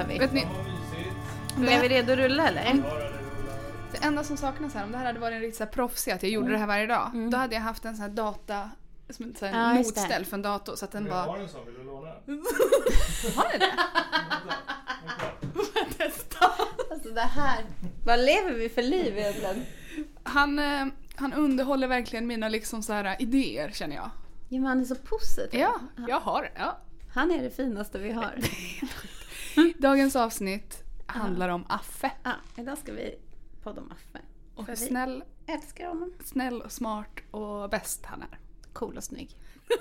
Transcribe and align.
kör 0.00 0.08
vi. 0.08 0.18
Vet 0.18 0.32
ni, 0.32 0.46
Är 1.72 1.80
vi 1.80 1.88
redo 1.88 2.12
att 2.12 2.18
rulla 2.18 2.48
eller? 2.48 2.82
det 3.92 4.06
enda 4.06 4.24
som 4.24 4.36
saknas 4.36 4.74
här, 4.74 4.84
om 4.84 4.92
det 4.92 4.98
här 4.98 5.04
hade 5.06 5.18
varit 5.18 5.34
en 5.34 5.40
riktigt 5.40 5.56
så 5.56 5.64
här 5.64 5.70
proffsig, 5.70 6.12
att 6.12 6.22
jag 6.22 6.32
gjorde 6.32 6.52
det 6.52 6.58
här 6.58 6.66
varje 6.66 6.86
dag, 6.86 7.10
då 7.30 7.36
hade 7.36 7.54
jag 7.54 7.62
haft 7.62 7.84
en 7.84 7.96
sån 7.96 8.02
här 8.02 8.10
data, 8.10 8.70
som 9.10 9.34
här 9.40 9.76
just 9.78 9.94
det. 9.94 10.00
notställ 10.00 10.24
för 10.24 10.36
en 10.36 10.42
dator 10.42 10.76
så 10.76 10.84
att 10.84 10.92
den 10.92 11.06
Jag 11.06 11.12
bara... 11.14 11.22
har 11.22 11.38
en 11.38 11.48
sån, 11.48 11.66
vill 11.66 11.74
du 11.74 11.84
låna? 11.84 12.08
Har 13.36 13.52
ni 13.52 13.58
det? 13.58 13.72
Alltså 16.90 17.10
det 17.10 17.20
här. 17.20 17.64
Vad 18.06 18.18
lever 18.18 18.52
vi 18.52 18.68
för 18.68 18.82
liv 18.82 19.18
egentligen? 19.18 19.62
Han, 20.22 20.58
eh, 20.58 20.86
han 21.16 21.32
underhåller 21.32 21.86
verkligen 21.88 22.26
mina 22.26 22.48
liksom 22.48 22.82
så 22.82 22.92
här 22.92 23.16
idéer 23.18 23.70
känner 23.70 23.96
jag. 23.96 24.10
Ja 24.48 24.58
men 24.60 24.66
han 24.66 24.80
är 24.80 24.84
så 24.84 24.94
positiv. 24.94 25.60
Ja, 25.60 25.80
jag 26.08 26.20
har 26.20 26.42
det. 26.42 26.50
Ja. 26.56 26.78
Han 27.14 27.30
är 27.30 27.42
det 27.42 27.50
finaste 27.50 27.98
vi 27.98 28.12
har. 28.12 28.34
Dagens 29.78 30.16
avsnitt 30.16 30.82
handlar 31.06 31.48
om 31.48 31.64
Affe. 31.68 32.10
Ja, 32.22 32.32
idag 32.56 32.78
ska 32.78 32.92
vi 32.92 33.14
podda 33.62 33.80
om 33.80 33.90
Affe. 33.92 34.24
Och 34.54 34.66
hur 34.66 34.74
snäll, 34.74 35.24
älskar 35.46 35.88
honom. 35.88 36.12
snäll, 36.24 36.62
och 36.62 36.72
smart 36.72 37.20
och 37.30 37.70
bäst 37.70 38.06
han 38.06 38.22
är. 38.22 38.38
Cool 38.72 38.96
och 38.96 39.04
snygg. 39.04 39.36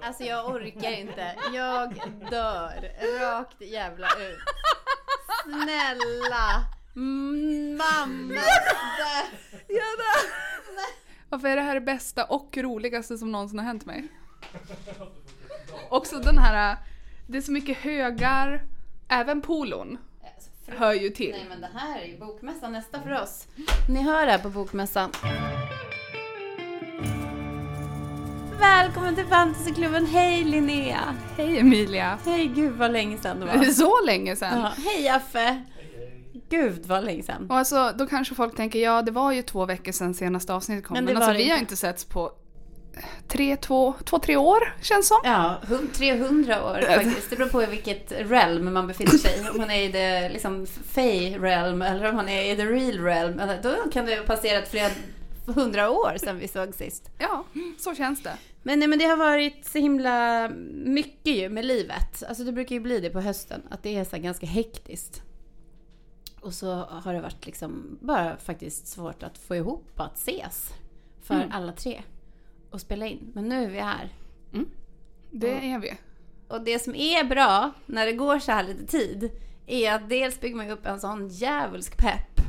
Alltså 0.00 0.24
jag 0.24 0.46
orkar 0.50 0.90
inte. 0.90 1.36
Jag 1.54 1.94
dör. 2.30 2.90
Rakt 3.20 3.60
jävla 3.60 4.06
ut. 4.06 4.38
Snälla. 5.44 6.64
Mamma. 6.94 8.40
Varför 11.28 11.48
är 11.48 11.56
det 11.56 11.62
här 11.62 11.74
det 11.74 11.80
bästa 11.80 12.24
och 12.24 12.56
roligaste 12.56 13.18
som 13.18 13.32
någonsin 13.32 13.58
har 13.58 13.66
hänt 13.66 13.86
mig? 13.86 14.08
Också 15.90 16.18
den 16.18 16.38
här, 16.38 16.76
det 17.26 17.38
är 17.38 17.42
så 17.42 17.52
mycket 17.52 17.78
högar, 17.78 18.62
även 19.08 19.40
polon 19.42 19.98
hör 20.66 20.92
ju 20.92 21.10
till. 21.10 21.30
Nej 21.30 21.46
men 21.48 21.60
det 21.60 21.70
här 21.74 22.00
är 22.00 22.06
ju 22.06 22.18
bokmässan 22.18 22.72
nästa 22.72 23.00
för 23.00 23.22
oss. 23.22 23.46
Ni 23.88 24.02
hör 24.02 24.26
det 24.26 24.32
här 24.32 24.38
på 24.38 24.48
bokmässan. 24.50 25.10
Välkommen 28.60 29.14
till 29.14 29.24
Fantasyklubben. 29.26 30.06
Hej 30.06 30.44
Linnea. 30.44 31.14
Hej 31.36 31.58
Emilia! 31.58 32.18
Hej 32.24 32.46
gud 32.46 32.72
vad 32.72 32.92
länge 32.92 33.18
sedan 33.18 33.40
det 33.40 33.46
Det 33.46 33.52
är 33.52 33.56
var. 33.58 33.64
så 33.72 34.06
länge 34.06 34.36
sedan. 34.36 34.60
Ja, 34.60 34.72
hej 34.84 35.08
Affe. 35.08 35.62
Gud 36.48 36.86
vad 36.86 37.04
länge 37.04 37.22
sedan. 37.22 37.46
Och 37.50 37.56
alltså, 37.56 37.92
då 37.98 38.06
kanske 38.06 38.34
folk 38.34 38.56
tänker, 38.56 38.78
ja 38.78 39.02
det 39.02 39.10
var 39.12 39.32
ju 39.32 39.42
två 39.42 39.64
veckor 39.66 39.92
sedan 39.92 40.14
senaste 40.14 40.54
avsnittet 40.54 40.84
kom. 40.84 40.94
Men 40.94 41.04
Men, 41.04 41.14
det 41.14 41.20
alltså 41.20 41.32
det 41.32 41.38
vi 41.38 41.44
har 41.50 41.56
inte. 41.56 41.62
inte 41.64 41.76
setts 41.76 42.04
på 42.04 42.32
tre, 43.28 43.56
två, 43.56 43.94
två, 44.04 44.18
tre 44.18 44.36
år 44.36 44.74
känns 44.82 45.08
som. 45.08 45.20
Ja, 45.24 45.60
hum- 45.68 45.88
300 45.94 46.64
år 46.64 46.80
faktiskt. 46.94 47.30
Det 47.30 47.36
beror 47.36 47.48
på 47.48 47.62
i 47.62 47.66
vilket 47.66 48.12
realm 48.12 48.72
man 48.74 48.86
befinner 48.86 49.10
sig 49.18 49.40
i. 49.44 49.48
Om 49.50 49.56
man 49.58 49.70
är 49.70 49.82
i 49.82 49.88
det 49.92 50.28
liksom 50.28 50.66
fey 50.66 51.38
realm 51.38 51.82
eller 51.82 52.08
om 52.08 52.16
man 52.16 52.28
är 52.28 52.52
i 52.52 52.56
the 52.56 52.64
real 52.66 52.98
realm. 53.04 53.40
Då 53.62 53.90
kan 53.92 54.06
det 54.06 54.16
ha 54.16 54.24
passerat 54.24 54.68
flera 54.68 54.90
hundra 55.46 55.90
år 55.90 56.16
sedan 56.18 56.38
vi 56.38 56.48
såg 56.48 56.74
sist. 56.74 57.10
Ja, 57.18 57.44
så 57.78 57.94
känns 57.94 58.22
det. 58.22 58.36
Men, 58.62 58.78
nej, 58.78 58.88
men 58.88 58.98
det 58.98 59.04
har 59.04 59.16
varit 59.16 59.66
så 59.66 59.78
himla 59.78 60.48
mycket 60.84 61.36
ju 61.36 61.48
med 61.48 61.64
livet. 61.64 62.22
Alltså 62.28 62.44
det 62.44 62.52
brukar 62.52 62.74
ju 62.74 62.80
bli 62.80 63.00
det 63.00 63.10
på 63.10 63.20
hösten. 63.20 63.62
Att 63.70 63.82
det 63.82 63.96
är 63.96 64.04
så 64.04 64.18
ganska 64.18 64.46
hektiskt. 64.46 65.22
Och 66.40 66.52
så 66.54 66.74
har 66.74 67.14
det 67.14 67.20
varit 67.20 67.46
liksom 67.46 67.98
bara 68.00 68.36
faktiskt 68.36 68.86
svårt 68.86 69.22
att 69.22 69.38
få 69.38 69.56
ihop 69.56 70.00
att 70.00 70.18
ses. 70.18 70.70
För 71.22 71.34
Mm. 71.34 71.48
alla 71.52 71.72
tre. 71.72 72.02
Och 72.70 72.80
spela 72.80 73.06
in. 73.06 73.30
Men 73.34 73.48
nu 73.48 73.64
är 73.64 73.70
vi 73.70 73.80
här. 73.80 74.08
Det 75.30 75.48
Ja. 75.48 75.56
är 75.60 75.78
vi. 75.78 75.94
Och 76.48 76.60
det 76.64 76.78
som 76.78 76.94
är 76.94 77.24
bra 77.24 77.72
när 77.86 78.06
det 78.06 78.12
går 78.12 78.38
så 78.38 78.52
här 78.52 78.62
lite 78.64 78.86
tid 78.86 79.30
är 79.66 79.92
att 79.92 80.08
dels 80.08 80.40
bygger 80.40 80.56
man 80.56 80.70
upp 80.70 80.86
en 80.86 81.00
sån 81.00 81.28
djävulsk 81.28 81.96
pepp. 81.98 82.40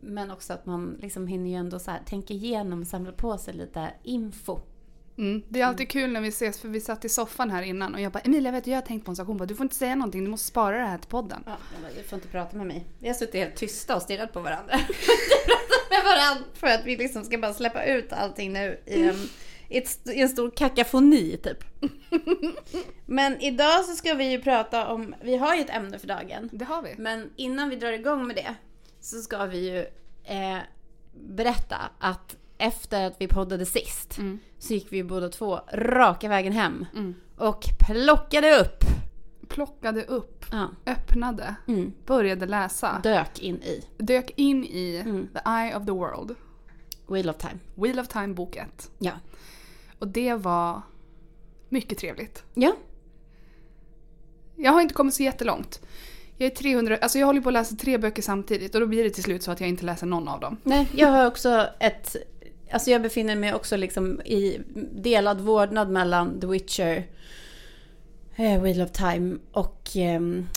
Men 0.00 0.30
också 0.30 0.52
att 0.52 0.66
man 0.66 0.96
liksom 1.02 1.26
hinner 1.26 1.50
ju 1.50 1.56
ändå 1.56 1.78
så 1.78 1.90
här 1.90 2.00
tänka 2.06 2.34
igenom, 2.34 2.84
samla 2.84 3.12
på 3.12 3.38
sig 3.38 3.54
lite 3.54 3.90
info. 4.02 4.58
Mm. 5.18 5.42
Det 5.48 5.60
är 5.60 5.66
alltid 5.66 5.88
kul 5.90 6.12
när 6.12 6.20
vi 6.20 6.28
ses 6.28 6.60
för 6.60 6.68
vi 6.68 6.80
satt 6.80 7.04
i 7.04 7.08
soffan 7.08 7.50
här 7.50 7.62
innan 7.62 7.94
och 7.94 8.00
jag 8.00 8.12
bara 8.12 8.18
Emilia 8.20 8.52
vet 8.52 8.64
du 8.64 8.70
jag 8.70 8.76
har 8.78 8.82
tänkt 8.86 9.04
på 9.04 9.10
en 9.12 9.16
sak. 9.16 9.26
Hon 9.26 9.36
bara 9.36 9.46
du 9.46 9.54
får 9.54 9.64
inte 9.64 9.74
säga 9.76 9.94
någonting, 9.94 10.24
du 10.24 10.30
måste 10.30 10.46
spara 10.46 10.78
det 10.78 10.86
här 10.86 10.98
till 10.98 11.10
podden. 11.10 11.42
Ja, 11.46 11.56
jag 11.74 11.82
bara, 11.82 11.92
du 12.02 12.08
får 12.08 12.16
inte 12.16 12.28
prata 12.28 12.56
med 12.56 12.66
mig. 12.66 12.86
Vi 12.98 13.08
har 13.08 13.14
suttit 13.14 13.34
helt 13.34 13.56
tysta 13.56 13.96
och 13.96 14.02
stirrat 14.02 14.32
på 14.32 14.40
varandra. 14.40 14.74
Med 15.90 16.02
varandra 16.04 16.44
för 16.54 16.66
att 16.66 16.84
vi 16.84 16.96
liksom 16.96 17.24
ska 17.24 17.38
bara 17.38 17.54
släppa 17.54 17.84
ut 17.84 18.12
allting 18.12 18.52
nu 18.52 18.80
i 18.86 19.02
en, 19.08 19.28
i 19.68 19.78
ett, 19.78 19.98
i 20.08 20.20
en 20.20 20.28
stor 20.28 20.50
kakafoni 20.50 21.36
typ. 21.42 21.64
Men 23.06 23.40
idag 23.40 23.84
så 23.84 23.96
ska 23.96 24.14
vi 24.14 24.30
ju 24.30 24.40
prata 24.42 24.88
om, 24.88 25.14
vi 25.22 25.36
har 25.36 25.54
ju 25.54 25.60
ett 25.60 25.70
ämne 25.70 25.98
för 25.98 26.06
dagen. 26.06 26.48
Det 26.52 26.64
har 26.64 26.82
vi. 26.82 26.94
Men 26.98 27.30
innan 27.36 27.68
vi 27.70 27.76
drar 27.76 27.92
igång 27.92 28.26
med 28.26 28.36
det 28.36 28.54
så 29.00 29.16
ska 29.16 29.46
vi 29.46 29.70
ju 29.70 29.78
eh, 30.24 30.58
berätta 31.14 31.76
att 31.98 32.36
efter 32.58 33.04
att 33.06 33.14
vi 33.18 33.28
poddade 33.28 33.66
sist 33.66 34.18
Mm. 34.18 34.38
så 34.58 34.72
gick 34.74 34.86
vi 34.92 35.02
båda 35.04 35.28
två 35.28 35.60
raka 35.72 36.28
vägen 36.28 36.52
hem 36.52 36.86
Mm. 36.94 37.14
och 37.36 37.64
plockade 37.86 38.60
upp, 38.60 38.84
Plockade 39.48 40.04
upp, 40.04 40.44
ja, 40.50 40.68
öppnade, 40.86 41.54
mm, 41.68 41.92
började 42.06 42.46
läsa. 42.46 43.00
dök 43.02 43.38
in 43.38 43.62
i 43.62 43.84
Dök 43.98 44.30
in 44.36 44.64
i 44.64 44.96
Mm. 45.06 45.28
The 45.32 45.50
Eye 45.50 45.76
of 45.76 45.86
the 45.86 45.92
World. 45.92 46.34
Wheel 47.08 47.30
of 47.30 47.36
Time. 47.36 47.58
Wheel 47.74 47.98
of 47.98 48.08
Time 48.08 48.34
bok 48.34 48.56
1. 48.56 48.90
Ja. 48.98 49.12
Och 49.98 50.08
det 50.08 50.34
var 50.34 50.82
mycket 51.68 51.98
trevligt. 51.98 52.44
Ja. 52.54 52.72
Jag 54.56 54.72
har 54.72 54.80
inte 54.80 54.94
kommit 54.94 55.14
så 55.14 55.22
jättelångt. 55.22 55.80
Jag 56.36 56.46
är 56.46 56.54
300, 56.54 56.98
alltså 57.00 57.18
jag 57.18 57.26
håller 57.26 57.40
på 57.40 57.48
att 57.48 57.52
läsa 57.52 57.76
tre 57.76 57.98
böcker 57.98 58.22
samtidigt 58.22 58.74
och 58.74 58.80
då 58.80 58.86
blir 58.86 59.04
det 59.04 59.10
till 59.10 59.22
slut 59.22 59.42
så 59.42 59.50
att 59.50 59.60
jag 59.60 59.68
inte 59.68 59.84
läser 59.84 60.06
någon 60.06 60.28
av 60.28 60.40
dem. 60.40 60.56
Nej, 60.62 60.88
jag 60.94 61.08
har 61.08 61.26
också 61.26 61.66
ett... 61.80 62.16
Alltså 62.70 62.90
jag 62.90 63.02
befinner 63.02 63.36
mig 63.36 63.54
också 63.54 63.76
liksom 63.76 64.20
i 64.20 64.60
delad 64.92 65.40
vårdnad 65.40 65.90
mellan 65.90 66.40
The 66.40 66.46
Witcher, 66.46 67.06
Wheel 68.36 68.82
of 68.82 68.90
Time 68.90 69.38
och 69.52 69.88
ehm, 69.94 70.48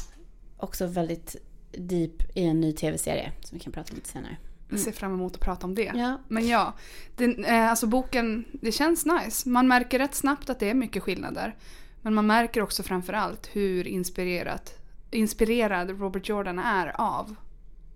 också 0.58 0.86
väldigt 0.86 1.36
deep 1.72 2.38
i 2.38 2.44
en 2.44 2.62
ny 2.62 2.74
tv-serie 2.74 3.32
som 3.42 3.58
vi 3.58 3.64
kan 3.64 3.74
prata 3.74 3.92
om 3.92 3.96
lite 3.96 4.10
senare. 4.10 4.38
Jag 4.70 4.80
ser 4.80 4.92
fram 4.92 5.14
emot 5.14 5.34
att 5.34 5.40
prata 5.40 5.68
om 5.68 5.76
det. 5.76 5.92
Ja, 5.96 6.22
Men 6.28 6.48
ja, 6.48 6.74
den, 7.16 7.46
eh, 7.46 7.70
alltså 7.70 7.88
boken, 7.88 8.46
det 8.52 8.72
känns 8.72 9.06
nice. 9.06 9.50
Man 9.50 9.68
märker 9.68 10.00
rätt 10.00 10.16
snabbt 10.16 10.50
att 10.50 10.60
det 10.60 10.70
är 10.70 10.74
mycket 10.74 11.04
skillnader. 11.04 11.56
Men 12.02 12.14
man 12.14 12.28
märker 12.28 12.62
också 12.62 12.84
framförallt 12.84 13.50
hur 13.54 13.88
inspirerat, 13.88 14.74
inspirerad 15.12 15.90
Robert 16.00 16.30
Jordan 16.30 16.60
är 16.60 17.02
av 17.02 17.36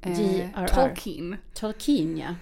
eh. 0.02 0.66
Tolkien. 0.76 1.38
Tolkien 1.54 2.18
ja. 2.18 2.36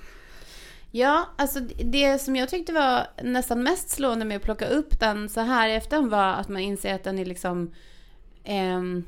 Ja, 0.91 1.29
alltså 1.35 1.59
det 1.83 2.19
som 2.21 2.35
jag 2.35 2.49
tyckte 2.49 2.73
var 2.73 3.07
nästan 3.23 3.63
mest 3.63 3.89
slående 3.89 4.25
med 4.25 4.37
att 4.37 4.43
plocka 4.43 4.67
upp 4.67 4.99
den 4.99 5.29
så 5.29 5.41
här 5.41 5.69
i 5.69 5.75
efterhand 5.75 6.11
var 6.11 6.33
att 6.33 6.49
man 6.49 6.61
inser 6.61 6.93
att 6.93 7.03
den 7.03 7.19
är 7.19 7.25
liksom... 7.25 7.73
ehm, 8.43 9.03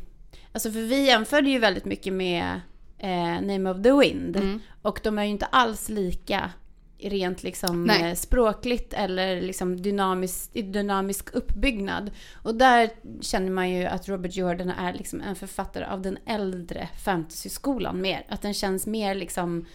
alltså 0.51 0.71
för 0.71 0.79
vi 0.79 1.05
jämförde 1.05 1.49
ju 1.49 1.59
väldigt 1.59 1.85
mycket 1.85 2.13
med 2.13 2.61
eh, 2.97 3.41
Name 3.41 3.69
of 3.69 3.83
the 3.83 3.91
Wind. 3.91 4.35
Mm. 4.35 4.59
Och 4.81 4.99
de 5.03 5.17
är 5.17 5.23
ju 5.23 5.29
inte 5.29 5.45
alls 5.45 5.89
lika 5.89 6.51
rent 6.99 7.43
liksom 7.43 7.83
Nej. 7.83 8.09
eh, 8.09 8.15
språkligt 8.15 8.93
eller 8.93 9.41
liksom 9.41 9.81
dynamisk, 9.81 10.53
dynamisk 10.53 11.33
uppbyggnad. 11.33 12.11
Och 12.33 12.55
där 12.55 12.89
känner 13.21 13.49
man 13.49 13.69
ju 13.69 13.85
att 13.85 14.09
Robert 14.09 14.35
Jordan 14.35 14.69
är 14.69 14.93
liksom 14.93 15.21
en 15.21 15.35
författare 15.35 15.85
av 15.85 16.01
den 16.01 16.17
äldre 16.25 16.89
fantasyskolan 17.03 18.01
mer. 18.01 18.25
Att 18.29 18.41
den 18.41 18.53
känns 18.53 18.87
mer 18.87 19.15
liksom 19.15 19.65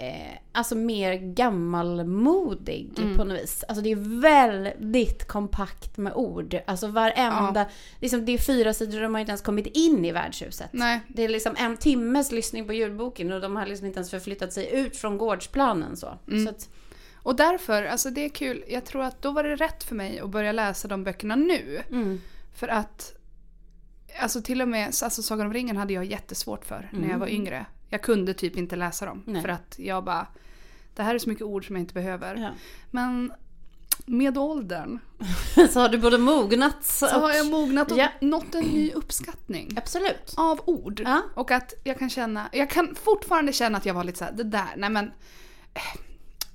eh, 0.00 0.32
alltså 0.52 0.74
mer 0.74 1.14
gammalmodig 1.14 2.90
Mm. 2.98 3.16
på 3.16 3.24
något 3.24 3.42
vis. 3.42 3.64
Alltså 3.68 3.82
det 3.82 3.92
är 3.92 4.20
väldigt 4.20 5.28
kompakt 5.28 5.96
med 5.96 6.12
ord. 6.14 6.56
Alltså 6.66 6.86
varenda, 6.88 7.66
liksom 8.00 8.24
det 8.24 8.32
är 8.32 8.38
fyra 8.38 8.74
sidor 8.74 9.00
de 9.00 9.14
har 9.14 9.20
inte 9.20 9.30
ens 9.30 9.42
kommit 9.42 9.66
in 9.66 10.04
i 10.04 10.12
värdshuset. 10.12 10.68
Nej, 10.72 11.00
Det 11.08 11.22
är 11.24 11.28
liksom 11.28 11.54
en 11.58 11.76
timmes 11.76 12.32
lyssning 12.32 12.66
på 12.66 12.72
ljudboken 12.72 13.32
och 13.32 13.40
de 13.40 13.56
har 13.56 13.66
liksom 13.66 13.86
inte 13.86 13.98
ens 13.98 14.10
förflyttat 14.10 14.52
sig 14.52 14.70
ut 14.72 14.96
från 14.96 15.18
gårdsplanen 15.18 15.96
så. 15.96 16.18
Mm. 16.28 16.44
så 16.44 16.50
att, 16.50 16.68
och 17.14 17.36
därför, 17.36 17.82
alltså 17.84 18.10
det 18.10 18.24
är 18.24 18.28
kul. 18.28 18.64
Jag 18.68 18.84
tror 18.84 19.02
att 19.02 19.22
då 19.22 19.30
var 19.30 19.42
det 19.44 19.56
rätt 19.56 19.84
för 19.84 19.94
mig 19.94 20.20
att 20.20 20.30
börja 20.30 20.52
läsa 20.52 20.88
de 20.88 21.04
böckerna 21.04 21.36
nu. 21.36 21.82
mm, 21.90 22.20
För 22.54 22.68
att, 22.68 23.14
alltså 24.20 24.42
till 24.42 24.62
och 24.62 24.68
med 24.68 24.86
alltså 24.86 25.22
Sagan 25.22 25.46
om 25.46 25.52
ringen 25.52 25.76
hade 25.76 25.92
jag 25.92 26.04
jättesvårt 26.04 26.64
för 26.64 26.88
när 26.92 27.08
jag 27.10 27.18
var 27.18 27.26
yngre. 27.28 27.66
Jag 27.88 28.02
kunde 28.02 28.34
typ 28.34 28.56
inte 28.56 28.76
läsa 28.76 29.06
dem. 29.06 29.22
Nej. 29.26 29.42
För 29.42 29.48
att 29.48 29.74
jag 29.78 30.04
bara, 30.04 30.26
det 30.94 31.02
här 31.02 31.14
är 31.14 31.18
så 31.18 31.28
mycket 31.28 31.44
ord 31.44 31.66
som 31.66 31.76
jag 31.76 31.82
inte 31.82 31.94
behöver. 31.94 32.34
ja. 32.36 32.50
Men 32.90 33.32
med 34.06 34.38
åldern 34.38 34.98
så 35.70 35.80
har 35.80 35.88
du 35.88 35.98
både 35.98 36.18
mognat 36.18 36.84
så 36.84 37.06
och... 37.16 37.22
har 37.22 37.32
jag 37.32 37.46
mognat 37.50 37.92
och 37.92 37.98
Ja. 37.98 38.08
nått 38.20 38.54
en 38.54 38.64
ny 38.64 38.92
uppskattning 38.92 39.72
Absolut. 39.76 40.34
av 40.36 40.60
ord. 40.64 41.00
Ja. 41.04 41.22
Och 41.34 41.50
att 41.50 41.74
jag 41.84 41.98
kan 41.98 42.10
känna, 42.10 42.48
jag 42.52 42.70
kan 42.70 42.94
fortfarande 42.94 43.52
känna 43.52 43.78
att 43.78 43.86
jag 43.86 43.94
var 43.94 44.04
lite 44.04 44.18
såhär, 44.18 44.32
det 44.32 44.44
där, 44.44 44.68
nej 44.76 44.90
men 44.90 45.04
eh, 45.74 46.00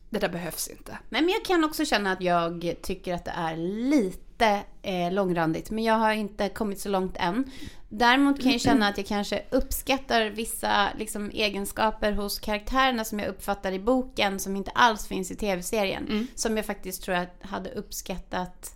det 0.10 0.20
där 0.20 0.30
behövs 0.30 0.68
inte. 0.68 0.98
Nej, 1.10 1.22
men 1.22 1.30
jag 1.30 1.46
kan 1.46 1.64
också 1.64 1.86
känna 1.86 2.12
att 2.12 2.22
jag 2.22 2.76
tycker 2.82 3.14
att 3.14 3.26
det 3.26 3.32
är 3.38 3.56
lite 3.58 4.23
inte 4.34 4.64
eh, 4.82 5.12
långrandigt, 5.12 5.72
men 5.72 5.84
jag 5.84 5.94
har 5.94 6.14
inte 6.14 6.50
kommit 6.50 6.80
så 6.80 6.90
långt 6.90 7.16
än. 7.20 7.52
Däremot 7.90 8.42
kan 8.42 8.52
jag 8.52 8.62
känna 8.62 8.88
att 8.88 8.98
jag 8.98 9.08
kanske 9.08 9.44
uppskattar 9.52 10.26
vissa 10.30 10.88
liksom, 10.98 11.30
egenskaper 11.34 12.12
hos 12.12 12.40
karaktärerna 12.40 13.04
som 13.04 13.20
jag 13.20 13.28
uppfattar 13.30 13.72
i 13.72 13.80
boken 13.80 14.40
som 14.40 14.56
inte 14.56 14.72
alls 14.72 15.08
finns 15.08 15.32
i 15.32 15.36
tv-serien. 15.36 16.08
Mm. 16.08 16.28
Som 16.36 16.58
jag 16.58 16.66
faktiskt 16.66 17.04
tror 17.04 17.18
jag 17.18 17.28
hade 17.42 17.70
uppskattat 17.70 18.76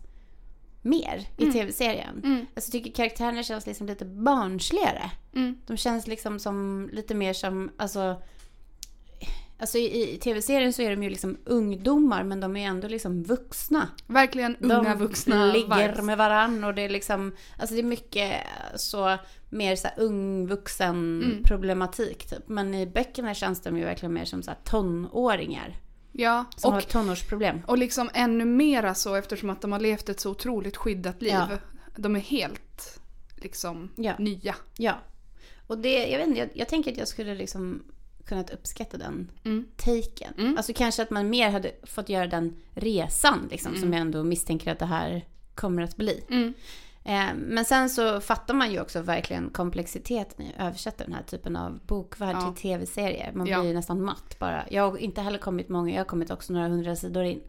mer 0.81 1.27
i 1.37 1.43
Mm. 1.43 1.53
tv-serien. 1.53 2.21
Mm. 2.23 2.45
Alltså, 2.55 2.69
jag 2.75 2.83
tycker 2.83 2.95
karaktärerna 2.95 3.43
känns 3.43 3.65
liksom 3.65 3.87
lite 3.87 4.05
barnsligare. 4.05 5.11
Mm. 5.35 5.57
De 5.67 5.77
känns 5.77 6.07
liksom 6.07 6.39
som 6.39 6.89
lite 6.93 7.15
mer 7.15 7.33
som, 7.33 7.71
alltså 7.77 8.21
Alltså 9.59 9.77
i, 9.77 10.13
i 10.13 10.17
tv-serien 10.17 10.73
så 10.73 10.81
är 10.81 10.89
de 10.89 11.03
ju 11.03 11.09
liksom 11.09 11.37
ungdomar 11.45 12.23
men 12.23 12.39
de 12.39 12.55
är 12.55 12.67
ändå 12.67 12.87
liksom 12.87 13.23
vuxna. 13.23 13.87
Verkligen 14.07 14.55
unga 14.59 14.83
de 14.83 14.97
vuxna 14.97 15.45
ligger 15.53 15.87
vibes. 15.87 16.05
med 16.05 16.17
varann 16.17 16.63
och 16.63 16.73
det 16.75 16.81
är 16.81 16.89
liksom, 16.89 17.35
alltså 17.59 17.75
det 17.75 17.81
är 17.81 17.83
mycket 17.83 18.33
så 18.75 19.17
mer 19.49 19.75
så 19.75 19.87
här 19.87 19.99
ung 19.99 20.47
vuxen 20.47 21.21
Mm. 21.23 21.43
problematik 21.43 22.29
typ. 22.29 22.47
Men 22.47 22.73
i 22.73 22.85
böckerna 22.87 23.33
känns 23.33 23.61
de 23.61 23.77
ju 23.77 23.85
verkligen 23.85 24.13
mer 24.13 24.25
som 24.25 24.43
så 24.43 24.51
här 24.51 24.57
tonåringar 24.63 25.75
Ja, 26.11 26.45
som 26.55 26.71
har 26.73 26.79
och, 26.81 26.87
tonårsproblem. 26.87 27.61
och 27.67 27.77
liksom 27.77 28.09
ännu 28.13 28.45
mera 28.45 28.93
så 28.95 29.15
eftersom 29.15 29.49
att 29.49 29.61
de 29.61 29.71
har 29.71 29.79
levt 29.79 30.09
ett 30.09 30.19
så 30.19 30.31
otroligt 30.31 30.77
skyddat 30.77 31.21
liv. 31.21 31.31
Ja. 31.33 31.47
De 31.95 32.15
är 32.15 32.19
helt 32.19 32.99
liksom 33.35 33.89
Ja. 33.95 34.13
nya. 34.19 34.55
Ja. 34.77 34.93
Och 35.67 35.77
det, 35.77 36.07
jag 36.07 36.17
vet 36.19 36.27
inte, 36.27 36.39
jag, 36.39 36.49
jag 36.53 36.69
tänker 36.69 36.91
att 36.91 36.97
jag 36.97 37.07
skulle 37.07 37.35
liksom 37.35 37.83
kunnat 38.27 38.49
uppskatta 38.49 38.97
den 38.97 39.31
Mm. 39.43 39.65
taken. 39.77 40.33
Mm. 40.37 40.57
Alltså 40.57 40.73
kanske 40.75 41.01
att 41.03 41.09
man 41.09 41.29
mer 41.29 41.49
hade 41.49 41.71
fått 41.83 42.09
göra 42.09 42.27
den 42.27 42.55
resan 42.73 43.47
liksom, 43.51 43.73
som 43.73 43.83
Mm. 43.83 43.93
jag 43.93 44.01
ändå 44.01 44.23
misstänker 44.23 44.71
att 44.71 44.79
det 44.79 44.85
här 44.85 45.25
kommer 45.55 45.81
att 45.81 45.95
bli. 45.97 46.23
Mm. 46.29 46.53
Eh, 47.03 47.35
men 47.35 47.65
sen 47.65 47.89
så 47.89 48.21
fattar 48.21 48.53
man 48.53 48.71
ju 48.71 48.81
också 48.81 49.01
verkligen 49.01 49.49
komplexiteten 49.49 50.45
i 50.45 50.49
att 50.57 50.67
översätta 50.67 51.03
den 51.03 51.13
här 51.13 51.23
typen 51.23 51.55
av 51.55 51.79
bokvärld 51.85 52.35
Ja. 52.35 52.41
till 52.53 52.61
tv-serie. 52.61 53.31
Man 53.33 53.47
Ja. 53.47 53.59
blir 53.59 53.69
ju 53.69 53.75
nästan 53.75 54.01
matt 54.03 54.39
bara. 54.39 54.65
Jag 54.71 54.91
har 54.91 54.97
inte 54.97 55.21
heller 55.21 55.39
kommit 55.39 55.69
många, 55.69 55.91
jag 55.91 55.99
har 55.99 56.05
kommit 56.05 56.31
också 56.31 56.53
några 56.53 56.67
hundra 56.67 56.95
sidor 56.95 57.23
in. 57.23 57.41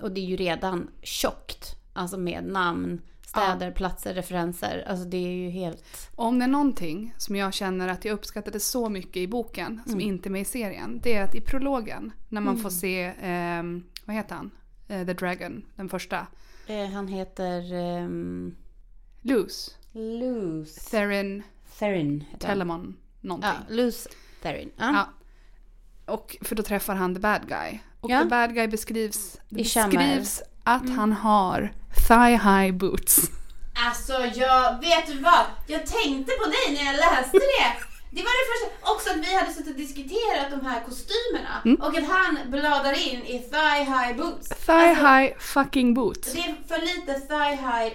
Och 0.00 0.10
det 0.12 0.20
är 0.20 0.24
ju 0.24 0.36
redan 0.36 0.88
tjockt. 1.02 1.76
Alltså 1.92 2.18
med 2.18 2.44
namn, 2.44 3.00
städer, 3.30 3.70
platser, 3.70 4.14
referenser. 4.14 4.84
Alltså 4.88 5.04
det 5.04 5.16
är 5.16 5.30
ju 5.32 5.50
helt... 5.50 5.84
Om 6.14 6.38
det 6.38 6.44
är 6.44 6.48
någonting 6.48 7.14
som 7.18 7.36
jag 7.36 7.54
känner 7.54 7.88
att 7.88 8.04
jag 8.04 8.12
uppskattade 8.14 8.60
så 8.60 8.88
mycket 8.88 9.16
i 9.16 9.26
boken, 9.28 9.80
som 9.84 9.94
Mm. 9.94 10.06
inte 10.08 10.28
är 10.28 10.30
med 10.30 10.40
i 10.40 10.44
serien, 10.44 11.00
det 11.02 11.14
är 11.14 11.24
att 11.24 11.34
i 11.34 11.40
prologen, 11.40 12.12
när 12.28 12.40
man 12.40 12.58
får 12.58 12.70
se, 12.70 13.12
ehm, 13.22 13.84
vad 14.04 14.16
heter 14.16 14.34
han? 14.34 14.50
Eh, 14.88 15.06
The 15.06 15.12
Dragon, 15.12 15.62
den 15.76 15.88
första. 15.88 16.26
Eh, 16.66 16.86
han 16.86 17.08
heter... 17.08 17.74
ehm, 17.74 18.54
Luz. 19.22 19.76
Luz 19.92 20.74
Therin 20.74 21.42
Therin. 21.78 22.24
Telemon 22.38 22.96
någonting. 23.20 23.50
Ja, 23.68 23.74
Luz 23.74 24.08
Therin. 24.42 24.70
Ja. 24.76 24.92
Ja. 24.92 25.08
Och 26.14 26.36
för 26.42 26.54
då 26.56 26.62
träffar 26.62 26.94
han 26.94 27.14
the 27.14 27.20
bad 27.20 27.48
guy. 27.48 27.78
Och 28.00 28.10
Ja. 28.10 28.22
the 28.22 28.28
bad 28.28 28.54
guy 28.54 28.66
beskrivs, 28.68 29.40
I 29.48 29.54
beskrivs 29.54 30.42
att 30.64 30.90
han 30.96 31.12
har 31.12 31.72
thigh 32.08 32.48
high 32.48 32.72
boots. 32.74 33.30
Alltså 33.86 34.12
jag, 34.12 34.80
vet 34.80 35.06
du 35.06 35.18
vad? 35.18 35.44
Jag 35.66 35.86
tänkte 35.86 36.32
på 36.32 36.50
dig 36.50 36.76
när 36.76 36.84
jag 36.84 36.96
läste 36.96 37.38
det. 37.38 37.72
Det 38.12 38.22
var 38.22 38.30
det 38.40 38.46
första. 38.52 38.92
Också 38.92 39.10
att 39.10 39.16
vi 39.16 39.34
hade 39.34 39.52
suttit 39.52 39.70
och 39.70 39.76
diskuterat 39.76 40.50
de 40.50 40.66
här 40.66 40.80
kostymerna. 40.84 41.62
Mm. 41.64 41.80
Och 41.80 41.98
att 41.98 42.08
han 42.08 42.50
bladar 42.50 42.92
in 43.12 43.22
i 43.26 43.38
thigh 43.38 43.82
high 43.82 44.16
boots. 44.16 44.48
Thigh 44.48 44.88
Alltså, 44.88 45.06
high 45.06 45.32
fucking 45.38 45.94
boots. 45.94 46.32
Det 46.32 46.38
är 46.40 46.54
för 46.68 46.80
lite 46.80 47.20
thigh 47.20 47.56
high 47.70 47.92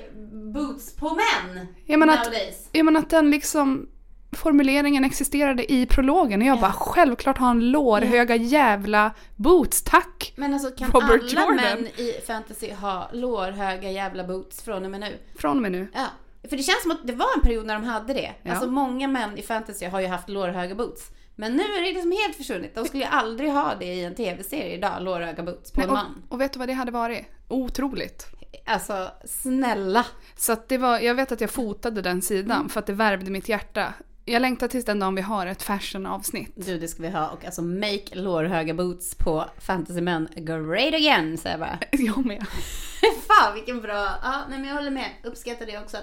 boots 0.53 0.95
på 0.95 1.09
män. 1.09 1.67
Jag 1.85 1.99
menar 1.99 2.13
att, 2.13 2.25
nowadays. 2.25 2.69
jag 2.71 2.85
menar 2.85 2.99
att 2.99 3.09
den 3.09 3.31
liksom 3.31 3.87
formuleringen 4.31 5.03
existerade 5.03 5.71
i 5.73 5.85
prologen 5.85 6.41
och 6.41 6.47
jag 6.47 6.57
Ja. 6.57 6.61
bara 6.61 6.71
självklart 6.71 7.37
har 7.37 7.47
han 7.47 7.71
lårhöga 7.71 8.35
jävla 8.35 9.11
boots, 9.35 9.81
tack! 9.83 10.33
Men 10.35 10.53
alltså 10.53 10.71
kan 10.71 10.91
Robert 10.91 11.09
alla 11.09 11.27
Jordan. 11.41 11.55
män 11.55 11.87
i 11.87 12.21
fantasy 12.27 12.71
ha 12.73 13.09
lårhöga 13.13 13.91
jävla 13.91 14.23
boots 14.23 14.61
från 14.63 14.85
och 14.85 14.91
med 14.91 14.99
nu? 14.99 15.17
Från 15.35 15.55
och 15.57 15.61
med 15.61 15.71
nu. 15.71 15.87
Ja. 15.93 16.05
För 16.49 16.57
det 16.57 16.63
känns 16.63 16.81
som 16.81 16.91
att 16.91 17.07
det 17.07 17.13
var 17.13 17.27
en 17.35 17.41
period 17.41 17.65
när 17.65 17.73
de 17.73 17.83
hade 17.83 18.13
det. 18.13 18.31
Ja. 18.43 18.51
Alltså 18.51 18.67
många 18.67 19.07
män 19.07 19.37
i 19.37 19.41
fantasy 19.41 19.85
har 19.85 19.99
ju 19.99 20.07
haft 20.07 20.29
lårhöga 20.29 20.75
boots. 20.75 21.11
Men 21.35 21.53
nu 21.53 21.63
är 21.63 21.81
det 21.81 21.93
liksom 21.93 22.11
helt 22.11 22.35
försvunnit. 22.35 22.75
De 22.75 22.85
skulle 22.85 23.03
ju 23.03 23.09
aldrig 23.09 23.51
ha 23.51 23.75
det 23.79 23.85
i 23.85 24.03
en 24.03 24.15
tv-serie 24.15 24.75
idag, 24.77 24.91
lårhöga 25.01 25.43
boots 25.43 25.71
på 25.71 25.79
Nej, 25.79 25.83
en 25.83 25.89
och, 25.89 25.95
man. 25.97 26.23
och 26.29 26.41
vet 26.41 26.53
du 26.53 26.59
vad 26.59 26.67
det 26.67 26.73
hade 26.73 26.91
varit? 26.91 27.25
Otroligt. 27.47 28.27
Alltså 28.65 29.11
snälla. 29.25 30.05
Så 30.35 30.51
att 30.53 30.69
det 30.69 30.77
var, 30.77 30.99
jag 30.99 31.15
vet 31.15 31.31
att 31.31 31.41
jag 31.41 31.49
fotade 31.51 32.01
den 32.01 32.21
sidan 32.21 32.57
Mm. 32.57 32.69
för 32.69 32.79
att 32.79 32.85
det 32.85 32.93
värvde 32.93 33.31
mitt 33.31 33.49
hjärta. 33.49 33.93
Jag 34.27 34.41
längtar 34.41 34.67
tills 34.67 34.85
den 34.85 34.99
dagen 34.99 35.15
vi 35.15 35.21
har 35.21 35.47
ett 35.47 35.63
fashion-avsnitt. 35.63 36.51
Du, 36.55 36.79
det 36.79 36.87
ska 36.87 37.03
vi 37.03 37.09
ha. 37.09 37.29
Och 37.29 37.45
alltså 37.45 37.61
make 37.61 38.15
lårhöga 38.15 38.73
boots 38.73 39.15
på 39.15 39.45
fantasymän 39.59 40.29
great 40.35 40.93
again, 40.93 41.37
säger 41.37 41.57
jag 41.57 41.59
bara. 41.59 41.79
Jag 41.91 42.25
med. 42.25 42.45
Fan 43.27 43.53
vilken 43.53 43.81
bra, 43.81 44.09
ja 44.23 44.41
nej 44.49 44.59
men 44.59 44.67
jag 44.69 44.75
håller 44.75 44.91
med. 44.91 45.09
Uppskattar 45.23 45.65
det 45.65 45.77
också. 45.77 45.97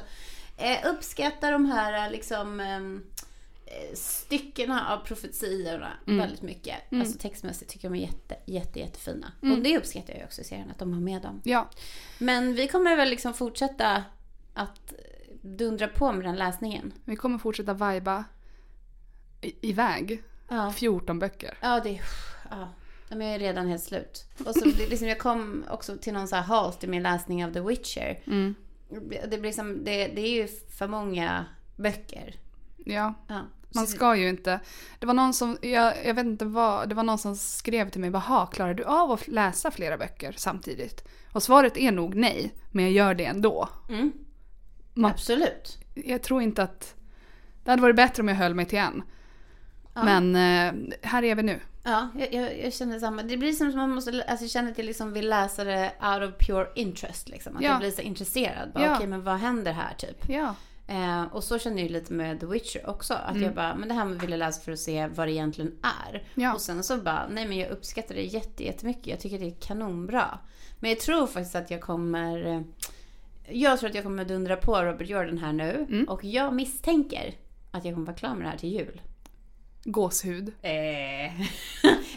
Eh, 0.57 0.91
uppskattar 0.91 1.53
de 1.53 1.67
här 1.67 2.11
liksom 2.11 2.61
ehm, 2.61 3.03
eh, 3.67 3.95
styckena 3.95 4.93
av 4.93 5.07
profetiorna 5.07 5.93
Mm. 6.07 6.19
väldigt 6.19 6.43
mycket. 6.43 6.93
Mm. 6.93 7.03
Alltså 7.03 7.19
textmässigt 7.19 7.71
tycker 7.71 7.89
jag 7.89 7.93
de 7.93 7.99
är 7.99 8.07
jätte, 8.07 8.37
jätte, 8.47 8.79
jättefina. 8.79 9.33
Mm. 9.43 9.57
Och 9.57 9.63
det 9.65 9.79
uppskattar 9.79 10.15
jag 10.15 10.25
också 10.25 10.41
i 10.41 10.45
serien, 10.45 10.71
att 10.71 10.79
de 10.79 10.93
har 10.93 11.01
med 11.01 11.23
dem. 11.23 11.41
Ja, 11.45 11.69
Men 12.19 12.55
vi 12.55 12.69
kommer 12.69 12.97
väl 12.97 13.09
liksom 13.11 13.35
fortsätta 13.35 14.05
att 14.55 14.93
dundra 15.43 15.89
på 15.89 16.13
med 16.13 16.25
den 16.25 16.37
läsningen. 16.37 16.93
vi 17.05 17.17
kommer 17.17 17.39
fortsätta 17.39 17.75
i- 19.41 19.71
iväg. 19.71 20.23
Ja, 20.49 20.73
14 20.73 21.19
böcker. 21.19 21.59
ja 21.61 21.81
det 21.81 21.91
ja. 22.51 22.69
Ja, 23.09 23.17
men 23.17 23.27
jag 23.27 23.35
är 23.35 23.39
redan 23.39 23.67
helt 23.69 23.83
slut. 23.83 24.25
Och 24.47 24.55
så 24.55 24.65
liksom, 24.65 25.09
jag 25.09 25.19
kom 25.19 25.65
också 25.71 25.97
till 25.99 26.13
någon 26.13 26.29
så 26.29 26.37
här 26.37 26.43
halt 26.43 26.85
i 26.85 26.87
min 26.87 27.03
läsning 27.03 27.45
av 27.45 27.53
The 27.53 27.61
Witcher. 27.61 28.21
Mm. 28.27 28.55
Det, 29.29 29.39
blir 29.39 29.53
som, 29.53 29.85
det, 29.85 30.07
det 30.09 30.21
är 30.21 30.31
ju 30.31 30.49
för 30.79 30.87
många 30.89 31.45
böcker. 31.77 32.35
Ja, 32.85 33.15
Ja. 33.29 33.41
man 33.75 33.87
ska 33.87 34.17
ju 34.17 34.29
inte. 34.29 34.61
Det 34.99 35.07
var 35.07 35.15
någon 35.15 35.35
som, 35.35 35.59
jag, 35.63 36.07
jag 36.07 36.15
vet 36.15 36.27
inte 36.27 36.45
vad, 36.45 36.89
det 36.89 36.95
var 36.95 37.03
någon 37.03 37.19
som 37.19 37.37
skrev 37.37 37.91
till 37.91 38.01
mig, 38.01 38.11
Jaha, 38.11 38.47
klarar 38.47 38.75
du 38.75 38.85
av 38.85 39.11
att 39.11 39.29
läsa 39.29 39.71
flera 39.71 39.99
böcker 39.99 40.35
samtidigt? 40.37 41.09
Och 41.33 41.43
svaret 41.43 41.77
är 41.77 41.93
nog 41.93 42.15
nej, 42.15 42.55
men 42.71 42.85
jag 42.85 42.93
gör 42.93 43.15
det 43.15 43.25
ändå. 43.25 43.69
Mm. 43.89 44.13
Man- 44.95 45.11
Absolut. 45.11 45.79
Jag 45.95 46.23
tror 46.23 46.43
inte 46.43 46.63
att, 46.63 46.95
det 47.65 47.71
hade 47.71 47.83
varit 47.83 47.97
bättre 47.97 48.23
om 48.23 48.29
jag 48.29 48.35
höll 48.35 48.55
mig 48.55 48.67
till 48.67 48.79
en. 48.79 49.03
Ja. 49.95 50.03
Men 50.05 50.37
eh, 50.37 50.97
här 51.03 51.23
är 51.25 51.35
vi 51.35 51.43
nu. 51.43 51.61
Ja, 51.85 52.09
jag, 52.19 52.33
jag, 52.35 52.59
jag 52.65 52.73
känner 52.73 52.99
samma. 52.99 53.23
Det 53.23 53.37
blir 53.37 53.53
som 53.53 53.69
att 53.69 53.75
man 53.75 53.91
måste, 53.91 54.25
alltså 54.29 54.45
jag 54.45 54.51
känner 54.51 54.71
att 54.71 54.79
jag 54.79 54.85
liksom 54.85 55.13
vill 55.13 55.29
läsa 55.29 55.65
det 55.65 55.93
out 56.03 56.29
of 56.35 56.47
pure 56.47 56.67
interest 56.75 57.29
liksom. 57.29 57.57
Att 57.57 57.63
Ja. 57.63 57.69
jag 57.71 57.79
blir 57.79 57.91
så 57.91 58.01
intresserad. 58.03 58.73
Bara, 58.73 58.85
Ja. 58.85 58.95
Okej, 58.97 59.07
men 59.07 59.23
vad 59.25 59.37
händer 59.37 59.73
här 59.73 59.95
typ? 59.99 60.29
Ja. 60.29 60.55
Eh, 60.87 61.23
och 61.23 61.45
så 61.45 61.59
känner 61.59 61.83
jag 61.83 61.91
lite 61.91 62.13
med 62.13 62.41
The 62.41 62.47
Witcher 62.47 62.91
också. 62.91 63.15
Att 63.15 63.31
Mm. 63.31 63.43
jag 63.43 63.55
bara, 63.55 63.75
men 63.75 63.89
det 63.89 63.95
här 63.95 64.05
vill 64.07 64.31
jag 64.31 64.39
läsa 64.39 64.61
för 64.61 64.73
att 64.73 64.79
se 64.79 65.07
vad 65.07 65.29
det 65.29 65.33
egentligen 65.33 65.73
är. 65.83 66.27
Ja. 66.35 66.55
Och 66.55 66.61
sen 66.61 66.83
så 66.83 66.97
bara, 66.97 67.27
nej 67.31 67.49
men 67.49 67.59
jag 67.59 67.71
uppskattar 67.71 68.15
det 68.15 68.23
jätte, 68.23 68.65
jättemycket. 68.65 69.07
Jag 69.07 69.21
tycker 69.21 69.39
det 69.39 69.47
är 69.47 69.57
kanonbra. 69.61 70.39
Men 70.81 70.91
jag 70.91 71.01
tror 71.01 71.27
faktiskt 71.27 71.55
att 71.57 71.71
jag 71.71 71.81
kommer... 71.81 72.65
Jag 73.49 73.79
tror 73.79 73.89
att 73.91 73.95
jag 73.95 74.05
kommer 74.05 74.25
dundra 74.25 74.57
på 74.57 74.83
Robert 74.83 75.09
Jordan 75.09 75.39
här 75.39 75.53
nu. 75.53 75.87
Mm. 75.91 76.09
Och 76.09 76.25
jag 76.25 76.55
misstänker 76.55 77.35
att 77.71 77.85
jag 77.85 77.95
kommer 77.95 78.07
vara 78.07 78.17
klar 78.17 78.35
med 78.35 78.47
det 78.47 78.51
här 78.51 78.59
till 78.59 78.73
jul. 78.73 79.01
Gåshud. 79.85 80.49
Eh, 80.63 80.71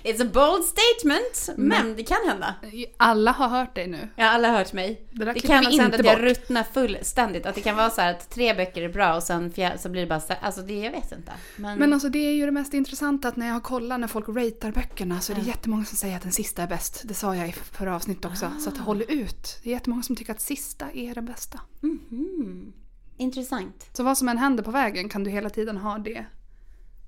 it's 0.04 0.22
a 0.22 0.30
bold 0.34 0.64
statement, 0.66 1.50
men 1.58 1.96
det 1.96 2.04
kan 2.04 2.18
hända. 2.28 2.56
Alla 2.98 3.32
har 3.32 3.48
hört 3.48 3.76
dig 3.76 3.88
nu. 3.88 4.08
Ja, 4.16 4.26
alla 4.30 4.48
har 4.50 4.58
hört 4.58 4.74
mig. 4.74 5.02
Det 5.12 5.26
Det 5.26 5.40
kan 5.40 5.66
också 5.66 5.82
hända 5.82 5.98
att 5.98 6.06
jag 6.06 6.24
ruttnar 6.24 6.64
fullständigt. 6.64 7.46
Att 7.46 7.56
det 7.56 7.62
kan 7.62 7.76
vara 7.76 7.90
så 7.90 8.02
här 8.02 8.12
att 8.12 8.30
tre 8.30 8.54
böcker 8.54 8.82
är 8.82 8.90
bra 8.90 9.16
och 9.16 9.24
sen 9.24 9.52
fjär, 9.52 9.78
så 9.78 9.90
blir 9.90 10.02
det 10.02 10.08
bara 10.08 10.20
så 10.20 10.34
Alltså 10.42 10.62
det, 10.62 10.80
jag 10.80 10.92
vet 10.92 11.12
inte. 11.12 11.32
Men, 11.56 11.80
Men 11.80 11.94
alltså 11.94 12.10
det 12.10 12.20
är 12.20 12.32
ju 12.34 12.46
det 12.46 12.52
mest 12.52 12.74
intressanta 12.74 13.28
att 13.28 13.36
när 13.36 13.48
jag 13.48 13.54
har 13.54 13.62
kollat 13.62 14.00
när 14.00 14.08
folk 14.08 14.28
ratear 14.30 14.72
böckerna 14.72 15.20
så 15.22 15.32
är 15.32 15.36
det 15.36 15.42
Ja. 15.42 15.48
jättemånga 15.48 15.86
som 15.86 15.98
säger 15.98 16.16
att 16.16 16.24
den 16.24 16.32
sista 16.32 16.64
är 16.64 16.68
bäst. 16.68 17.02
Det 17.06 17.14
sa 17.14 17.36
jag 17.36 17.50
i 17.50 17.52
förra 17.52 17.96
avsnittet 17.96 18.26
också. 18.26 18.52
Så 18.60 18.70
Ah. 18.70 18.74
att 18.74 18.78
håll 18.80 19.04
ut. 19.08 19.60
Det 19.64 19.70
är 19.70 19.74
jättemånga 19.74 20.04
som 20.04 20.16
tycker 20.16 20.32
att 20.32 20.42
sista 20.42 20.86
är 20.94 21.16
den 21.16 21.26
bästa. 21.26 21.60
Mhm. 21.82 22.74
Intressant. 23.18 23.90
Så 23.94 24.04
vad 24.04 24.18
som 24.18 24.30
än 24.30 24.38
händer 24.38 24.64
på 24.64 24.72
vägen 24.72 25.10
kan 25.10 25.24
du 25.24 25.30
hela 25.32 25.50
tiden 25.50 25.78
ha 25.78 25.98
det 25.98 26.26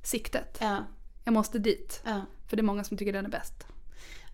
siktet. 0.07 0.57
Ja. 0.61 0.83
Jag 1.23 1.33
måste 1.33 1.59
dit. 1.59 2.01
ja. 2.05 2.21
För 2.47 2.57
det 2.57 2.61
är 2.61 2.63
många 2.63 2.83
som 2.83 2.97
tycker 2.97 3.13
den 3.13 3.25
är 3.25 3.29
bäst. 3.29 3.67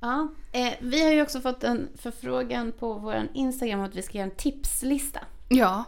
ja. 0.01 0.27
Eh, 0.51 0.73
vi 0.79 1.03
har 1.03 1.11
ju 1.11 1.21
också 1.21 1.41
fått 1.41 1.63
en 1.63 1.89
förfrågan 1.95 2.71
på 2.71 2.93
vår 2.93 3.27
Instagram 3.33 3.79
om 3.79 3.85
att 3.85 3.95
vi 3.95 4.01
ska 4.01 4.17
göra 4.17 4.29
en 4.29 4.35
tipslista. 4.35 5.19
Ja. 5.49 5.83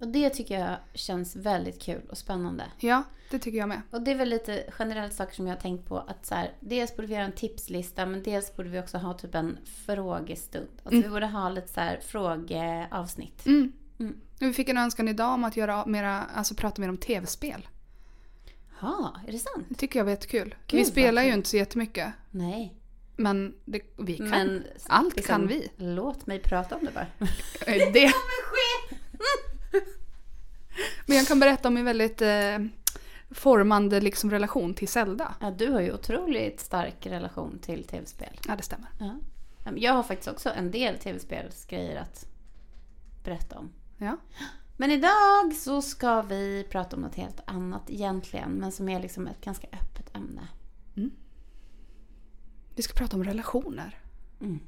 Och 0.00 0.08
det 0.08 0.30
tycker 0.30 0.60
jag 0.60 0.76
känns 0.94 1.36
väldigt 1.36 1.82
kul 1.82 2.02
och 2.10 2.18
spännande. 2.18 2.64
Ja, 2.78 3.02
det 3.30 3.38
tycker 3.38 3.58
jag 3.58 3.68
med. 3.68 3.82
Och 3.90 4.02
det 4.02 4.10
är 4.10 4.14
väl 4.14 4.28
lite 4.28 4.64
generellt 4.78 5.14
saker 5.14 5.34
som 5.34 5.46
jag 5.46 5.54
har 5.54 5.60
tänkt 5.60 5.88
på 5.88 5.98
att 5.98 6.26
så 6.26 6.34
här, 6.34 6.52
dels 6.60 6.96
borde 6.96 7.08
vi 7.08 7.14
göra 7.14 7.24
en 7.24 7.32
tipslista 7.32 8.06
men 8.06 8.22
dels 8.22 8.56
borde 8.56 8.68
vi 8.68 8.80
också 8.80 8.98
ha 8.98 9.14
typ 9.14 9.34
en 9.34 9.58
frågestund. 9.86 10.68
Alltså 10.84 11.02
vi 11.02 11.08
borde 11.08 11.26
ha 11.26 11.48
lite 11.48 11.68
så 11.68 11.80
här 11.80 12.00
frågeavsnitt. 12.06 13.46
Mm. 13.46 13.72
Mm. 13.98 14.20
Vi 14.38 14.52
fick 14.52 14.68
en 14.68 14.78
önskan 14.78 15.08
idag 15.08 15.34
om 15.34 15.44
att 15.44 15.56
göra 15.56 15.86
mera, 15.86 16.22
alltså 16.22 16.54
prata 16.54 16.80
mer 16.80 16.88
om 16.88 16.96
tv-spel. 16.96 17.68
Ja, 18.84 19.14
är 19.26 19.32
det 19.32 19.38
sant? 19.38 19.66
Det 19.68 19.74
tycker 19.74 19.98
jag 19.98 20.04
var 20.04 20.10
jättekul. 20.10 20.54
Gud, 20.66 20.80
vi 20.80 20.84
spelar 20.84 21.22
ju 21.22 21.32
inte 21.32 21.48
så 21.48 21.56
jättemycket. 21.56 22.12
Nej. 22.30 22.74
Men 23.16 23.54
det, 23.64 23.80
vi 23.98 24.16
kan. 24.16 24.28
Men 24.28 24.66
Allt 24.86 25.16
liksom, 25.16 25.32
kan 25.34 25.46
vi. 25.46 25.68
Låt 25.76 26.26
mig 26.26 26.38
prata 26.38 26.76
om 26.76 26.84
det 26.84 26.90
bara. 26.92 27.06
Eh, 27.66 27.92
det. 27.92 28.12
Men 31.06 31.16
jag 31.16 31.26
kan 31.26 31.40
berätta 31.40 31.68
om 31.68 31.74
min 31.74 31.84
väldigt 31.84 32.22
eh, 32.22 32.58
formande 33.30 34.00
liksom, 34.00 34.30
relation 34.30 34.74
till 34.74 34.88
Zelda. 34.88 35.34
Ja, 35.40 35.50
du 35.50 35.70
har 35.70 35.80
ju 35.80 35.92
otroligt 35.92 36.60
stark 36.60 37.06
relation 37.06 37.58
till 37.58 37.84
tv-spel. 37.84 38.40
Ja, 38.48 38.56
det 38.56 38.62
stämmer. 38.62 38.88
Ja. 38.98 39.16
Jag 39.76 39.92
har 39.92 40.02
faktiskt 40.02 40.28
också 40.28 40.50
en 40.50 40.70
del 40.70 40.98
tv-spelsgrejer 40.98 42.00
att 42.00 42.26
berätta 43.24 43.58
om. 43.58 43.72
Ja. 43.98 44.16
Men 44.76 44.90
idag 44.90 45.54
så 45.56 45.82
ska 45.82 46.22
vi 46.22 46.66
prata 46.70 46.96
om 46.96 47.02
något 47.02 47.14
helt 47.14 47.40
annat 47.46 47.90
egentligen, 47.90 48.50
men 48.52 48.72
som 48.72 48.88
är 48.88 49.00
liksom 49.00 49.26
ett 49.26 49.40
ganska 49.44 49.66
öppet 49.66 50.16
ämne. 50.16 50.48
Vi 52.76 52.82
ska 52.82 52.94
prata 52.94 53.16
om 53.16 53.24
relationer. 53.24 53.98
Mm. 54.40 54.58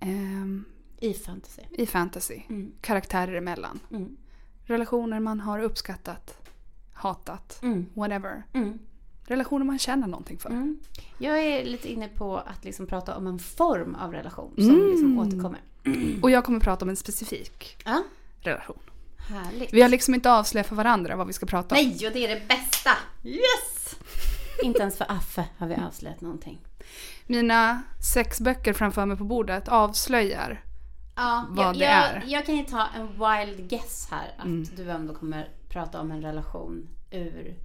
Ehm, 0.00 0.64
I 1.00 1.14
fantasy. 1.14 1.62
I 1.70 1.86
fantasy. 1.86 2.40
Mm. 2.48 2.72
Karaktärer 2.80 3.34
emellan. 3.34 3.80
Mm. 3.90 4.16
Relationer 4.64 5.20
man 5.20 5.40
har 5.40 5.58
uppskattat, 5.62 6.50
hatat, 6.92 7.58
Mm. 7.62 7.86
whatever. 7.94 8.42
Mm. 8.52 8.78
Relationer 9.26 9.64
man 9.64 9.78
känner 9.78 10.06
någonting 10.06 10.38
för. 10.38 10.50
Mm. 10.50 10.80
Jag 11.18 11.38
är 11.42 11.64
lite 11.64 11.92
inne 11.92 12.08
på 12.08 12.36
att 12.36 12.64
liksom 12.64 12.86
prata 12.86 13.16
om 13.16 13.26
en 13.26 13.38
form 13.38 13.94
av 13.94 14.12
relation 14.12 14.54
som 14.56 14.70
Mm. 14.70 14.86
liksom 14.90 15.18
återkommer. 15.18 15.60
Och 16.22 16.30
jag 16.30 16.44
kommer 16.44 16.60
prata 16.60 16.84
om 16.84 16.88
en 16.88 16.96
specifik 16.96 17.76
Ja, 17.84 18.02
relation. 18.40 18.78
Härligt. 19.28 19.72
Vi 19.72 19.82
har 19.82 19.88
liksom 19.88 20.14
inte 20.14 20.32
avslöjat 20.32 20.66
för 20.66 20.76
varandra 20.76 21.16
vad 21.16 21.26
vi 21.26 21.32
ska 21.32 21.46
prata 21.46 21.74
om. 21.74 21.80
Nej, 21.82 22.06
och 22.06 22.12
det 22.12 22.24
är 22.24 22.34
det 22.34 22.48
bästa! 22.48 22.90
Yes! 23.24 23.96
Inte 24.62 24.80
ens 24.80 24.98
för 24.98 25.06
Affe 25.08 25.44
har 25.58 25.66
vi 25.66 25.74
avslöjat 25.74 26.20
någonting. 26.20 26.58
Mina 27.26 27.82
sex 28.14 28.40
böcker 28.40 28.72
framför 28.72 29.06
mig 29.06 29.16
på 29.16 29.24
bordet 29.24 29.68
avslöjar. 29.68 30.64
Ja, 31.16 31.46
vad 31.50 31.66
jag, 31.66 31.74
det 31.74 31.84
jag, 31.84 31.92
är. 31.92 32.24
jag 32.26 32.46
kan 32.46 32.56
ju 32.56 32.64
ta 32.64 32.86
en 32.96 33.06
wild 33.06 33.70
guess 33.70 34.08
här 34.10 34.34
att 34.38 34.76
du 34.76 34.90
ändå 34.90 35.14
kommer 35.14 35.48
prata 35.68 36.00
om 36.00 36.10
en 36.10 36.22
relation 36.22 36.88
ur 37.10 37.56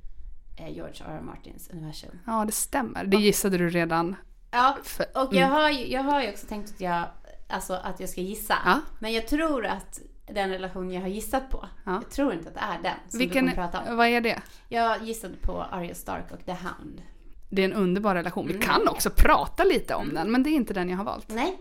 eh, 0.57 0.69
George 0.69 1.03
R. 1.05 1.17
R. 1.19 1.21
Martins 1.21 1.69
universum. 1.69 2.19
Ja, 2.25 2.45
det 2.45 2.51
stämmer. 2.51 3.05
Det 3.05 3.17
gissade 3.17 3.57
du 3.57 3.69
redan. 3.69 4.15
Ja, 4.51 4.77
För, 4.83 5.05
och 5.15 5.33
jag 5.33 5.47
har, 5.47 5.69
ju, 5.69 5.88
jag 5.88 6.03
har 6.03 6.21
ju 6.21 6.29
också 6.29 6.47
tänkt 6.47 6.69
att 6.69 6.81
jag, 6.81 7.05
alltså, 7.50 7.74
att 7.74 8.00
jag 8.00 8.09
ska 8.09 8.21
gissa. 8.21 8.55
Ja. 8.65 8.81
Men 9.00 9.13
jag 9.13 9.27
tror 9.27 9.65
att 9.65 10.00
den 10.27 10.50
relation 10.50 10.91
jag 10.91 11.01
har 11.01 11.08
gissat 11.08 11.50
på, 11.50 11.65
Ja. 11.84 11.91
jag 11.94 12.10
tror 12.10 12.34
inte 12.34 12.48
att 12.50 12.55
det 12.55 12.60
är 12.62 12.79
den 12.84 12.96
som 13.10 13.20
Vilken, 13.20 13.46
du 13.46 13.51
kommer 13.51 13.67
prata 13.72 13.91
om. 13.91 13.98
vad 13.98 14.08
är 14.08 14.22
det? 14.22 14.41
Jag 14.70 15.03
gissade 15.03 15.36
på 15.38 15.62
Arya 15.72 15.96
Stark 15.96 16.32
och 16.32 16.46
The 16.46 16.51
Hound. 16.51 17.01
Det 17.50 17.62
är 17.62 17.65
en 17.65 17.74
underbar 17.74 18.15
relation. 18.15 18.48
Vi 18.48 18.53
Mm. 18.53 18.67
kan 18.67 18.88
också 18.88 19.10
prata 19.10 19.63
lite 19.63 19.96
om 19.96 20.13
den, 20.13 20.32
men 20.32 20.44
det 20.44 20.50
är 20.50 20.55
inte 20.55 20.74
den 20.74 20.89
jag 20.89 20.98
har 20.98 21.03
valt. 21.05 21.29
Nej, 21.29 21.58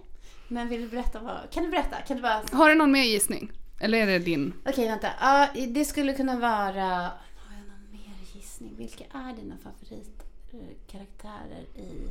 men 0.48 0.68
vill 0.68 0.80
du 0.80 0.88
berätta 0.88 1.20
vad... 1.20 1.50
Kan 1.50 1.64
du 1.64 1.70
berätta? 1.70 1.96
Kan 1.96 2.16
du 2.16 2.22
bara... 2.22 2.42
Har 2.52 2.68
du 2.68 2.74
någon 2.74 2.92
mer 2.92 3.02
gissning? 3.04 3.52
Eller 3.80 3.98
är 3.98 4.06
det 4.06 4.18
din? 4.18 4.52
Okej, 4.66 4.88
vänta. 4.88 5.08
Ja, 5.20 5.48
det 5.68 5.84
skulle 5.84 6.12
kunna 6.12 6.38
vara... 6.38 6.84
Har 6.84 7.10
jag 7.56 7.66
någon 7.68 7.90
mer 7.92 8.14
gissning? 8.34 8.74
Vilka 8.76 9.04
är 9.04 9.32
dina 9.36 9.54
favoritkaraktärer 9.56 11.62
i... 11.74 12.08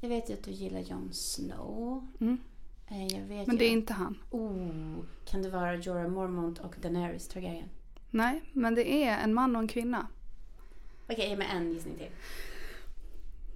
Jag 0.00 0.08
vet 0.08 0.30
ju 0.30 0.34
att 0.34 0.44
du 0.44 0.50
gillar 0.50 0.80
Jon 0.80 1.08
Snow. 1.12 2.08
Mm. 2.20 2.38
Men 2.90 3.56
det 3.56 3.64
är 3.64 3.70
inte 3.70 3.92
han. 3.92 4.18
Oh, 4.30 5.04
kan 5.24 5.42
det 5.42 5.50
vara 5.50 5.74
Jorah 5.74 6.08
Mormont 6.08 6.58
och 6.58 6.74
Daenerys 6.80 7.28
Targaryen? 7.28 7.68
Nej, 8.10 8.42
men 8.52 8.74
det 8.74 9.04
är 9.04 9.18
en 9.18 9.34
man 9.34 9.56
och 9.56 9.62
en 9.62 9.68
kvinna. 9.68 10.06
Okej, 11.08 11.28
ge 11.28 11.36
mig 11.36 11.48
en 11.52 11.72
gissning 11.72 11.96
till. 11.96 12.10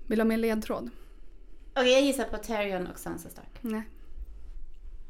Vill 0.06 0.18
du 0.18 0.22
ha 0.22 0.28
mer 0.28 0.36
ledtråd? 0.36 0.90
Okej, 1.74 1.92
jag 1.92 2.02
gissar 2.02 2.24
på 2.24 2.38
Tyrion 2.38 2.86
och 2.86 2.98
Sansa 2.98 3.28
Stark. 3.28 3.58
Nej. 3.60 3.82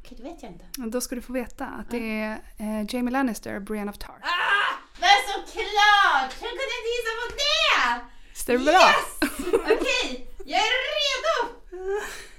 Okej, 0.00 0.16
det 0.16 0.22
vet 0.22 0.42
jag 0.42 0.52
inte. 0.52 0.64
Då 0.76 1.00
ska 1.00 1.14
du 1.14 1.20
få 1.22 1.32
veta 1.32 1.66
att 1.66 1.90
det 1.90 2.20
är 2.20 2.42
eh, 2.58 2.94
Jamie 2.94 3.12
Lannister, 3.12 3.60
Brienne 3.60 3.90
of 3.90 3.98
Tarth. 3.98 4.20
Ah! 4.22 4.74
Men 5.00 5.18
såklart! 5.28 6.32
Hur 6.42 6.48
kunde 6.48 6.62
jag 6.74 6.80
inte 6.80 6.90
gissa 6.94 7.12
på 7.20 7.26
det? 7.36 8.52
Är 8.52 8.58
det 8.58 8.64
bra? 8.64 8.88
Yes! 8.88 9.18
Okej, 9.64 10.28
jag 10.44 10.60
är 10.60 10.72
redo! 10.94 11.54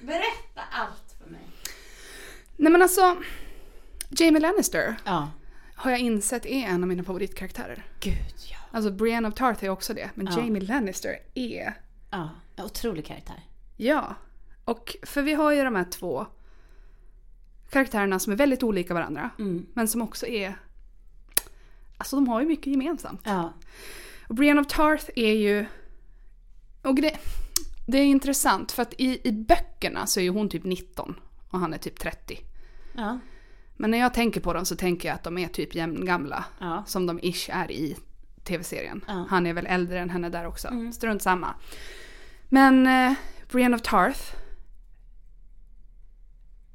Berätta 0.01 0.61
allt. 0.71 1.04
Nej 2.57 2.71
men 2.71 2.81
alltså, 2.81 3.17
Jamie 4.09 4.41
Lannister 4.41 4.95
Ja. 5.05 5.29
har 5.75 5.91
jag 5.91 5.99
insett 5.99 6.45
är 6.45 6.65
en 6.67 6.83
av 6.83 6.89
mina 6.89 7.03
favoritkaraktärer. 7.03 7.85
Gud, 7.99 8.13
ja. 8.51 8.57
Alltså 8.71 8.91
Brienne 8.91 9.27
of 9.27 9.33
Tarth 9.33 9.63
är 9.65 9.69
också 9.69 9.93
det, 9.93 10.09
men 10.15 10.25
Ja. 10.25 10.39
Jamie 10.39 10.61
Lannister 10.61 11.15
är... 11.33 11.73
Ja, 12.11 12.29
en 12.55 12.65
otrolig 12.65 13.05
karaktär. 13.05 13.43
Ja. 13.77 14.15
Och 14.65 14.95
för 15.03 15.21
vi 15.21 15.33
har 15.33 15.51
ju 15.51 15.63
de 15.63 15.75
här 15.75 15.83
två 15.83 16.25
karaktärerna 17.69 18.19
som 18.19 18.33
är 18.33 18.37
väldigt 18.37 18.63
olika 18.63 18.93
varandra. 18.93 19.29
Mm. 19.39 19.65
Men 19.73 19.87
som 19.87 20.01
också 20.01 20.27
är... 20.27 20.55
Alltså 21.97 22.15
de 22.15 22.27
har 22.27 22.41
ju 22.41 22.47
mycket 22.47 22.67
gemensamt. 22.67 23.21
Ja. 23.23 23.53
Och 24.27 24.35
Brienne 24.35 24.61
of 24.61 24.67
Tarth 24.67 25.09
är 25.15 25.33
ju... 25.33 25.65
Och 26.81 26.95
det, 26.95 27.17
det 27.87 27.97
är 27.97 28.05
intressant 28.05 28.71
för 28.71 28.81
att 28.81 28.93
i, 28.97 29.21
i 29.27 29.31
böckerna 29.31 30.07
så 30.07 30.19
är 30.19 30.23
ju 30.23 30.29
hon 30.29 30.49
typ 30.49 30.63
19 30.63 31.15
och 31.55 31.61
han 31.61 31.73
är 31.73 31.77
typ 31.77 31.99
30. 31.99 32.39
Ja. 32.93 33.19
Men 33.77 33.91
när 33.91 33.97
jag 33.97 34.13
tänker 34.13 34.41
på 34.41 34.53
dem 34.53 34.65
så 34.65 34.75
tänker 34.75 35.07
jag 35.07 35.15
att 35.15 35.23
de 35.23 35.37
är 35.37 35.47
typ 35.47 35.75
jämngamla. 35.75 36.45
Ja. 36.59 36.83
Som 36.87 37.05
de 37.05 37.19
ish 37.19 37.49
är 37.49 37.71
i 37.71 37.97
tv-serien. 38.43 39.05
Ja. 39.07 39.25
Han 39.29 39.47
är 39.47 39.53
väl 39.53 39.65
äldre 39.65 39.99
än 39.99 40.09
henne 40.09 40.29
där 40.29 40.47
också. 40.47 40.67
Mm. 40.67 40.93
Strunt 40.93 41.21
samma. 41.21 41.53
Men 42.49 42.87
eh, 42.87 43.13
Brienne 43.51 43.75
of 43.75 43.81
Tarth. 43.81 44.21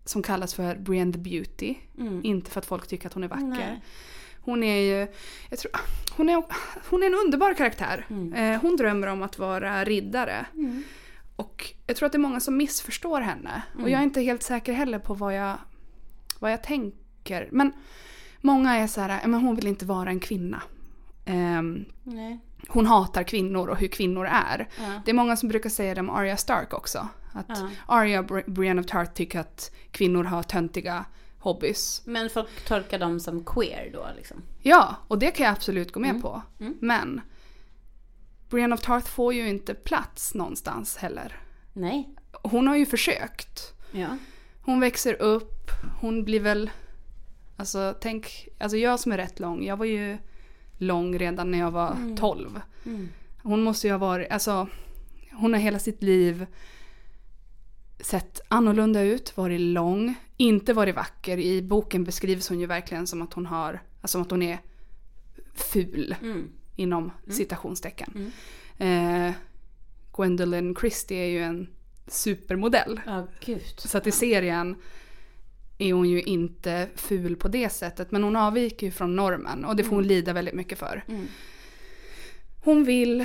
Som 0.04 0.22
kallas 0.22 0.54
för 0.54 0.76
Brienne 0.76 1.12
the 1.12 1.18
Beauty. 1.18 1.74
Mm. 1.98 2.20
Inte 2.24 2.50
för 2.50 2.58
att 2.58 2.66
folk 2.66 2.86
tycker 2.86 3.06
att 3.06 3.14
hon 3.14 3.24
är 3.24 3.28
vacker. 3.28 3.44
Nej. 3.46 3.80
Hon 4.42 4.62
är 4.62 4.80
ju, 4.80 5.06
jag 5.50 5.58
tror, 5.58 5.72
hon 6.16 6.28
är, 6.28 6.44
hon 6.90 7.02
är 7.02 7.06
en 7.06 7.14
underbar 7.14 7.54
karaktär. 7.54 8.06
Mm. 8.10 8.32
Eh, 8.32 8.60
hon 8.60 8.76
drömmer 8.76 9.06
om 9.06 9.22
att 9.22 9.38
vara 9.38 9.84
riddare. 9.84 10.46
Mm. 10.54 10.82
Och 11.40 11.74
jag 11.86 11.96
tror 11.96 12.06
att 12.06 12.12
det 12.12 12.16
är 12.16 12.20
många 12.20 12.40
som 12.40 12.56
missförstår 12.56 13.20
henne. 13.20 13.62
Och 13.74 13.78
Mm. 13.80 13.92
jag 13.92 13.98
är 14.00 14.04
inte 14.04 14.20
helt 14.20 14.42
säker 14.42 14.72
heller 14.72 14.98
på 14.98 15.14
vad 15.14 15.34
jag, 15.34 15.56
vad 16.38 16.52
jag 16.52 16.62
tänker. 16.62 17.48
Men 17.52 17.72
många 18.40 18.76
är 18.76 18.86
så 18.86 19.00
här, 19.00 19.20
"Ja, 19.22 19.28
men 19.28 19.40
hon 19.40 19.56
vill 19.56 19.66
inte 19.66 19.84
vara 19.84 20.10
en 20.10 20.20
kvinna. 20.20 20.62
Nej. 22.04 22.38
hon 22.68 22.86
hatar 22.86 23.22
kvinnor 23.22 23.68
och 23.68 23.76
hur 23.76 23.88
kvinnor 23.88 24.26
är. 24.26 24.68
Ja. 24.78 25.02
Det 25.04 25.10
är 25.10 25.14
många 25.14 25.36
som 25.36 25.48
brukar 25.48 25.70
säga 25.70 25.94
det 25.94 26.00
om 26.00 26.10
Arya 26.10 26.36
Stark 26.36 26.74
också. 26.74 27.08
Att 27.32 27.46
Ja. 27.48 27.68
Arya 27.86 28.20
och 28.20 28.26
Bri- 28.26 28.50
Brienne 28.50 28.80
of 28.80 28.86
Tarth 28.86 29.12
tycker 29.12 29.40
att 29.40 29.70
kvinnor 29.90 30.24
har 30.24 30.42
töntiga 30.42 31.04
hobbys. 31.38 32.02
Men 32.06 32.30
folk 32.30 32.64
tolkar 32.68 32.98
dem 32.98 33.20
som 33.20 33.44
queer 33.44 33.90
då 33.92 34.06
liksom. 34.16 34.42
Ja, 34.62 34.96
och 35.08 35.18
det 35.18 35.30
kan 35.30 35.46
jag 35.46 35.52
absolut 35.52 35.92
gå 35.92 36.00
med 36.00 36.10
Mm. 36.10 36.22
på. 36.22 36.42
Mm. 36.60 36.76
Men 36.80 37.20
Brienne 38.50 38.74
of 38.74 38.80
Tarth 38.80 39.06
får 39.06 39.34
ju 39.34 39.48
inte 39.48 39.74
plats 39.74 40.34
någonstans 40.34 40.96
heller. 40.96 41.36
Nej. 41.72 42.14
Hon 42.42 42.66
har 42.66 42.76
ju 42.76 42.86
försökt. 42.86 43.74
Ja. 43.92 44.16
Hon 44.62 44.80
växer 44.80 45.22
upp, 45.22 45.70
hon 46.00 46.24
blir 46.24 46.40
väl... 46.40 46.70
Alltså 47.56 47.94
tänk, 48.00 48.48
alltså 48.58 48.76
jag 48.76 49.00
som 49.00 49.12
är 49.12 49.16
rätt 49.16 49.40
lång, 49.40 49.64
jag 49.64 49.76
var 49.76 49.84
ju 49.84 50.18
lång 50.78 51.18
redan 51.18 51.50
när 51.50 51.58
jag 51.58 51.70
var 51.70 51.90
Mm. 51.92 52.16
12. 52.16 52.60
Mm. 52.86 53.08
Hon 53.42 53.62
måste 53.62 53.86
ju 53.86 53.92
ha 53.92 53.98
varit, 53.98 54.30
alltså 54.30 54.68
hon 55.32 55.52
har 55.52 55.60
hela 55.60 55.78
sitt 55.78 56.02
liv 56.02 56.46
sett 58.00 58.40
annorlunda 58.48 59.02
ut, 59.02 59.36
varit 59.36 59.60
lång, 59.60 60.14
inte 60.36 60.72
varit 60.72 60.96
vacker. 60.96 61.38
I 61.38 61.62
boken 61.62 62.04
beskrivs 62.04 62.48
hon 62.48 62.60
ju 62.60 62.66
verkligen 62.66 63.06
som 63.06 63.22
att 63.22 63.32
hon 63.32 63.46
har, 63.46 63.82
alltså 64.00 64.20
att 64.20 64.30
hon 64.30 64.42
är 64.42 64.58
ful 65.54 66.14
Mm. 66.22 66.50
Inom 66.76 67.12
citationstecken. 67.28 68.32
Mm. 68.78 69.28
Eh, 69.28 69.34
Gwendolyn 70.16 70.76
Christie 70.80 71.18
är 71.18 71.28
ju 71.28 71.42
en 71.42 71.68
supermodell. 72.06 73.00
Gud. 73.40 73.62
Så 73.76 73.98
att 73.98 74.06
i 74.06 74.10
serien 74.10 74.76
är 75.78 75.92
hon 75.92 76.08
ju 76.08 76.22
inte 76.22 76.88
ful 76.94 77.36
på 77.36 77.48
det 77.48 77.68
sättet. 77.68 78.10
Men 78.10 78.22
hon 78.22 78.36
avviker 78.36 78.86
ju 78.86 78.92
från 78.92 79.16
normen 79.16 79.64
och 79.64 79.76
det 79.76 79.84
får 79.84 79.96
hon 79.96 80.06
lida 80.06 80.32
väldigt 80.32 80.54
mycket 80.54 80.78
för. 80.78 81.04
Mm. 81.08 81.26
Hon 82.64 82.84
vill, 82.84 83.24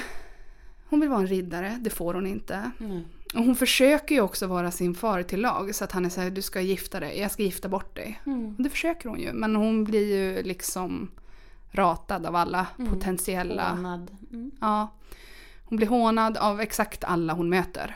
hon 0.89 0.99
vill 0.99 1.09
vara 1.09 1.19
en 1.19 1.27
riddare, 1.27 1.77
det 1.81 1.89
får 1.89 2.13
hon 2.13 2.27
inte. 2.27 2.71
Mm. 2.79 3.01
Och 3.33 3.43
hon 3.43 3.55
försöker 3.55 4.15
ju 4.15 4.21
också 4.21 4.47
vara 4.47 4.71
sin 4.71 4.95
far 4.95 5.23
till 5.23 5.41
lag 5.41 5.75
så 5.75 5.83
att 5.83 5.91
han 5.91 6.05
är 6.05 6.09
såhär, 6.09 6.29
du 6.31 6.41
ska 6.41 6.61
gifta 6.61 6.99
dig, 6.99 7.19
jag 7.19 7.31
ska 7.31 7.43
gifta 7.43 7.69
bort 7.69 7.95
dig. 7.95 8.21
Mm. 8.25 8.55
Och 8.57 8.63
det 8.63 8.69
försöker 8.69 9.09
hon 9.09 9.19
ju, 9.19 9.33
men 9.33 9.55
hon 9.55 9.83
blir 9.83 10.15
ju 10.15 10.43
liksom 10.43 11.11
ratad 11.75 12.25
av 12.25 12.35
alla 12.35 12.67
Mm. 12.79 12.93
potentiella... 12.93 13.69
Hånad. 13.69 14.11
Mm. 14.31 14.51
Ja. 14.61 14.87
Hon 15.65 15.77
blir 15.77 15.87
hånad 15.87 16.37
av 16.37 16.61
exakt 16.61 17.03
alla 17.03 17.33
hon 17.33 17.49
möter. 17.49 17.95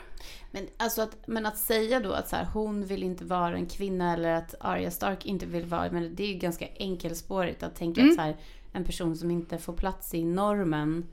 Men, 0.50 0.66
alltså 0.76 1.02
att, 1.02 1.16
men 1.26 1.46
att 1.46 1.58
säga 1.58 2.00
då 2.00 2.12
att 2.12 2.28
så 2.28 2.36
här, 2.36 2.44
hon 2.44 2.86
vill 2.86 3.02
inte 3.02 3.24
vara 3.24 3.54
en 3.56 3.66
kvinna 3.66 4.12
eller 4.14 4.34
att 4.34 4.54
Arya 4.60 4.90
Stark 4.90 5.26
inte 5.26 5.46
vill 5.46 5.64
vara, 5.66 5.90
men 5.90 6.14
det 6.14 6.22
är 6.22 6.28
ju 6.28 6.38
ganska 6.38 6.68
enkelspårigt 6.76 7.62
att 7.62 7.74
tänka 7.76 8.00
Mm. 8.00 8.10
att 8.10 8.16
så 8.16 8.22
här, 8.22 8.36
en 8.72 8.84
person 8.84 9.16
som 9.16 9.30
inte 9.30 9.58
får 9.58 9.72
plats 9.72 10.14
i 10.14 10.24
normen 10.24 11.06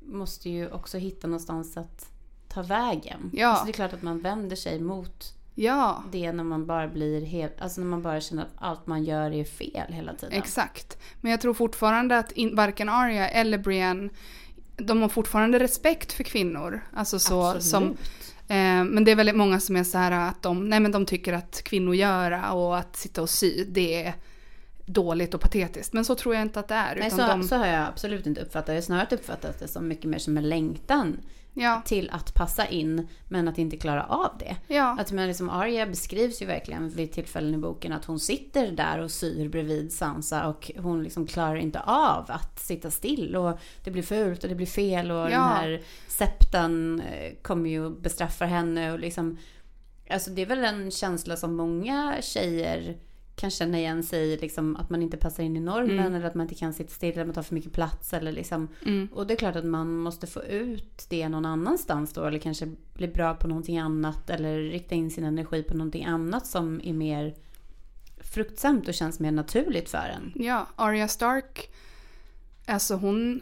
måste 0.00 0.50
ju 0.50 0.70
också 0.70 0.98
hitta 0.98 1.26
någonstans 1.26 1.76
att 1.76 2.10
ta 2.48 2.62
vägen. 2.62 3.30
Ja. 3.34 3.48
Alltså 3.48 3.64
det 3.64 3.70
är 3.70 3.72
klart 3.72 3.92
att 3.92 4.02
man 4.02 4.20
vänder 4.20 4.56
sig 4.56 4.80
mot 4.80 5.34
Ja, 5.60 6.02
det 6.12 6.32
när 6.32 6.44
man 6.44 6.66
bara 6.66 6.88
blir 6.88 7.26
helt, 7.26 7.60
alltså 7.60 7.80
när 7.80 7.88
man 7.88 8.02
bara 8.02 8.20
känner 8.20 8.42
att 8.42 8.52
allt 8.58 8.86
man 8.86 9.04
gör 9.04 9.32
är 9.32 9.44
fel 9.44 9.92
hela 9.92 10.14
tiden. 10.14 10.38
exakt. 10.38 10.98
Men 11.20 11.30
jag 11.30 11.40
tror 11.40 11.54
fortfarande 11.54 12.18
att 12.18 12.32
in, 12.32 12.56
varken 12.56 12.88
Arya 12.88 13.28
eller 13.28 13.58
Brienne 13.58 14.08
de 14.76 15.02
har 15.02 15.08
fortfarande 15.08 15.58
respekt 15.58 16.12
för 16.12 16.24
kvinnor. 16.24 16.80
Alltså 16.92 17.18
så 17.18 17.46
Absolut. 17.46 17.64
som 17.64 17.96
Eh, 18.50 18.84
men 18.84 19.04
det 19.04 19.10
är 19.10 19.16
väldigt 19.16 19.36
många 19.36 19.60
som 19.60 19.76
är 19.76 19.84
så 19.84 19.98
här 19.98 20.28
att 20.28 20.42
de, 20.42 20.68
nej 20.68 20.80
men 20.80 20.92
de 20.92 21.06
tycker 21.06 21.32
att 21.32 21.62
kvinnogöra 21.62 22.52
och 22.52 22.78
att 22.78 22.96
sitta 22.96 23.22
och 23.22 23.30
sy, 23.30 23.64
det 23.64 24.04
är 24.04 24.14
dåligt 24.86 25.34
och 25.34 25.40
patetiskt. 25.40 25.92
Men 25.92 26.04
så 26.04 26.14
tror 26.14 26.34
jag 26.34 26.42
inte 26.42 26.60
att 26.60 26.68
det 26.68 26.74
är. 26.74 26.96
Nej, 26.96 27.06
utan 27.06 27.18
så, 27.18 27.26
de, 27.26 27.42
så 27.42 27.56
har 27.56 27.66
jag 27.66 27.86
absolut 27.86 28.26
inte 28.26 28.40
uppfattat 28.40 28.66
det. 28.66 28.72
Jag 28.72 28.76
har 28.76 28.82
snarare 28.82 29.08
uppfattat 29.10 29.60
det 29.60 29.68
som 29.68 29.88
mycket 29.88 30.04
mer 30.04 30.18
som 30.18 30.36
en 30.36 30.48
längtan 30.48 31.16
ja, 31.58 31.82
till 31.84 32.10
att 32.10 32.34
passa 32.34 32.66
in, 32.66 33.08
men 33.28 33.48
att 33.48 33.58
inte 33.58 33.76
klara 33.76 34.04
av 34.04 34.30
det. 34.38 34.56
ja, 34.74 34.96
Att 35.00 35.12
men 35.12 35.28
liksom 35.28 35.50
Arya 35.50 35.86
beskrivs 35.86 36.42
ju 36.42 36.46
verkligen 36.46 36.88
vid 36.90 37.12
tillfällen 37.12 37.54
i 37.54 37.58
boken 37.58 37.92
att 37.92 38.04
hon 38.04 38.20
sitter 38.20 38.70
där 38.72 38.98
och 38.98 39.10
syr 39.10 39.48
bredvid 39.48 39.92
Sansa 39.92 40.46
och 40.48 40.70
hon 40.78 41.02
liksom 41.02 41.26
klarar 41.26 41.56
inte 41.56 41.80
av 41.80 42.24
att 42.28 42.58
sitta 42.60 42.90
still 42.90 43.36
och 43.36 43.58
det 43.84 43.90
blir 43.90 44.02
fult 44.02 44.42
och 44.42 44.48
det 44.48 44.54
blir 44.54 44.66
fel 44.66 45.10
och 45.10 45.16
Ja. 45.16 45.22
den 45.30 45.40
här 45.40 45.82
septan 46.08 47.00
eh, 47.00 47.32
kommer 47.42 47.70
ju 47.70 47.84
och 47.84 47.92
bestraffar 47.92 48.46
henne 48.46 48.92
och 48.92 48.98
liksom 48.98 49.38
Alltså 50.10 50.30
det 50.30 50.42
är 50.42 50.46
väl 50.46 50.64
en 50.64 50.90
känsla 50.90 51.36
som 51.36 51.56
många 51.56 52.16
tjejer 52.22 52.96
kan 53.38 53.50
känna 53.50 53.78
igen 53.78 54.02
sig 54.02 54.20
i, 54.32 54.36
liksom 54.36 54.76
att 54.76 54.90
man 54.90 55.02
inte 55.02 55.16
passar 55.16 55.42
in 55.42 55.56
i 55.56 55.60
normen 55.60 55.98
Mm. 55.98 56.14
eller 56.14 56.26
att 56.26 56.34
man 56.34 56.44
inte 56.44 56.54
kan 56.54 56.72
sitta 56.72 56.90
still 56.90 57.12
eller 57.12 57.24
man 57.24 57.34
tar 57.34 57.42
för 57.42 57.54
mycket 57.54 57.72
plats 57.72 58.12
eller 58.12 58.32
liksom 58.32 58.68
mm, 58.86 59.08
och 59.12 59.26
det 59.26 59.34
är 59.34 59.38
klart 59.38 59.56
att 59.56 59.64
man 59.64 59.98
måste 59.98 60.26
få 60.26 60.42
ut 60.44 61.06
det 61.08 61.28
någon 61.28 61.44
annanstans 61.44 62.12
då 62.12 62.24
eller 62.24 62.38
kanske 62.38 62.68
bli 62.94 63.08
bra 63.08 63.34
på 63.34 63.48
någonting 63.48 63.78
annat 63.78 64.30
eller 64.30 64.58
rikta 64.60 64.94
in 64.94 65.10
sin 65.10 65.24
energi 65.24 65.62
på 65.62 65.74
någonting 65.76 66.04
annat 66.04 66.46
som 66.46 66.80
är 66.84 66.92
mer 66.92 67.34
fruktsamt 68.20 68.88
och 68.88 68.94
känns 68.94 69.20
mer 69.20 69.32
naturligt 69.32 69.88
för 69.90 69.98
en. 70.16 70.32
ja. 70.44 70.66
Arya 70.76 71.08
Stark, 71.08 71.70
alltså 72.66 72.94
hon 72.94 73.40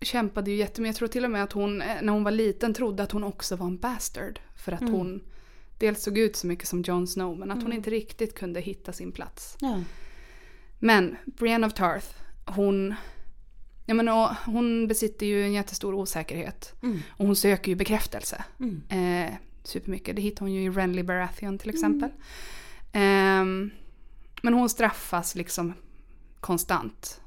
kämpade 0.00 0.50
ju 0.50 0.56
jättemycket. 0.56 0.94
Jag 0.94 0.98
tror 0.98 1.08
till 1.08 1.24
och 1.24 1.30
med 1.30 1.42
att 1.42 1.52
hon, 1.52 1.82
eh, 1.82 2.02
när 2.02 2.12
hon 2.12 2.24
var 2.24 2.30
liten, 2.30 2.74
trodde 2.74 3.02
att 3.02 3.12
hon 3.12 3.24
också 3.24 3.56
var 3.56 3.66
en 3.66 3.78
bastard. 3.78 4.40
För 4.56 4.72
att 4.72 4.80
Mm. 4.80 4.92
hon 4.94 5.20
dels 5.82 6.02
såg 6.02 6.18
ut 6.18 6.36
så 6.36 6.46
mycket 6.46 6.68
som 6.68 6.82
Jon 6.82 7.06
Snow, 7.06 7.38
men 7.38 7.50
att 7.50 7.56
hon 7.58 7.66
Mm. 7.66 7.76
inte 7.76 7.90
riktigt 7.90 8.34
kunde 8.34 8.60
hitta 8.60 8.92
sin 8.92 9.12
plats. 9.12 9.56
Ja. 9.60 9.82
Men 10.78 11.16
Brienne 11.24 11.66
of 11.66 11.74
Tarth, 11.74 12.06
hon, 12.46 12.94
jag 13.86 13.96
menar, 13.96 14.36
hon 14.46 14.88
besitter 14.88 15.26
ju 15.26 15.42
en 15.44 15.52
jättestor 15.52 15.94
osäkerhet. 15.94 16.74
Mm. 16.82 17.00
Och 17.10 17.26
hon 17.26 17.36
söker 17.36 17.70
ju 17.70 17.74
bekräftelse. 17.76 18.44
Mm. 18.60 18.82
Eh, 18.88 19.34
supermycket. 19.64 20.16
Det 20.16 20.22
hittar 20.22 20.40
hon 20.40 20.52
ju 20.52 20.62
i 20.62 20.70
Renly 20.70 21.02
Baratheon 21.02 21.58
till 21.58 21.70
exempel. 21.70 22.10
Ehm, 22.92 23.70
men 24.42 24.54
hon 24.54 24.68
straffas 24.68 25.34
liksom 25.34 25.72
konstant. 26.40 27.20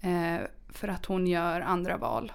Eh, 0.00 0.46
för 0.68 0.88
att 0.88 1.04
hon 1.06 1.26
gör 1.26 1.60
andra 1.60 1.96
val. 1.96 2.32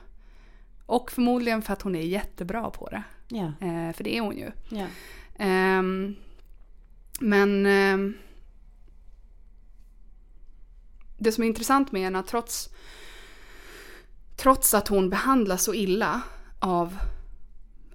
Och 0.86 1.12
förmodligen 1.12 1.62
för 1.62 1.74
att 1.74 1.82
hon 1.82 1.96
är 1.96 2.02
jättebra 2.02 2.70
på 2.70 2.90
det. 2.90 3.04
Ja. 3.28 3.46
Eh, 3.68 3.94
för 3.94 4.04
det 4.04 4.18
är 4.18 4.22
hon 4.22 4.38
ju. 4.38 4.52
Ja. 4.70 4.86
Ehm, 5.42 6.16
men 7.20 7.66
ehm, 7.66 8.14
det 11.18 11.32
som 11.32 11.44
är 11.44 11.48
intressant 11.48 11.92
med 11.92 12.02
henne, 12.02 12.20
att 12.20 12.28
trots, 12.28 12.70
trots 14.36 14.74
att 14.74 14.88
hon 14.88 15.10
behandlas 15.10 15.64
så 15.64 15.74
illa 15.74 16.22
av 16.60 16.98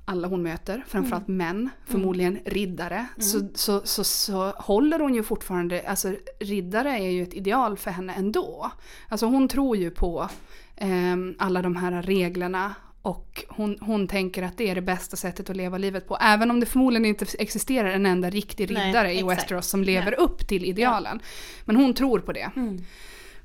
alla 0.04 0.28
hon 0.28 0.42
möter, 0.42 0.84
framförallt 0.88 1.28
män, 1.28 1.70
förmodligen 1.86 2.38
riddare, 2.44 3.06
så, 3.18 3.48
så, 3.54 3.80
så, 3.84 4.04
så 4.04 4.50
håller 4.50 4.98
hon 4.98 5.14
ju 5.14 5.22
fortfarande, 5.22 5.88
alltså 5.88 6.14
riddare 6.40 6.90
är 6.90 7.10
ju 7.10 7.22
ett 7.22 7.34
ideal 7.34 7.76
för 7.76 7.90
henne 7.90 8.14
ändå. 8.14 8.70
Alltså 9.08 9.26
hon 9.26 9.48
tror 9.48 9.76
ju 9.76 9.90
på 9.90 10.28
ehm, 10.76 11.34
alla 11.38 11.62
de 11.62 11.76
här 11.76 12.02
reglerna 12.02 12.74
och 13.06 13.44
hon, 13.48 13.78
hon 13.80 14.08
tänker 14.08 14.42
att 14.42 14.58
det 14.58 14.70
är 14.70 14.74
det 14.74 14.80
bästa 14.80 15.16
sättet 15.16 15.50
att 15.50 15.56
leva 15.56 15.78
livet 15.78 16.08
på. 16.08 16.18
Även 16.20 16.50
om 16.50 16.60
det 16.60 16.66
förmodligen 16.66 17.04
inte 17.04 17.26
existerar 17.38 17.90
en 17.90 18.06
enda 18.06 18.30
riktig 18.30 18.70
Nej, 18.70 18.86
riddare 18.86 19.12
i 19.12 19.18
exakt. 19.18 19.38
Westeros 19.38 19.66
som 19.66 19.84
lever 19.84 20.20
upp 20.20 20.48
till 20.48 20.64
idealen. 20.64 21.20
Men 21.64 21.76
hon 21.76 21.94
tror 21.94 22.18
på 22.18 22.32
det. 22.32 22.50
Mm. 22.56 22.84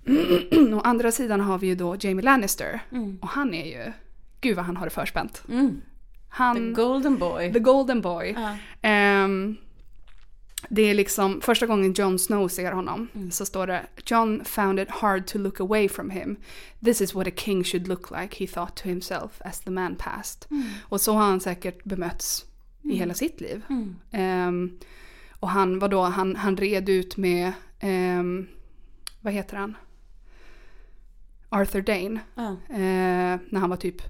Å 0.73 0.81
andra 0.83 1.11
sidan 1.11 1.41
har 1.41 1.57
vi 1.57 1.67
ju 1.67 1.75
då 1.75 1.95
Jamie 1.99 2.25
Lannister. 2.25 2.79
Mm. 2.91 3.17
Och 3.21 3.27
han 3.27 3.53
är 3.53 3.65
ju, 3.65 3.91
gud 4.41 4.55
vad 4.55 4.65
han 4.65 4.77
har 4.77 4.85
det 4.85 4.89
förspänt. 4.89 5.43
Mm. 5.49 5.81
Han, 6.29 6.55
The 6.55 6.81
golden 6.81 7.17
boy. 7.17 7.53
the 7.53 7.59
golden 7.59 8.01
boy. 8.01 8.35
Ja. 8.37 8.55
Ehm, 8.81 9.57
det 10.69 10.81
är 10.81 10.93
liksom 10.93 11.41
första 11.41 11.65
gången 11.67 11.93
Jon 11.93 12.19
Snow 12.19 12.47
ser 12.47 12.71
honom 12.71 13.07
Mm. 13.13 13.31
så 13.31 13.45
står 13.45 13.67
det 13.67 13.85
John 14.05 14.45
found 14.45 14.79
it 14.79 14.89
hard 14.89 15.27
to 15.27 15.37
look 15.37 15.59
away 15.59 15.89
from 15.89 16.09
him. 16.09 16.35
This 16.85 17.01
is 17.01 17.13
what 17.15 17.27
a 17.27 17.31
king 17.35 17.63
should 17.63 17.87
look 17.87 18.11
like, 18.11 18.35
he 18.45 18.47
thought 18.47 18.75
to 18.75 18.87
himself 18.87 19.41
as 19.41 19.59
the 19.59 19.71
man 19.71 19.95
passed. 19.95 20.45
Mm. 20.51 20.63
Och 20.83 21.01
så 21.01 21.13
har 21.13 21.23
han 21.23 21.39
säkert 21.39 21.83
bemötts 21.83 22.45
i 22.83 22.95
hela 22.95 23.13
sitt 23.13 23.41
liv. 23.41 23.61
Mm. 23.69 23.95
Ehm, 24.11 24.77
och 25.39 25.49
han, 25.49 25.79
vadå, 25.79 26.01
han, 26.03 26.35
han 26.35 26.57
red 26.57 26.89
ut 26.89 27.17
med, 27.17 27.51
ehm, 27.79 28.47
vad 29.21 29.33
heter 29.33 29.57
han? 29.57 29.75
Arthur 31.49 31.81
Dane. 31.81 32.19
Ja. 32.35 32.49
Eh, 32.69 33.39
när 33.49 33.59
han 33.59 33.69
var 33.69 33.77
typ 33.77 34.01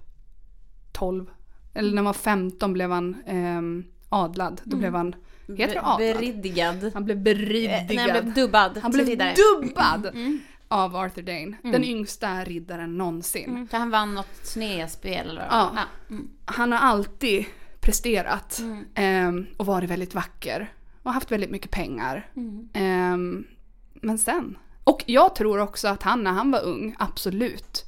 12. 0.92 1.26
Eller 1.74 1.90
när 1.90 1.98
han 1.98 2.06
var 2.06 2.14
15 2.14 2.74
blev 2.74 2.92
han 2.92 3.16
ehm, 3.26 3.84
adlad. 4.10 4.62
Då 4.64 4.78
blev 4.78 4.94
han, 4.96 5.16
heter 5.58 5.74
det 5.74 5.82
adlad? 5.82 5.98
Beriddigad. 6.18 6.92
Han 6.94 7.06
blev 7.06 7.18
Eh, 7.18 7.24
beridigad. 7.24 7.86
Nej, 7.88 7.98
han 7.98 8.12
blev 8.24 8.34
dubbad 8.34 8.78
han 8.82 8.92
blev 8.92 9.06
riddare. 9.08 9.34
dubbad 9.62 10.06
Mm. 10.06 10.40
av 10.68 10.96
Arthur 10.96 11.22
Dane. 11.24 11.58
Den 11.72 11.84
yngsta 11.84 12.44
riddaren 12.44 12.98
någonsin. 12.98 13.50
Mm. 13.50 13.68
För 13.68 13.78
han 13.78 13.90
vann 13.90 14.14
något 14.16 14.40
snedspel 14.44 15.30
eller 15.30 15.42
vad 15.42 15.50
Ja. 15.52 15.72
ja. 15.76 15.84
Mm. 16.16 16.30
Han 16.46 16.72
har 16.72 16.80
alltid 16.80 17.46
presterat 17.80 18.60
Mm. 18.60 18.86
ehm, 18.96 19.48
och 19.58 19.66
varit 19.66 19.90
väldigt 19.90 20.16
vacker. 20.16 20.74
Och 21.04 21.14
haft 21.14 21.32
väldigt 21.32 21.50
mycket 21.52 21.72
pengar. 21.72 22.30
Mm. 22.36 22.70
Ehm, 22.74 23.48
men 23.94 24.18
sen. 24.18 24.58
Och 24.84 25.04
jag 25.08 25.36
tror 25.36 25.60
också 25.60 25.88
att 25.88 26.04
han 26.04 26.24
när 26.24 26.32
han 26.32 26.52
var 26.52 26.64
ung, 26.64 26.96
absolut, 27.00 27.86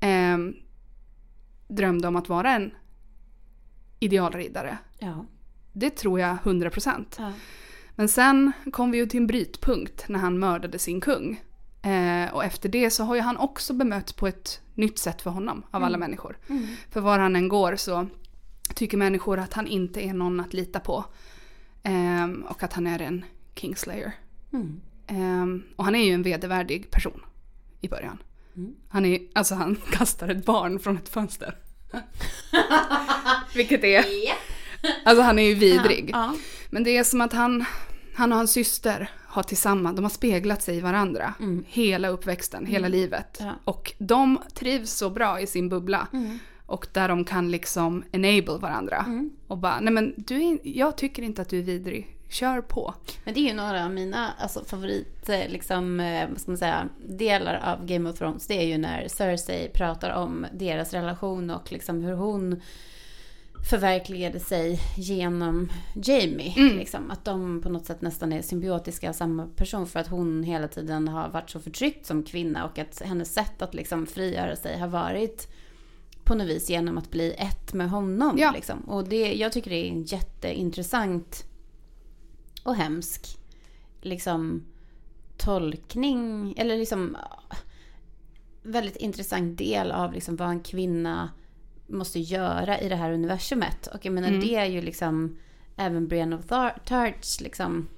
ehm, 0.00 0.54
drömde 1.68 2.08
om 2.08 2.16
att 2.16 2.28
vara 2.28 2.50
en 2.52 2.70
idealriddare. 4.00 4.78
Ja. 4.98 5.24
Det 5.72 5.90
tror 5.90 6.20
jag 6.20 6.36
100%. 6.44 7.04
Ja. 7.18 7.32
Men 7.94 8.08
sen 8.08 8.52
kom 8.72 8.90
vi 8.90 8.98
ju 8.98 9.06
till 9.06 9.20
en 9.20 9.26
brytpunkt 9.26 10.08
när 10.08 10.18
han 10.18 10.38
mördade 10.38 10.78
sin 10.78 11.00
kung. 11.00 11.40
Eh, 11.82 12.34
och 12.34 12.44
efter 12.44 12.68
det 12.68 12.90
så 12.90 13.04
har 13.04 13.14
ju 13.14 13.20
han 13.20 13.36
också 13.36 13.72
bemötts 13.72 14.12
på 14.12 14.26
ett 14.26 14.60
nytt 14.74 14.98
sätt 14.98 15.22
för 15.22 15.30
honom 15.30 15.62
av 15.70 15.84
alla 15.84 15.98
människor. 15.98 16.38
Mm. 16.48 16.66
För 16.90 17.00
var 17.00 17.18
han 17.18 17.36
än 17.36 17.48
går 17.48 17.76
så 17.76 18.06
tycker 18.74 18.96
människor 18.96 19.38
att 19.38 19.52
han 19.52 19.66
inte 19.66 20.00
är 20.00 20.14
någon 20.14 20.40
att 20.40 20.54
lita 20.54 20.80
på. 20.80 21.04
Ehm, 21.82 22.42
och 22.48 22.62
att 22.62 22.72
han 22.72 22.86
är 22.86 23.02
en 23.02 23.24
Kingslayer. 23.54 24.12
Mm. 24.52 24.80
Ehm, 25.06 25.62
och 25.76 25.84
han 25.84 25.94
är 25.94 26.04
ju 26.04 26.12
en 26.12 26.22
vedervärdig 26.22 26.90
person 26.90 27.22
i 27.80 27.88
början. 27.88 28.22
Mm. 28.56 28.74
Han 28.88 29.04
är, 29.04 29.20
alltså 29.34 29.54
han 29.54 29.76
kastar 29.92 30.28
ett 30.28 30.44
barn 30.44 30.78
från 30.78 30.96
ett 30.96 31.08
fönster. 31.08 31.58
Vilket 33.54 33.84
är, 33.84 34.04
alltså 35.04 35.22
han 35.22 35.38
är 35.38 35.42
ju 35.42 35.54
vidrig. 35.54 36.10
Ja. 36.12 36.34
Men 36.70 36.84
det 36.84 36.96
är 36.96 37.04
som 37.04 37.20
att 37.20 37.32
han, 37.32 37.64
han 38.14 38.32
och 38.32 38.38
hans 38.38 38.52
syster 38.52 39.10
har 39.26 39.42
tillsammans, 39.42 39.96
de 39.96 40.02
har 40.02 40.10
speglat 40.10 40.62
sig 40.62 40.76
i 40.76 40.80
varandra. 40.80 41.34
Mm. 41.40 41.64
Hela 41.68 42.08
uppväxten, 42.08 42.66
hela 42.66 42.88
livet. 42.88 43.38
Ja. 43.40 43.52
Och 43.64 43.92
de 43.98 44.38
trivs 44.54 44.90
så 44.90 45.10
bra 45.10 45.40
i 45.40 45.46
sin 45.46 45.68
bubbla. 45.68 46.08
Mm. 46.12 46.38
Och 46.66 46.86
där 46.92 47.08
de 47.08 47.24
kan 47.24 47.50
liksom 47.50 48.04
enable 48.12 48.58
varandra. 48.58 49.04
Mm. 49.06 49.30
Och 49.46 49.58
bara, 49.58 49.80
nej 49.80 49.92
men 49.92 50.14
du 50.16 50.42
är, 50.42 50.58
jag 50.62 50.96
tycker 50.96 51.22
inte 51.22 51.42
att 51.42 51.48
du 51.48 51.58
är 51.58 51.62
vidrig. 51.62 52.16
Kör 52.28 52.60
på. 52.60 52.94
Men 53.24 53.34
det 53.34 53.40
är 53.40 53.48
ju 53.48 53.54
några 53.54 53.84
av 53.84 53.90
mina 53.90 54.32
alltså, 54.38 54.64
favorit, 54.64 55.28
eh, 55.28 55.48
liksom, 55.48 56.00
eh, 56.00 56.28
vad 56.28 56.40
ska 56.40 56.50
man 56.50 56.58
säga, 56.58 56.88
delar 57.08 57.60
av 57.64 57.86
Game 57.86 58.10
of 58.10 58.18
Thrones. 58.18 58.46
Det 58.46 58.54
är 58.54 58.66
ju 58.66 58.78
när 58.78 59.08
Cersei 59.08 59.68
pratar 59.68 60.10
om 60.10 60.46
deras 60.52 60.92
relation 60.92 61.50
och 61.50 61.72
liksom 61.72 62.02
hur 62.02 62.14
hon 62.14 62.60
förverkligade 63.62 64.40
sig 64.40 64.80
genom 64.96 65.68
Jamie. 65.94 66.54
Mm. 66.56 66.76
Liksom. 66.76 67.10
Att 67.10 67.24
de 67.24 67.62
på 67.62 67.68
något 67.68 67.86
sätt 67.86 68.02
nästan 68.02 68.32
är 68.32 68.42
symbiotiska 68.42 69.08
av 69.08 69.12
samma 69.12 69.46
person 69.46 69.86
för 69.86 70.00
att 70.00 70.08
hon 70.08 70.42
hela 70.42 70.68
tiden 70.68 71.08
har 71.08 71.28
varit 71.28 71.50
så 71.50 71.60
förtryckt 71.60 72.06
som 72.06 72.22
kvinna 72.22 72.64
och 72.64 72.78
att 72.78 73.02
hennes 73.04 73.34
sätt 73.34 73.62
att 73.62 73.74
liksom 73.74 74.06
frigöra 74.06 74.56
sig 74.56 74.78
har 74.78 74.88
varit 74.88 75.48
på 76.24 76.34
något 76.34 76.46
vis 76.46 76.70
genom 76.70 76.98
att 76.98 77.10
bli 77.10 77.34
ett 77.38 77.74
med 77.74 77.90
honom. 77.90 78.38
Ja. 78.38 78.52
Liksom. 78.52 78.80
Och 78.80 79.08
det, 79.08 79.34
jag 79.34 79.52
tycker 79.52 79.70
det 79.70 79.86
är 79.86 79.90
en 79.90 80.02
jätteintressant 80.02 81.44
och 82.62 82.74
hemsk 82.74 83.38
liksom, 84.00 84.64
tolkning, 85.36 86.54
eller 86.56 86.78
liksom 86.78 87.16
väldigt 88.62 88.96
intressant 88.96 89.58
del 89.58 89.92
av 89.92 90.12
liksom 90.12 90.36
vad 90.36 90.48
en 90.48 90.60
kvinna 90.60 91.30
måste 91.90 92.18
göra 92.20 92.80
i 92.80 92.88
det 92.88 92.96
här 92.96 93.12
universumet. 93.12 93.86
Och 93.86 94.04
jag 94.06 94.12
menar 94.12 94.28
Mm. 94.28 94.40
det 94.40 94.54
är 94.54 94.64
ju 94.66 94.80
liksom 94.82 95.38
även 95.76 96.08
Brienne 96.08 96.36
of 96.36 96.44
Tar- 96.46 96.78
Tarts 96.84 97.40
liksom 97.40 97.88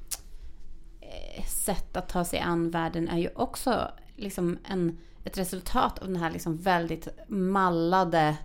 eh, 1.00 1.44
sätt 1.46 1.96
att 1.96 2.08
ta 2.08 2.24
sig 2.24 2.38
an 2.40 2.70
världen 2.70 3.08
är 3.08 3.18
ju 3.18 3.28
också 3.34 3.90
liksom 4.16 4.58
en, 4.64 4.98
ett 5.24 5.38
resultat 5.38 5.98
av 5.98 6.06
den 6.06 6.16
här 6.16 6.30
liksom 6.30 6.56
väldigt 6.56 7.08
mallade 7.28 8.36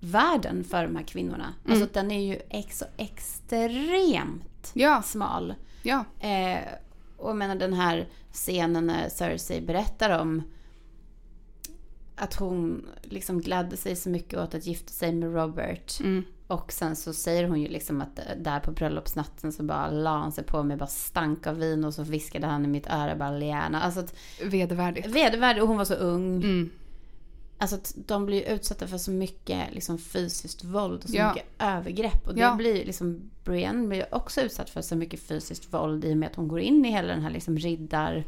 världen 0.00 0.64
för 0.64 0.82
de 0.84 0.96
här 0.96 1.02
kvinnorna. 1.04 1.54
Alltså 1.68 1.86
den 1.92 2.10
är 2.10 2.20
ju 2.32 2.38
ex- 2.50 2.82
extremt 2.96 4.70
Ja, 4.74 5.02
smal. 5.02 5.54
ja. 5.82 6.04
Eh, 6.20 6.58
och 7.16 7.30
jag 7.30 7.36
menar 7.36 7.54
den 7.54 7.72
här 7.72 8.08
scenen 8.32 8.86
när 8.86 9.08
Cersei 9.08 9.60
berättar 9.60 10.18
om 10.20 10.42
att 12.20 12.34
hon 12.34 12.86
liksom 13.02 13.40
gladde 13.40 13.76
sig 13.76 13.96
så 13.96 14.08
mycket 14.10 14.38
åt 14.38 14.54
att 14.54 14.66
gifta 14.66 14.92
sig 14.92 15.12
med 15.12 15.34
Robert. 15.34 16.00
Mm. 16.00 16.22
Och 16.46 16.72
sen 16.72 16.96
så 16.96 17.12
säger 17.12 17.48
hon 17.48 17.60
ju 17.60 17.68
liksom 17.68 18.00
att 18.00 18.20
där 18.40 18.60
på 18.60 18.72
bröllopsnatten 18.72 19.52
så 19.52 19.62
bara 19.62 19.90
la 19.90 20.18
han 20.18 20.32
sig 20.32 20.44
på 20.44 20.62
mig, 20.62 20.76
bara 20.76 20.86
stank 20.86 21.46
av 21.46 21.56
vin 21.58 21.84
och 21.84 21.94
så 21.94 22.02
viskade 22.02 22.46
han 22.46 22.64
i 22.64 22.68
mitt 22.68 22.86
öra 22.86 23.16
bara 23.16 23.30
Liana. 23.30 23.82
Alltså 23.82 24.00
att 24.00 24.14
Vedervärdigt. 24.44 25.06
vedervärdig 25.06 25.62
och 25.62 25.68
hon 25.68 25.76
var 25.78 25.84
så 25.84 25.94
ung. 25.94 26.36
Mm. 26.36 26.70
Alltså 27.58 27.76
att 27.76 27.94
de 28.06 28.26
blir 28.26 28.42
utsatta 28.50 28.86
för 28.86 28.98
så 28.98 29.10
mycket 29.10 29.74
liksom 29.74 29.98
fysiskt 29.98 30.64
våld 30.64 31.02
och 31.04 31.10
så 31.10 31.16
Ja. 31.16 31.28
mycket 31.32 31.48
övergrepp. 31.58 32.26
Och 32.28 32.34
det 32.34 32.40
Ja. 32.40 32.54
blir 32.54 32.84
liksom, 32.84 33.30
Brienne 33.44 33.88
blir 33.88 34.14
också 34.14 34.40
utsatt 34.40 34.70
för 34.70 34.82
så 34.82 34.96
mycket 34.96 35.20
fysiskt 35.20 35.72
våld 35.74 36.04
i 36.04 36.12
och 36.12 36.16
med 36.16 36.26
att 36.28 36.36
hon 36.36 36.48
går 36.48 36.60
in 36.60 36.84
i 36.84 36.90
hela 36.90 37.08
den 37.08 37.22
här 37.22 37.30
liksom 37.30 37.58
riddar, 37.58 38.24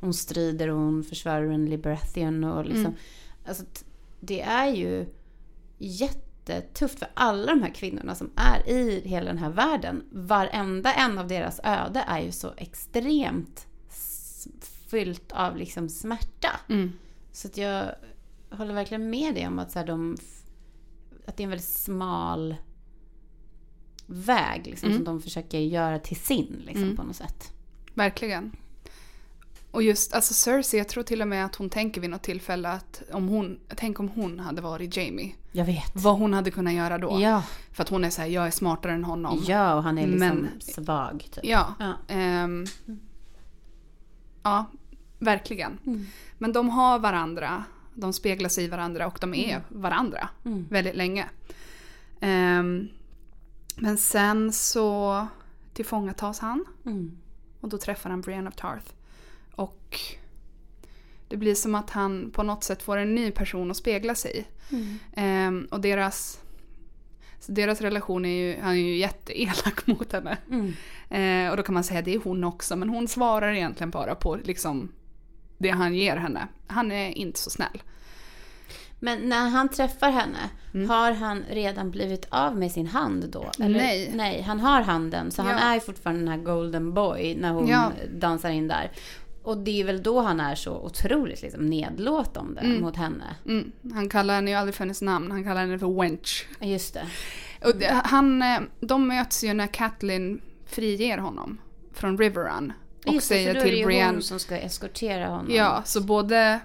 hon 0.00 0.14
strider 0.14 0.68
och 0.70 0.76
hon 0.78 1.04
försvarar 1.04 1.46
en 1.50 1.66
Liberathian 1.66 2.44
och 2.44 2.64
liksom. 2.64 2.80
Mm. 2.84 2.94
Alltså 3.48 3.64
det 4.20 4.40
är 4.42 4.66
ju 4.74 5.06
jättetufft 5.78 6.98
för 6.98 7.08
alla 7.14 7.46
de 7.46 7.62
här 7.62 7.74
kvinnorna 7.74 8.14
som 8.14 8.30
är 8.36 8.68
i 8.68 9.02
hela 9.08 9.26
den 9.26 9.38
här 9.38 9.50
världen. 9.50 10.04
Varenda 10.12 10.92
en 10.92 11.18
av 11.18 11.26
deras 11.28 11.60
öde 11.64 12.04
är 12.08 12.20
ju 12.20 12.32
så 12.32 12.52
extremt 12.56 13.66
fyllt 14.88 15.32
av 15.32 15.56
liksom 15.56 15.88
smärta. 15.88 16.60
Mm. 16.68 16.92
Så 17.32 17.48
att 17.48 17.56
jag 17.56 17.84
håller 18.50 18.74
verkligen 18.74 19.10
med 19.10 19.34
dig 19.34 19.46
om 19.46 19.58
att, 19.58 19.70
så 19.72 19.82
de, 19.82 20.16
att 21.26 21.36
det 21.36 21.42
är 21.42 21.44
en 21.44 21.50
väldigt 21.50 21.68
smal 21.68 22.56
väg 24.06 24.66
liksom, 24.66 24.86
Mm. 24.88 24.98
som 24.98 25.04
de 25.04 25.22
försöker 25.22 25.58
göra 25.58 25.98
till 25.98 26.16
sin 26.16 26.62
liksom, 26.66 26.82
Mm. 26.84 26.96
på 26.96 27.02
något 27.02 27.16
sätt. 27.16 27.52
Verkligen. 27.94 28.56
Och 29.70 29.82
just 29.82 30.12
alltså 30.12 30.34
Cersei, 30.34 30.78
jag 30.78 30.88
tror 30.88 31.02
till 31.02 31.22
och 31.22 31.28
med 31.28 31.44
att 31.44 31.56
hon 31.56 31.70
tänker 31.70 32.00
vid 32.00 32.10
något 32.10 32.22
tillfälle 32.22 32.68
att 32.68 33.02
om 33.12 33.28
hon, 33.28 33.60
tänk 33.76 34.00
om 34.00 34.08
hon 34.08 34.40
hade 34.40 34.62
varit 34.62 34.96
Jamie. 34.96 35.34
Jag 35.52 35.64
vet. 35.64 35.90
Vad 35.94 36.18
hon 36.18 36.34
hade 36.34 36.50
kunnat 36.50 36.72
göra 36.74 36.98
då. 36.98 37.20
Ja, 37.20 37.42
För 37.72 37.82
att 37.82 37.88
hon 37.88 38.04
är 38.04 38.10
så 38.10 38.20
här, 38.20 38.28
jag 38.28 38.46
är 38.46 38.50
smartare 38.50 38.92
än 38.92 39.04
honom. 39.04 39.44
ja, 39.46 39.74
och 39.74 39.82
han 39.82 39.98
är 39.98 40.06
liksom 40.06 40.28
Men- 40.38 40.60
svag. 40.60 41.28
Typ. 41.32 41.44
Ja. 41.44 41.74
Ja. 41.78 41.92
ehm, 42.08 42.64
ja, 44.42 44.64
verkligen. 45.18 45.78
Mm. 45.86 46.06
Men 46.38 46.52
de 46.52 46.68
har 46.70 46.98
varandra, 46.98 47.64
de 47.94 48.12
speglar 48.12 48.48
sig 48.48 48.64
i 48.64 48.68
varandra 48.68 49.06
och 49.06 49.18
de 49.20 49.34
är 49.34 49.62
varandra 49.68 50.28
Mm. 50.44 50.66
väldigt 50.70 50.96
länge. 50.96 51.28
Ehm, 52.20 52.88
men 53.76 53.96
sen 53.98 54.52
så 54.52 55.26
tillfångatas 55.74 56.38
han 56.38 56.64
Mm. 56.86 57.18
och 57.60 57.68
då 57.68 57.78
träffar 57.78 58.10
han 58.10 58.20
Brienne 58.20 58.48
of 58.48 58.54
Tarth. 58.56 58.86
Och 61.22 61.28
det 61.28 61.36
blir 61.36 61.54
som 61.54 61.74
att 61.74 61.90
han 61.90 62.30
på 62.30 62.42
något 62.42 62.64
sätt 62.64 62.82
får 62.82 62.96
en 62.96 63.14
ny 63.14 63.30
person 63.30 63.70
att 63.70 63.76
spegla 63.76 64.14
sig 64.14 64.36
i. 64.38 64.74
Mm. 64.74 64.98
Ehm, 65.16 65.68
och 65.70 65.80
deras, 65.80 66.40
deras 67.46 67.80
relation 67.80 68.24
är 68.24 68.28
ju, 68.46 68.60
han 68.60 68.70
är 68.72 68.76
ju 68.76 68.96
jätteelak 68.96 69.86
mot 69.86 70.12
henne. 70.12 70.36
Mm. 70.50 70.72
Eh, 71.10 71.50
och 71.50 71.56
då 71.56 71.62
kan 71.62 71.74
man 71.74 71.84
säga 71.84 71.98
att 71.98 72.04
det 72.04 72.14
är 72.14 72.20
hon 72.24 72.44
också, 72.44 72.76
men 72.76 72.88
hon 72.88 73.08
svarar 73.08 73.52
egentligen 73.52 73.90
bara 73.90 74.14
på 74.14 74.36
liksom 74.44 74.92
det 75.58 75.70
han 75.70 75.94
ger 75.94 76.16
henne. 76.16 76.48
Han 76.66 76.92
är 76.92 77.10
inte 77.18 77.38
så 77.38 77.50
snäll. 77.50 77.82
Men 79.00 79.28
när 79.28 79.48
han 79.48 79.68
träffar 79.68 80.10
henne, 80.10 80.38
Mm. 80.74 80.88
har 80.90 81.12
han 81.12 81.44
redan 81.50 81.90
blivit 81.90 82.26
av 82.28 82.56
med 82.56 82.72
sin 82.72 82.86
hand 82.86 83.28
då? 83.32 83.50
Nej. 83.58 84.10
Nej, 84.14 84.42
han 84.42 84.60
har 84.60 84.80
handen. 84.82 85.30
Så 85.30 85.42
han 85.42 85.50
Ja. 85.52 85.58
är 85.58 85.74
ju 85.74 85.80
fortfarande 85.80 86.20
den 86.20 86.28
här 86.28 86.38
golden 86.44 86.94
boy 86.94 87.36
när 87.40 87.52
hon 87.52 87.68
Ja. 87.68 87.92
dansar 88.14 88.50
in 88.50 88.68
där. 88.68 88.90
Och 89.46 89.58
det 89.58 89.80
är 89.80 89.84
väl 89.84 90.02
då 90.02 90.20
han 90.20 90.40
är 90.40 90.54
så 90.54 90.72
otroligt 90.76 91.42
liksom, 91.42 91.66
nedlåtande 91.66 92.60
Mm. 92.60 92.80
mot 92.80 92.96
henne. 92.96 93.36
Mm. 93.46 93.72
Han 93.94 94.08
kallar 94.08 94.34
henne 94.34 94.50
ju 94.50 94.56
aldrig 94.56 94.74
för 94.74 94.84
hennes 94.84 95.02
namn, 95.02 95.30
han 95.30 95.44
kallar 95.44 95.60
henne 95.60 95.78
för 95.78 96.00
wench. 96.02 96.46
Just 96.60 96.94
det. 96.94 97.06
Och 97.64 97.76
det, 97.76 98.00
han, 98.04 98.42
eh, 98.42 98.60
de 98.80 99.08
möts 99.08 99.44
ju 99.44 99.54
när 99.54 99.66
Catelyn 99.66 100.40
friger 100.66 101.18
honom 101.18 101.58
från 101.92 102.18
Riverrun. 102.18 102.72
Och 103.06 103.14
Just 103.14 103.28
det, 103.28 103.34
säger 103.34 103.46
för 103.48 103.54
då 103.54 103.60
är 103.60 103.64
det 103.64 103.70
till 103.70 103.78
ju 103.78 103.86
Brienne, 103.86 104.12
hon 104.12 104.22
som 104.22 104.38
ska 104.38 104.56
eskortera 104.56 105.28
honom. 105.28 105.46
ja 105.54 105.82
så 105.84 106.00
både, 106.00 106.60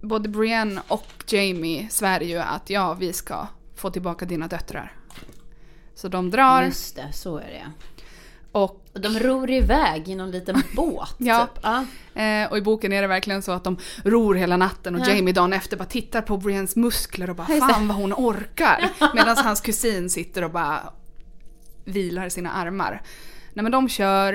både 0.00 0.28
Brienne 0.28 0.80
och 0.88 1.24
Jamie 1.26 1.88
svär 1.90 2.20
ju 2.20 2.38
att 2.38 2.70
ja, 2.70 2.94
vi 2.94 3.12
ska 3.12 3.46
få 3.74 3.90
tillbaka 3.90 4.24
dina 4.24 4.48
döttrar. 4.48 4.92
Så 5.94 6.08
de 6.08 6.30
drar 6.30 6.62
Just 6.62 6.96
det, 6.96 7.12
så 7.12 7.36
är 7.38 7.46
det. 7.50 7.66
och 8.52 8.83
Och 8.94 9.00
de 9.00 9.18
ror 9.18 9.50
iväg 9.50 10.08
i 10.08 10.14
någon 10.14 10.30
liten 10.30 10.62
båt. 10.76 11.14
Ja. 11.18 11.46
Typ. 11.46 11.58
ja. 11.62 11.84
Eh, 12.22 12.50
och 12.50 12.58
i 12.58 12.60
boken 12.62 12.92
är 12.92 13.02
det 13.02 13.08
verkligen 13.08 13.42
så 13.42 13.52
att 13.52 13.64
de 13.64 13.76
ror 14.04 14.34
hela 14.34 14.56
natten 14.56 14.94
och 14.94 15.00
Ja. 15.00 15.14
Jamie 15.14 15.34
dagen 15.34 15.52
efter 15.52 15.76
bara 15.76 15.84
tittar 15.84 16.22
på 16.22 16.36
Briennes 16.36 16.76
muskler 16.76 17.30
och 17.30 17.36
bara 17.36 17.46
fan 17.46 17.88
vad 17.88 17.96
hon 17.96 18.12
orkar. 18.12 18.90
Medan 19.14 19.36
hans 19.36 19.60
kusin 19.60 20.10
sitter 20.10 20.44
och 20.44 20.50
bara 20.50 20.80
vilar 21.84 22.28
sina 22.28 22.50
armar. 22.50 23.02
Nej 23.52 23.62
men 23.62 23.72
de 23.72 23.88
kör, 23.88 24.32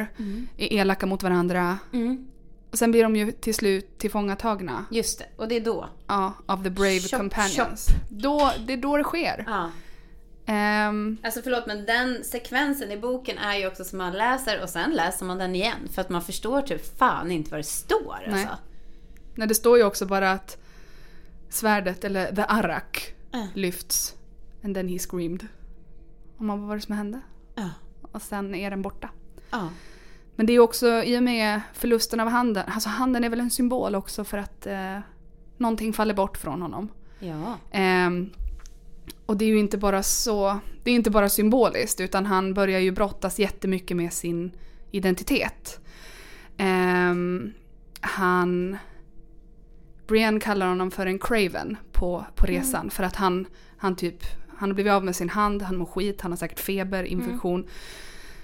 är 0.58 0.74
elaka 0.74 1.06
mot 1.06 1.24
varandra. 1.24 1.78
Mm. 1.94 2.28
Och 2.72 2.78
sen 2.78 2.92
blir 2.92 3.04
de 3.04 3.16
ju 3.16 3.32
till 3.32 3.56
slut 3.56 3.98
tillfångatagna. 3.98 4.86
Just 4.92 5.20
det, 5.20 5.26
och 5.38 5.48
det 5.48 5.56
är 5.56 5.62
då. 5.62 5.90
Ja, 6.08 6.34
av 6.46 6.64
the 6.64 6.70
brave 6.70 7.00
Chop, 7.00 7.20
companions. 7.20 7.88
Då, 8.10 8.52
det 8.68 8.74
är 8.74 8.78
då 8.78 8.98
det 8.98 9.04
sker. 9.04 9.44
Ja. 9.48 9.72
Ehm, 10.52 11.18
Alltså 11.24 11.42
förlåt 11.42 11.68
men 11.68 11.86
den 11.86 12.24
sekvensen 12.24 12.92
i 12.92 12.98
boken 12.98 13.38
är 13.38 13.56
ju 13.58 13.68
också 13.68 13.84
som 13.84 13.98
man 13.98 14.14
läser 14.14 14.64
och 14.64 14.70
sen 14.70 14.92
läser 14.92 15.26
man 15.26 15.38
den 15.38 15.56
igen. 15.56 15.88
För 15.92 16.02
att 16.02 16.10
man 16.10 16.22
förstår 16.22 16.62
typ 16.62 16.98
fan 16.98 17.32
inte 17.32 17.52
vad 17.52 17.60
det 17.60 17.64
står 17.64 18.18
Nej. 18.28 18.34
alltså. 18.42 18.58
nej, 19.36 19.48
det 19.48 19.56
står 19.56 19.78
ju 19.78 19.84
också 19.84 20.06
bara 20.06 20.32
att 20.32 20.58
svärdet, 21.50 22.04
eller 22.04 22.36
the 22.36 22.42
arak, 22.42 23.14
Äh. 23.34 23.46
lyfts. 23.54 24.16
And 24.64 24.76
then 24.76 24.88
he 24.88 25.00
screamed. 25.00 25.48
Och 26.38 26.44
man, 26.46 26.60
vad 26.60 26.68
var 26.70 26.76
det 26.76 26.82
som 26.82 26.96
hände? 26.96 27.22
Ja. 27.56 27.70
Och 28.12 28.22
sen 28.22 28.56
är 28.56 28.70
den 28.70 28.82
borta. 28.82 29.10
Ja. 29.52 29.70
Men 30.36 30.46
det 30.46 30.54
är 30.54 30.60
också 30.60 31.04
i 31.04 31.18
och 31.18 31.24
med 31.24 31.62
förlusten 31.74 32.20
av 32.20 32.28
handen. 32.28 32.64
Alltså 32.68 32.90
handen 32.90 33.24
är 33.24 33.30
väl 33.30 33.40
en 33.40 33.50
symbol 33.52 33.96
också 33.96 34.24
för 34.24 34.38
att 34.38 34.66
eh, 34.68 35.00
någonting 35.58 35.94
faller 35.94 36.14
bort 36.14 36.38
från 36.38 36.62
honom. 36.62 36.90
Ja. 37.20 37.58
Ehm, 37.72 38.30
och 39.30 39.38
det 39.38 39.46
är 39.46 39.50
ju 39.50 39.60
inte 39.60 39.78
bara 39.78 40.04
så, 40.04 40.60
det 40.84 40.92
är 40.92 40.96
inte 40.96 41.12
bara 41.12 41.30
symboliskt 41.30 42.00
utan 42.00 42.26
han 42.26 42.54
börjar 42.54 42.80
ju 42.80 42.92
brottas 42.92 43.40
jättemycket 43.40 43.98
med 43.98 44.14
sin 44.14 44.52
identitet. 44.92 45.80
Ehm, 46.58 47.54
han, 48.02 48.78
Brienne 50.08 50.40
kallar 50.40 50.68
honom 50.68 50.92
för 50.92 51.06
en 51.06 51.20
craven 51.20 51.78
på, 51.92 52.26
på 52.36 52.46
resan 52.46 52.90
för 52.90 53.04
att 53.04 53.16
han, 53.16 53.48
han 53.78 53.96
typ, 53.96 54.24
han 54.58 54.70
har 54.70 54.74
blivit 54.74 54.94
av 54.94 55.06
med 55.06 55.16
sin 55.16 55.30
hand, 55.30 55.62
han 55.62 55.78
mår 55.78 55.86
skit, 55.86 56.22
han 56.22 56.32
har 56.32 56.38
säkert 56.38 56.60
feber, 56.60 57.04
infektion. 57.04 57.68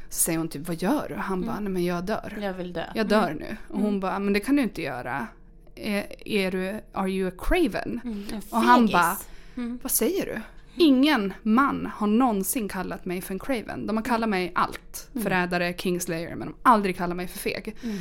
Så 0.10 0.20
säger 0.20 0.38
hon 0.40 0.48
typ, 0.48 0.68
vad 0.68 0.82
gör 0.82 1.06
du? 1.10 1.16
Han 1.16 1.42
bara, 1.42 1.60
nej 1.60 1.72
men 1.72 1.86
jag 1.86 2.04
dör. 2.04 2.38
Jag 2.42 2.54
vill 2.54 2.74
dö. 2.74 2.86
Jag 2.96 3.08
dör 3.08 3.34
nu. 3.40 3.58
Och 3.68 3.80
hon 3.80 4.00
bara, 4.00 4.20
men 4.20 4.34
det 4.34 4.40
kan 4.40 4.56
du 4.56 4.62
inte 4.62 4.82
göra. 4.82 5.28
Är, 5.76 6.28
är 6.28 6.52
du, 6.52 6.82
are 6.94 7.10
you 7.10 7.30
a 7.30 7.32
craven? 7.38 8.00
Mm, 8.04 8.24
en 8.32 8.42
Och 8.50 8.58
han 8.58 8.88
bara, 8.88 9.18
Mm. 9.58 9.80
vad 9.84 9.92
säger 9.92 10.26
du? 10.26 10.42
Ingen 10.78 11.34
man 11.44 11.92
har 11.96 12.08
någonsin 12.08 12.70
kallat 12.70 13.06
mig 13.06 13.22
för 13.22 13.34
en 13.34 13.40
craven. 13.40 13.88
De 13.88 13.98
har 13.98 14.04
kallat 14.04 14.30
mig 14.30 14.52
allt. 14.56 15.10
Förrädare, 15.24 15.74
kingslayer, 15.78 16.36
men 16.36 16.48
de 16.48 16.56
har 16.62 16.74
aldrig 16.74 16.98
kallat 16.98 17.18
mig 17.18 17.28
för 17.28 17.40
feg. 17.40 17.76
Mm. 17.84 17.98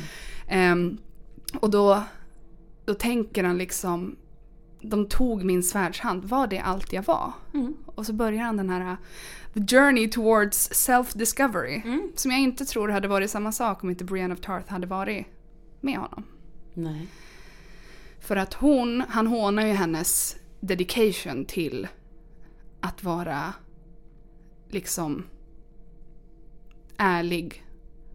Ehm, 0.47 0.97
och 1.59 1.69
då, 1.69 2.03
då 2.85 2.93
tänker 2.93 3.43
han 3.43 3.57
liksom, 3.57 4.15
de 4.81 5.09
tog 5.09 5.43
min 5.43 5.63
svärdshand. 5.63 6.25
Var 6.25 6.47
det 6.47 6.59
allt 6.59 6.93
jag 6.93 7.03
var? 7.03 7.33
Mm. 7.53 7.75
Och 7.85 8.05
så 8.05 8.13
börjar 8.13 8.43
han 8.43 8.57
den 8.57 8.69
här 8.69 8.97
The 9.53 9.75
journey 9.75 10.09
towards 10.09 10.71
self-discovery. 10.71 11.81
Mm. 11.85 12.11
Som 12.15 12.31
jag 12.31 12.39
inte 12.39 12.65
tror 12.65 12.89
hade 12.89 13.07
varit 13.07 13.31
samma 13.31 13.51
sak 13.51 13.83
om 13.83 13.89
inte 13.89 14.03
Brienne 14.03 14.33
of 14.33 14.41
Tarth 14.41 14.71
hade 14.71 14.87
varit 14.87 15.25
med 15.81 15.97
honom. 15.97 16.23
Nej. 16.73 17.07
För 18.19 18.35
att 18.35 18.53
hon, 18.53 19.03
han 19.09 19.27
hånar 19.27 19.65
ju 19.65 19.73
hennes 19.73 20.35
dedication 20.59 21.45
till 21.45 21.87
att 22.85 23.03
vara 23.03 23.53
liksom 24.69 25.23
ärlig 26.97 27.65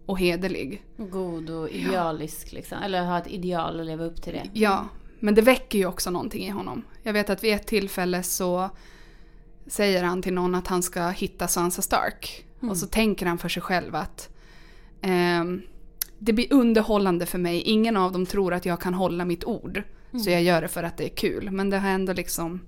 och 0.06 0.18
hederlig. 0.18 0.84
God 0.96 1.50
och 1.50 1.70
idealisk 1.70 2.52
liksom. 2.52 2.78
Eller 2.78 3.04
ha 3.04 3.18
ett 3.18 3.26
ideal 3.26 3.80
och 3.80 3.86
leva 3.86 4.04
upp 4.04 4.22
till 4.22 4.32
det. 4.32 4.50
Ja, 4.52 4.88
men 5.18 5.34
det 5.34 5.42
väcker 5.42 5.78
ju 5.78 5.86
också 5.86 6.10
någonting 6.10 6.46
i 6.46 6.50
honom. 6.50 6.82
Jag 7.02 7.12
vet 7.12 7.30
att 7.30 7.44
vid 7.44 7.54
ett 7.54 7.66
tillfälle 7.66 8.22
så 8.22 8.70
säger 9.66 10.02
han 10.02 10.22
till 10.22 10.34
någon 10.34 10.54
att 10.54 10.66
han 10.66 10.82
ska 10.82 11.08
hitta 11.08 11.48
Sansa 11.48 11.82
Stark. 11.82 12.44
Och 12.60 12.76
så 12.76 12.86
tänker 12.86 13.26
han 13.26 13.38
för 13.38 13.48
sig 13.48 13.62
själv 13.62 13.94
att 13.94 14.28
ehm, 15.00 15.62
det 16.18 16.32
blir 16.32 16.52
underhållande 16.52 17.26
för 17.26 17.38
mig. 17.38 17.60
Ingen 17.60 17.96
av 17.96 18.12
dem 18.12 18.26
tror 18.26 18.54
att 18.54 18.66
jag 18.66 18.80
kan 18.80 18.94
hålla 18.94 19.24
mitt 19.24 19.44
ord. 19.44 19.82
Så 20.24 20.30
jag 20.30 20.42
gör 20.42 20.62
det 20.62 20.68
för 20.68 20.82
att 20.82 20.96
det 20.96 21.04
är 21.04 21.16
kul. 21.16 21.50
Men 21.50 21.70
det 21.70 21.78
har 21.78 21.88
ändå 21.88 22.12
liksom... 22.12 22.60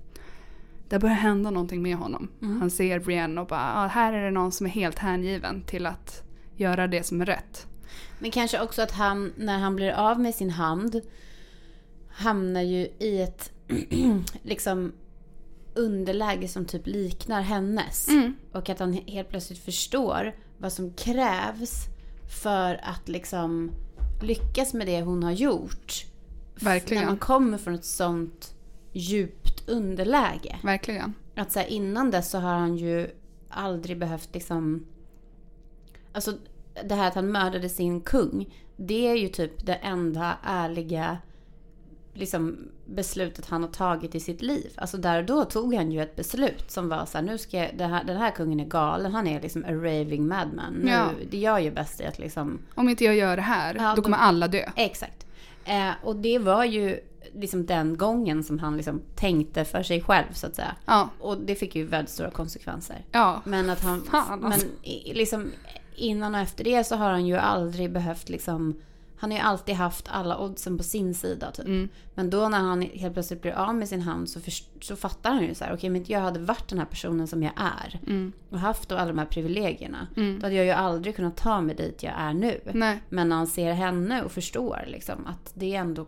Det 0.93 0.99
börjar 0.99 1.15
hända 1.15 1.49
någonting 1.49 1.81
med 1.81 1.95
honom. 1.95 2.29
Han 2.59 2.71
ser 2.71 2.99
Brienne 2.99 3.41
och 3.41 3.47
bara, 3.47 3.73
ah, 3.75 3.87
här 3.87 4.13
är 4.13 4.25
det 4.25 4.31
någon 4.31 4.51
som 4.51 4.65
är 4.65 4.69
helt 4.69 4.99
hängiven 4.99 5.63
till 5.63 5.85
att 5.85 6.23
göra 6.55 6.87
det 6.87 7.03
som 7.03 7.21
är 7.21 7.25
rätt. 7.25 7.67
Men 8.19 8.31
kanske 8.31 8.61
också 8.61 8.81
att 8.81 8.91
han, 8.91 9.33
när 9.37 9.57
han 9.57 9.75
blir 9.75 9.91
av 9.91 10.19
med 10.19 10.35
sin 10.35 10.49
hand, 10.49 11.01
hamnar 12.09 12.61
ju 12.61 12.87
i 12.99 13.21
ett 13.21 13.51
liksom 14.43 14.91
underläge 15.73 16.47
som 16.47 16.65
typ 16.65 16.87
liknar 16.87 17.41
hennes. 17.41 18.07
Mm. 18.07 18.35
Och 18.51 18.69
att 18.69 18.79
han 18.79 18.93
helt 18.93 19.29
plötsligt 19.29 19.59
förstår 19.59 20.35
vad 20.57 20.73
som 20.73 20.93
krävs 20.93 21.85
för 22.43 22.79
att 22.83 23.09
liksom 23.09 23.71
lyckas 24.21 24.73
med 24.73 24.87
det 24.87 25.01
hon 25.01 25.23
har 25.23 25.31
gjort. 25.31 26.05
Verkligen. 26.55 27.03
När 27.03 27.09
man 27.09 27.19
kommer 27.19 27.57
från 27.57 27.73
ett 27.75 27.85
sånt 27.85 28.55
underläge. 29.67 30.59
Verkligen. 30.63 31.13
Att 31.35 31.51
så 31.51 31.59
här, 31.59 31.67
innan 31.67 32.11
dess 32.11 32.29
så 32.29 32.37
har 32.37 32.53
han 32.53 32.77
ju 32.77 33.09
aldrig 33.49 33.99
behövt 33.99 34.29
liksom... 34.33 34.85
Alltså 36.11 36.33
det 36.83 36.95
här 36.95 37.07
att 37.07 37.15
han 37.15 37.31
mördade 37.31 37.69
sin 37.69 38.01
kung. 38.01 38.53
Det 38.75 39.07
är 39.07 39.15
ju 39.15 39.27
typ 39.27 39.65
det 39.65 39.73
enda 39.75 40.37
ärliga 40.43 41.17
liksom, 42.13 42.57
beslutet 42.85 43.45
han 43.45 43.63
har 43.63 43.69
tagit 43.69 44.15
i 44.15 44.19
sitt 44.19 44.41
liv. 44.41 44.71
Alltså 44.75 44.97
där 44.97 45.19
och 45.19 45.25
då 45.25 45.43
tog 45.45 45.73
han 45.75 45.91
ju 45.91 46.01
ett 46.01 46.15
beslut 46.15 46.71
som 46.71 46.89
var 46.89 47.05
så 47.05 47.17
här, 47.17 47.25
nu 47.25 47.37
ska 47.37 47.57
jag, 47.57 47.87
här, 47.87 48.03
den 48.03 48.17
här 48.17 48.31
kungen 48.31 48.59
är 48.59 48.65
galen. 48.65 49.13
Han 49.13 49.27
är 49.27 49.41
liksom 49.41 49.63
a 49.65 49.71
raving 49.71 50.27
madman. 50.27 50.73
Nu, 50.73 50.91
Ja. 50.91 51.09
Det 51.31 51.37
gör 51.37 51.59
ju 51.59 51.71
bäst 51.71 52.01
i 52.01 52.05
att 52.05 52.19
liksom 52.19 52.59
Om 52.75 52.89
inte 52.89 53.05
jag 53.05 53.15
gör 53.15 53.35
det 53.35 53.41
här, 53.41 53.75
Ja, 53.75 53.89
då 53.89 53.95
då- 53.95 54.01
kommer 54.01 54.17
alla 54.17 54.47
dö. 54.47 54.69
Exakt. 54.75 55.25
Eh, 55.65 55.91
och 56.03 56.15
det 56.15 56.39
var 56.39 56.65
ju 56.65 56.99
liksom 57.33 57.65
den 57.65 57.97
gången 57.97 58.43
som 58.43 58.59
han 58.59 58.77
liksom 58.77 59.01
tänkte 59.15 59.65
för 59.65 59.83
sig 59.83 60.01
själv 60.01 60.33
så 60.33 60.47
att 60.47 60.55
säga. 60.55 60.75
Ja, 60.85 61.09
Och 61.19 61.37
det 61.37 61.55
fick 61.55 61.75
ju 61.75 61.85
väldigt 61.85 62.09
stora 62.13 62.31
konsekvenser. 62.31 63.05
ja. 63.11 63.41
Men 63.45 63.69
att 63.69 63.81
han, 63.83 64.01
Fan, 64.03 64.43
alltså. 64.45 64.67
men 64.83 65.15
liksom 65.15 65.51
innan 65.95 66.35
och 66.35 66.41
efter 66.41 66.63
det 66.63 66.83
så 66.83 66.95
har 66.95 67.09
han 67.09 67.25
ju 67.27 67.35
aldrig 67.35 67.91
behövt 67.91 68.29
liksom, 68.29 68.75
han 69.17 69.31
har 69.31 69.37
ju 69.37 69.43
alltid 69.43 69.75
haft 69.75 70.07
alla 70.11 70.37
oddsen 70.37 70.77
på 70.77 70.83
sin 70.83 71.13
sida 71.15 71.51
typ. 71.51 71.65
Mm. 71.65 71.89
Men 72.15 72.29
då 72.29 72.49
när 72.49 72.59
han 72.59 72.81
helt 72.81 73.13
plötsligt 73.13 73.41
blir 73.41 73.51
av 73.51 73.75
med 73.75 73.89
sin 73.89 74.01
hand 74.01 74.29
så, 74.29 74.39
först, 74.39 74.67
så 74.81 74.95
fattar 74.95 75.31
han 75.31 75.43
ju 75.43 75.55
så 75.55 75.63
här, 75.65 75.73
okej 75.73 75.89
men 75.89 76.03
jag 76.07 76.19
hade 76.19 76.39
varit 76.39 76.69
den 76.69 76.79
här 76.79 76.85
personen 76.85 77.27
som 77.27 77.43
jag 77.43 77.51
är 77.55 77.99
Mm. 78.07 78.31
och 78.49 78.59
haft 78.59 78.89
då 78.89 78.95
alla 78.95 79.07
de 79.07 79.17
här 79.19 79.25
privilegierna. 79.25 80.07
Mm. 80.17 80.39
Då 80.39 80.45
hade 80.45 80.55
jag 80.55 80.65
ju 80.65 80.71
aldrig 80.71 81.15
kunnat 81.15 81.37
ta 81.37 81.61
mig 81.61 81.75
dit 81.75 82.03
jag 82.03 82.13
är 82.17 82.33
nu. 82.33 82.59
Nej. 82.73 83.01
Men 83.09 83.29
när 83.29 83.35
han 83.35 83.47
ser 83.47 83.73
henne 83.73 84.23
och 84.23 84.31
förstår 84.31 84.83
liksom 84.87 85.25
att 85.27 85.51
det 85.53 85.75
är 85.75 85.79
ändå, 85.79 86.05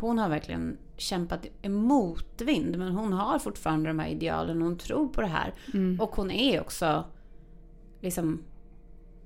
hon 0.00 0.18
har 0.18 0.28
verkligen 0.28 0.78
kämpat 0.96 1.46
emot 1.62 2.40
vind 2.40 2.78
men 2.78 2.92
hon 2.92 3.12
har 3.12 3.38
fortfarande 3.38 3.90
de 3.90 3.98
här 3.98 4.08
idealen 4.08 4.62
och 4.62 4.68
hon 4.68 4.78
tror 4.78 5.08
på 5.08 5.20
det 5.20 5.26
här. 5.26 5.54
Mm. 5.74 6.00
Och 6.00 6.16
hon 6.16 6.30
är 6.30 6.60
också 6.60 7.04
liksom 8.00 8.42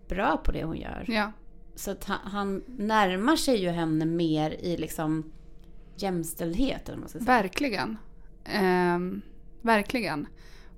bra 0.08 0.36
på 0.36 0.52
det 0.52 0.64
hon 0.64 0.76
gör. 0.76 1.04
Ja. 1.08 1.32
Så 1.74 1.90
att 1.90 2.04
han, 2.04 2.18
han 2.24 2.62
närmar 2.66 3.36
sig 3.36 3.62
ju 3.62 3.68
henne 3.68 4.04
mer 4.04 4.50
i 4.50 4.76
liksom 4.76 5.32
jämställdhet 5.96 6.88
eller 6.88 6.98
man 6.98 7.08
ska 7.08 7.18
säga. 7.18 7.26
Verkligen. 7.26 7.96
Ehm, 8.44 9.22
verkligen. 9.62 10.26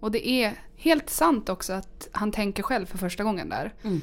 Och 0.00 0.10
det 0.10 0.28
är 0.28 0.54
helt 0.76 1.10
sant 1.10 1.48
också 1.48 1.72
att 1.72 2.08
han 2.12 2.32
tänker 2.32 2.62
själv 2.62 2.86
för 2.86 2.98
första 2.98 3.24
gången 3.24 3.48
där. 3.48 3.74
Mm. 3.82 4.00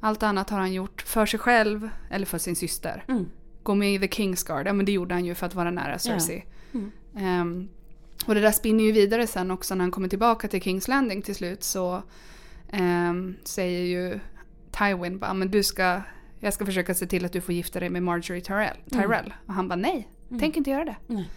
Allt 0.00 0.22
annat 0.22 0.50
har 0.50 0.58
han 0.58 0.72
gjort 0.72 1.02
för 1.02 1.26
sig 1.26 1.40
själv 1.40 1.88
eller 2.10 2.26
för 2.26 2.38
sin 2.38 2.56
syster. 2.56 3.04
Mm. 3.08 3.30
Gå 3.66 3.74
med 3.74 3.94
i 3.94 3.98
The 3.98 4.08
Kingsguard, 4.08 4.66
ja 4.66 4.72
men 4.72 4.86
det 4.86 4.92
gjorde 4.92 5.14
han 5.14 5.24
ju 5.24 5.34
för 5.34 5.46
att 5.46 5.54
vara 5.54 5.70
nära 5.70 5.98
Cersei. 5.98 6.44
Mm. 6.74 6.92
Ehm, 7.16 7.68
och 8.26 8.34
det 8.34 8.40
där 8.40 8.52
spinner 8.52 8.84
ju 8.84 8.92
vidare 8.92 9.26
sen 9.26 9.50
också 9.50 9.74
när 9.74 9.84
han 9.84 9.90
kommer 9.90 10.08
tillbaka 10.08 10.48
till 10.48 10.62
Kings 10.62 10.88
Landing 10.88 11.22
till 11.22 11.34
slut 11.34 11.62
så 11.62 12.02
ehm, 12.68 13.36
säger 13.44 13.80
ju 13.80 14.20
Tywin 14.70 15.18
bara 15.18 15.34
men 15.34 15.50
du 15.50 15.62
ska, 15.62 16.00
jag 16.40 16.54
ska 16.54 16.66
försöka 16.66 16.94
se 16.94 17.06
till 17.06 17.24
att 17.24 17.32
du 17.32 17.40
får 17.40 17.54
gifta 17.54 17.80
dig 17.80 17.90
med 17.90 18.02
Marjorie 18.02 18.40
Tyrell. 18.40 18.76
Tyrell. 18.90 19.34
Och 19.46 19.54
han 19.54 19.68
bara 19.68 19.76
nej, 19.76 20.08
tänker 20.28 20.58
inte 20.58 20.70
göra 20.70 20.84
det. 20.84 20.96
Nej. 21.06 21.30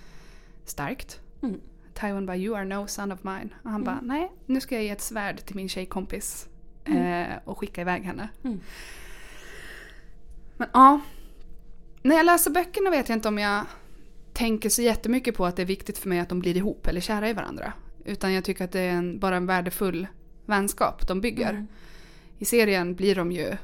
Starkt. 0.66 1.20
Mm. 1.42 1.60
Tywin 1.94 2.26
bara 2.26 2.38
you 2.38 2.58
are 2.58 2.66
no 2.66 2.88
son 2.88 3.12
of 3.12 3.24
mine. 3.24 3.50
Och 3.64 3.72
han 3.72 3.84
bara 3.84 4.00
nej, 4.02 4.32
nu 4.46 4.62
ska 4.62 4.76
jag 4.76 4.84
ge 4.84 4.90
ett 4.90 5.02
svärd 5.02 5.46
till 5.46 5.56
min 5.56 5.70
tjejkompis. 5.70 6.48
Eh, 6.86 7.38
och 7.46 7.60
skicka 7.60 7.82
iväg 7.82 8.04
henne. 8.04 8.30
Mm. 8.44 8.60
Men 10.58 10.68
ja. 10.74 11.00
När 12.02 12.16
jag 12.16 12.26
läser 12.26 12.52
böckerna 12.52 12.90
vet 12.90 13.10
jag 13.10 13.16
inte 13.18 13.28
om 13.28 13.38
jag 13.38 13.66
tänker 14.34 14.70
så 14.70 14.82
jättemycket 14.82 15.36
på 15.36 15.46
att 15.46 15.56
det 15.56 15.62
är 15.62 15.66
viktigt 15.66 15.98
för 15.98 16.10
mig 16.10 16.20
att 16.20 16.30
de 16.30 16.40
blir 16.40 16.58
ihop 16.58 16.88
eller 16.88 17.02
kära 17.02 17.30
i 17.30 17.34
varandra. 17.34 17.74
Utan 18.06 18.34
jag 18.34 18.44
tycker 18.44 18.64
att 18.66 18.72
det 18.72 18.80
är 18.80 18.90
en, 18.92 19.20
bara 19.20 19.36
en 19.38 19.46
värdefull 19.46 20.08
vänskap 20.46 21.08
de 21.08 21.22
bygger. 21.22 21.50
Mm. 21.50 21.68
I 22.38 22.46
serien 22.46 22.96
blir 22.96 23.16
de 23.16 23.32
ju... 23.32 23.58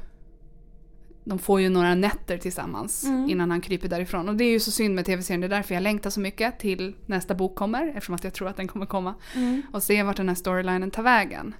De 1.24 1.38
får 1.38 1.60
ju 1.60 1.68
några 1.68 1.94
nätter 1.94 2.38
tillsammans 2.38 3.04
Mm. 3.04 3.30
innan 3.30 3.50
han 3.50 3.60
kryper 3.60 3.88
därifrån. 3.88 4.28
Och 4.28 4.36
det 4.36 4.44
är 4.44 4.50
ju 4.50 4.60
så 4.60 4.70
synd 4.70 4.94
med 4.94 5.04
tv-serien. 5.04 5.40
Det 5.40 5.46
är 5.46 5.48
därför 5.48 5.74
jag 5.74 5.82
längtar 5.82 6.10
så 6.10 6.20
mycket 6.20 6.58
till 6.58 6.94
nästa 7.06 7.34
bok 7.34 7.54
kommer. 7.54 7.88
Eftersom 7.88 8.14
att 8.14 8.24
jag 8.24 8.32
tror 8.34 8.48
att 8.48 8.56
den 8.56 8.68
kommer 8.68 8.86
komma. 8.86 9.14
Mm. 9.34 9.62
Och 9.72 9.82
se 9.82 10.02
vart 10.02 10.16
den 10.16 10.28
här 10.28 10.34
storylinen 10.36 10.90
tar 10.90 11.02
vägen. 11.02 11.54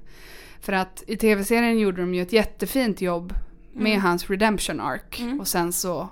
För 0.61 0.73
att 0.73 1.03
i 1.07 1.17
tv-serien 1.17 1.79
gjorde 1.79 2.01
de 2.01 2.15
ju 2.15 2.23
ett 2.23 2.33
jättefint 2.33 3.01
jobb 3.01 3.35
med 3.73 3.93
Mm. 3.93 4.03
hans 4.03 4.31
redemption 4.31 4.81
arc. 4.81 5.21
Mm. 5.21 5.41
Och 5.41 5.49
sen 5.49 5.73
så 5.73 6.09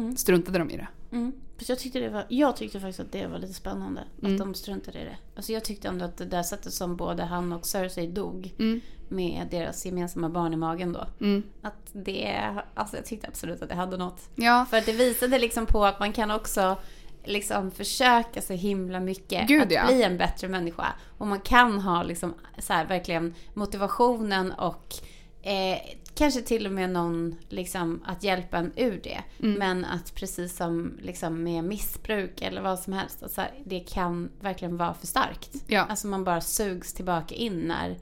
Mm. 0.00 0.16
struntade 0.16 0.58
de 0.58 0.70
i 0.70 0.76
det. 0.76 0.88
Mm. 1.12 1.32
Jag, 1.66 1.78
tyckte 1.78 2.00
det 2.00 2.08
var, 2.08 2.24
jag 2.28 2.56
tyckte 2.56 2.80
faktiskt 2.80 3.00
att 3.00 3.12
det 3.12 3.26
var 3.26 3.38
lite 3.38 3.52
spännande. 3.54 4.04
Mm. 4.22 4.32
Att 4.32 4.38
de 4.38 4.54
struntade 4.54 4.98
i 5.00 5.04
det. 5.04 5.16
Alltså 5.36 5.52
jag 5.52 5.64
tyckte 5.64 5.88
ändå 5.88 6.04
att 6.04 6.16
det 6.16 6.24
där 6.24 6.42
sättet 6.42 6.72
som 6.72 6.96
både 6.96 7.22
han 7.22 7.52
och 7.52 7.66
Cersei 7.66 8.06
dog 8.06 8.54
Mm. 8.58 8.80
med 9.08 9.46
deras 9.50 9.86
gemensamma 9.86 10.28
barn 10.28 10.52
i 10.52 10.56
magen 10.56 10.92
då. 10.92 11.06
Mm. 11.20 11.42
Att 11.62 11.88
det, 11.92 12.54
alltså 12.74 12.96
jag 12.96 13.04
tyckte 13.04 13.28
absolut 13.28 13.62
att 13.62 13.68
det 13.68 13.74
hade 13.74 13.96
något. 13.96 14.28
Ja, 14.34 14.66
För 14.70 14.76
att 14.76 14.86
det 14.86 14.92
visade 14.92 15.38
liksom 15.38 15.66
på 15.66 15.84
att 15.84 16.00
man 16.00 16.12
kan 16.12 16.30
också 16.30 16.76
liksom 17.24 17.70
försöka 17.70 18.42
så 18.42 18.52
himla 18.52 19.00
mycket 19.00 19.48
Gud, 19.48 19.62
att 19.62 19.72
ja. 19.72 19.86
bli 19.86 20.02
en 20.02 20.16
bättre 20.18 20.48
människa. 20.48 20.86
Och 21.18 21.26
man 21.26 21.40
kan 21.40 21.80
ha 21.80 22.02
liksom 22.02 22.34
så 22.58 22.72
här 22.72 22.86
verkligen 22.86 23.34
motivationen 23.54 24.52
och 24.52 24.94
eh, 25.42 25.78
kanske 26.14 26.42
till 26.42 26.66
och 26.66 26.72
med 26.72 26.90
någon 26.90 27.34
liksom 27.48 28.02
att 28.04 28.24
hjälpa 28.24 28.58
en 28.58 28.72
ur 28.76 29.00
det. 29.04 29.22
Mm. 29.42 29.58
Men 29.58 29.84
att 29.84 30.14
precis 30.14 30.56
som 30.56 30.98
liksom 31.02 31.42
med 31.42 31.64
missbruk 31.64 32.42
eller 32.42 32.62
vad 32.62 32.78
som 32.78 32.92
helst, 32.92 33.22
att 33.22 33.32
så 33.32 33.40
här, 33.40 33.50
det 33.64 33.80
kan 33.80 34.30
verkligen 34.40 34.76
vara 34.76 34.94
för 34.94 35.06
starkt. 35.06 35.50
ja. 35.66 35.80
Alltså 35.88 36.06
man 36.06 36.24
bara 36.24 36.40
sugs 36.40 36.92
tillbaka 36.94 37.34
in 37.34 37.58
när 37.60 37.96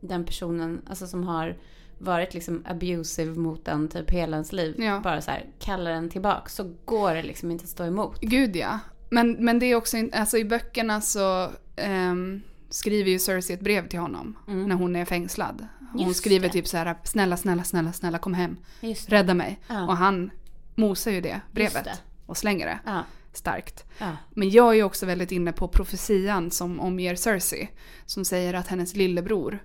den 0.00 0.24
personen 0.24 0.82
alltså 0.88 1.06
som 1.06 1.24
har 1.24 1.56
varit 1.98 2.34
liksom 2.34 2.62
abusive 2.66 3.38
mot 3.38 3.68
en 3.68 3.88
typ 3.88 4.10
hela 4.10 4.36
ens 4.36 4.52
liv. 4.52 4.74
Ja. 4.78 5.00
Bara 5.04 5.20
så 5.20 5.30
här 5.30 5.46
kallar 5.58 5.90
den 5.90 6.10
tillbaka 6.10 6.48
så 6.48 6.74
går 6.84 7.14
det 7.14 7.22
liksom 7.22 7.50
inte 7.50 7.62
att 7.64 7.68
stå 7.70 7.84
emot. 7.84 8.20
Gud 8.20 8.56
ja. 8.56 8.78
Men, 9.10 9.32
men 9.44 9.58
det 9.58 9.66
är 9.66 9.74
också, 9.74 9.96
alltså 10.12 10.38
i 10.38 10.44
böckerna 10.44 11.00
så 11.00 11.50
ehm, 11.76 12.40
skriver 12.70 13.10
ju 13.10 13.18
Cersei 13.18 13.54
ett 13.54 13.60
brev 13.60 13.88
till 13.88 13.98
honom 13.98 14.38
Mm. 14.48 14.68
när 14.68 14.76
hon 14.76 14.96
är 14.96 15.04
fängslad. 15.04 15.66
Hon 15.98 16.06
Just 16.08 16.20
skriver 16.20 16.46
det. 16.46 16.52
typ 16.52 16.66
så 16.66 16.76
här: 16.76 16.94
snälla, 17.04 17.36
snälla, 17.36 17.64
snälla, 17.64 17.92
snälla 17.92 18.18
kom 18.18 18.34
hem. 18.34 18.56
Det. 18.80 19.08
Rädda 19.08 19.34
mig. 19.34 19.60
Ja. 19.68 19.86
Och 19.86 19.96
han 19.96 20.30
mosar 20.74 21.10
ju 21.10 21.20
det 21.20 21.40
brevet 21.52 21.84
det. 21.84 21.98
och 22.26 22.36
slänger 22.36 22.66
det. 22.66 22.78
Ja. 22.86 23.02
Starkt. 23.32 23.84
Ja. 23.98 24.16
Men 24.30 24.50
jag 24.50 24.68
är 24.70 24.72
ju 24.74 24.82
också 24.82 25.06
väldigt 25.06 25.32
inne 25.32 25.52
på 25.52 25.68
profetian 25.68 26.50
som 26.50 26.80
omger 26.80 27.14
Cersei. 27.16 27.70
Som 28.06 28.24
säger 28.24 28.54
att 28.54 28.68
hennes 28.68 28.96
lillebror, 28.96 29.58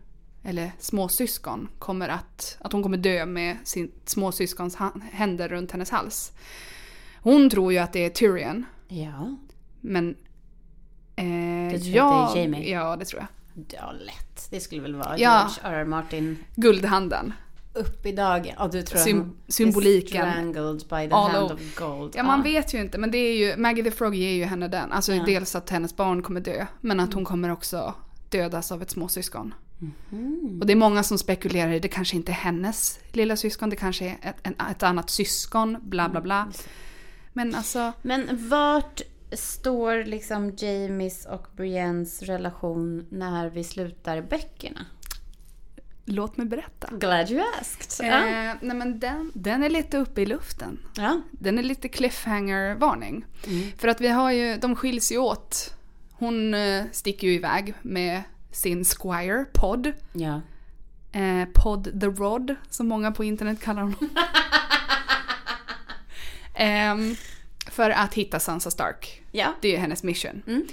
eller 0.44 0.72
småsyskon, 0.80 1.70
kommer 1.80 2.10
att, 2.10 2.58
att 2.62 2.72
hon 2.74 2.84
kommer 2.84 2.98
dö 2.98 3.26
med 3.26 3.58
sin 3.64 3.92
småsyskons 4.06 4.78
händer 5.12 5.50
runt 5.50 5.72
hennes 5.72 5.90
hals. 5.92 6.32
Hon 7.22 7.50
tror 7.50 7.72
ju 7.74 7.80
att 7.80 7.94
det 7.94 8.06
är 8.06 8.10
Tyrion. 8.10 8.66
ja. 8.88 9.36
Men 9.82 10.16
Du 11.72 11.80
tror 11.80 11.96
ja, 11.96 12.28
att 12.28 12.34
det 12.34 12.40
är 12.40 12.44
Jamie? 12.44 12.72
Ja, 12.72 12.96
det 12.96 13.06
tror 13.06 13.22
jag. 13.22 13.28
Ja, 13.70 13.92
lätt. 13.92 14.48
Det 14.50 14.60
skulle 14.60 14.82
väl 14.82 14.96
vara 14.96 15.18
Ja. 15.18 15.50
George 15.64 15.78
R. 15.78 15.82
R. 15.82 15.86
Martin 15.86 16.38
Guldhanden. 16.56 17.34
upp 17.74 18.06
i 18.06 18.12
dagen. 18.12 18.54
Ja, 18.58 18.68
du 18.68 18.82
tror 18.82 19.00
Sym- 19.00 19.32
symboliken. 19.48 20.22
strangled 20.32 20.78
by 20.80 21.10
the 21.10 21.16
All 21.16 21.32
hand 21.32 21.52
of 21.52 21.76
gold. 21.76 22.14
Ja, 22.16 22.24
man 22.24 22.44
vet 22.44 22.74
ju 22.74 22.82
inte, 22.82 22.98
men 22.98 23.12
det 23.12 23.18
är 23.18 23.38
ju, 23.38 23.58
Maggie 23.58 23.84
the 23.84 23.92
Frog 23.92 24.16
ger 24.16 24.32
ju 24.34 24.44
henne 24.44 24.68
den. 24.68 24.92
Alltså 24.92 25.14
Ja. 25.14 25.24
dels 25.26 25.56
att 25.56 25.70
hennes 25.70 25.96
barn 25.96 26.22
kommer 26.24 26.42
dö, 26.42 26.66
men 26.82 27.00
att 27.00 27.14
hon 27.14 27.26
kommer 27.26 27.52
också 27.52 27.94
dödas 28.30 28.72
av 28.72 28.82
ett 28.82 28.90
småsyskon. 28.90 29.54
Mm. 30.12 30.58
Och 30.62 30.66
det 30.68 30.74
är 30.74 30.78
många 30.78 31.04
som 31.04 31.18
spekulerar 31.18 31.72
i 31.72 31.80
det 31.80 31.88
kanske 31.88 32.16
inte 32.16 32.32
är 32.32 32.34
hennes 32.34 33.00
lilla 33.12 33.36
syskon, 33.36 33.70
det 33.70 33.76
kanske 33.76 34.06
är 34.06 34.18
ett, 34.30 34.48
ett 34.72 34.84
annat 34.84 35.10
syskon, 35.10 35.78
bla 35.82 36.10
bla 36.10 36.22
bla. 36.22 36.48
Men 37.34 37.56
alltså, 37.56 37.94
Men 38.02 38.48
vart 38.50 39.02
står 39.32 40.04
liksom 40.04 40.56
Jamies 40.58 41.26
och 41.26 41.48
Briennes 41.56 42.22
relation 42.22 43.06
när 43.10 43.50
vi 43.50 43.64
slutar 43.64 44.22
böckerna? 44.22 44.86
låt 46.12 46.38
mig 46.38 46.46
berätta. 46.48 46.90
Glad 46.92 47.32
you 47.32 47.44
asked. 47.62 48.08
Ja. 48.08 48.18
Eh, 48.28 48.56
nej 48.62 48.76
men 48.78 49.00
den, 49.00 49.32
den 49.36 49.64
är 49.64 49.70
lite 49.70 49.98
uppe 49.98 50.22
i 50.22 50.26
luften. 50.26 50.80
ja. 50.98 51.22
Den 51.32 51.60
är 51.60 51.64
lite 51.64 51.88
cliffhanger-varning. 51.90 53.26
För 53.78 53.88
att 53.88 54.02
vi 54.02 54.08
har 54.08 54.32
ju, 54.32 54.58
de 54.58 54.76
skiljs 54.76 55.12
ju 55.12 55.18
åt. 55.18 55.74
Hon 56.12 56.54
eh, 56.54 56.84
sticker 56.92 57.28
ju 57.28 57.34
iväg 57.34 57.74
med 57.82 58.22
sin 58.52 58.86
Squire, 58.86 59.46
Pod. 59.54 59.92
ja. 60.14 60.42
Eh, 61.12 61.46
Pod 61.54 61.84
the 62.02 62.08
Rod, 62.08 62.56
som 62.70 62.88
många 62.88 63.12
på 63.12 63.24
internet 63.24 63.62
kallar 63.62 63.82
honom. 63.82 64.10
Ehm, 66.54 67.16
för 67.72 67.90
att 67.90 68.14
hitta 68.14 68.40
Sansa 68.40 68.72
Stark. 68.72 69.22
Ja. 69.32 69.48
Det 69.62 69.68
är 69.68 69.72
ju 69.72 69.78
hennes 69.78 70.04
mission. 70.04 70.42
Mm. 70.48 70.68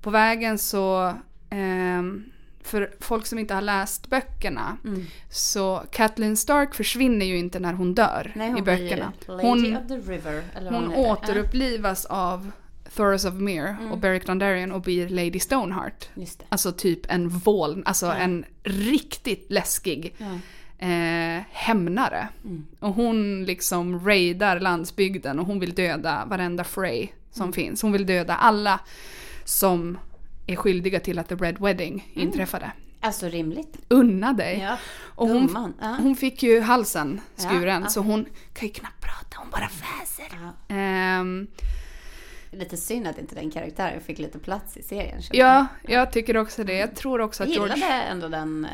På 0.00 0.10
vägen 0.10 0.58
så, 0.58 1.14
ehm, 1.50 2.24
för 2.62 2.90
folk 3.00 3.26
som 3.26 3.38
inte 3.38 3.54
har 3.54 3.62
läst 3.62 4.06
böckerna, 4.10 4.76
Mm. 4.84 5.06
så 5.30 5.82
Catelyn 5.92 6.36
Stark 6.36 6.74
försvinner 6.74 7.26
ju 7.26 7.38
inte 7.38 7.58
när 7.60 7.72
hon 7.72 7.94
dör 7.94 8.32
Nej, 8.34 8.48
hon 8.48 8.58
i 8.58 8.62
böckerna. 8.62 9.12
Hon, 9.26 9.76
of 9.76 9.88
the 9.88 9.94
River. 10.12 10.42
Hon 10.70 10.90
heter. 10.90 10.98
återupplivas 11.10 12.04
av 12.04 12.50
Thoros 12.96 13.24
of 13.24 13.34
Myr 13.34 13.76
och 13.90 13.98
Beric 13.98 14.24
Dondarrion 14.24 14.72
och 14.72 14.80
blir 14.80 15.08
Lady 15.08 15.38
Stoneheart. 15.40 16.08
Alltså 16.48 16.72
typ 16.72 17.00
en 17.12 17.28
vål, 17.28 17.82
alltså 17.86 18.06
Ja. 18.06 18.14
en 18.14 18.44
riktigt 18.62 19.46
läskig 19.50 20.14
Ja. 20.18 20.38
Eh, 20.82 21.42
hämnare. 21.52 22.28
Mm. 22.44 22.66
Och 22.80 22.94
hon 22.94 23.44
liksom 23.44 24.06
raidar 24.06 24.60
landsbygden 24.60 25.38
och 25.38 25.46
hon 25.46 25.60
vill 25.60 25.74
döda 25.74 26.24
varenda 26.26 26.64
Frey 26.64 27.08
som 27.30 27.42
Mm. 27.42 27.52
finns. 27.52 27.82
Hon 27.82 27.92
vill 27.92 28.06
döda 28.06 28.34
alla 28.36 28.80
som 29.44 29.98
är 30.46 30.56
skyldiga 30.56 31.00
till 31.00 31.18
att 31.18 31.28
The 31.28 31.34
Red 31.34 31.58
Wedding 31.58 32.08
Mm. 32.14 32.28
inträffade. 32.28 32.72
Alltså 33.00 33.28
rimligt. 33.28 33.76
Unna 33.88 34.32
dig! 34.32 34.58
Ja. 34.62 34.76
Och 35.14 35.28
hon. 35.28 35.74
Ja. 35.80 35.96
hon 36.00 36.16
fick 36.16 36.42
ju 36.42 36.60
halsen 36.60 37.20
skuren 37.36 37.82
Ja, 37.82 37.88
så 37.88 38.00
hon 38.00 38.26
kan 38.52 38.68
ju 38.68 38.74
knappt 38.74 39.00
prata, 39.00 39.36
hon 39.38 39.50
bara 39.50 39.68
väser. 39.68 40.38
Ja. 40.68 40.74
Ehm, 40.76 41.46
Lite 42.50 42.76
synd 42.76 43.06
att 43.06 43.18
inte 43.18 43.34
den 43.34 43.50
karaktären 43.50 44.00
fick 44.00 44.18
lite 44.18 44.38
plats 44.38 44.76
i 44.76 44.82
serien. 44.82 45.20
jag. 45.32 45.48
ja, 45.48 45.66
jag 45.88 46.12
tycker 46.12 46.36
också 46.36 46.64
det. 46.64 46.74
Jag 46.74 46.94
tror 46.96 47.20
också 47.20 47.42
Jag 47.42 47.48
att 47.48 47.54
gillade 47.54 47.80
George... 47.80 48.02
ändå 48.02 48.28
den... 48.28 48.66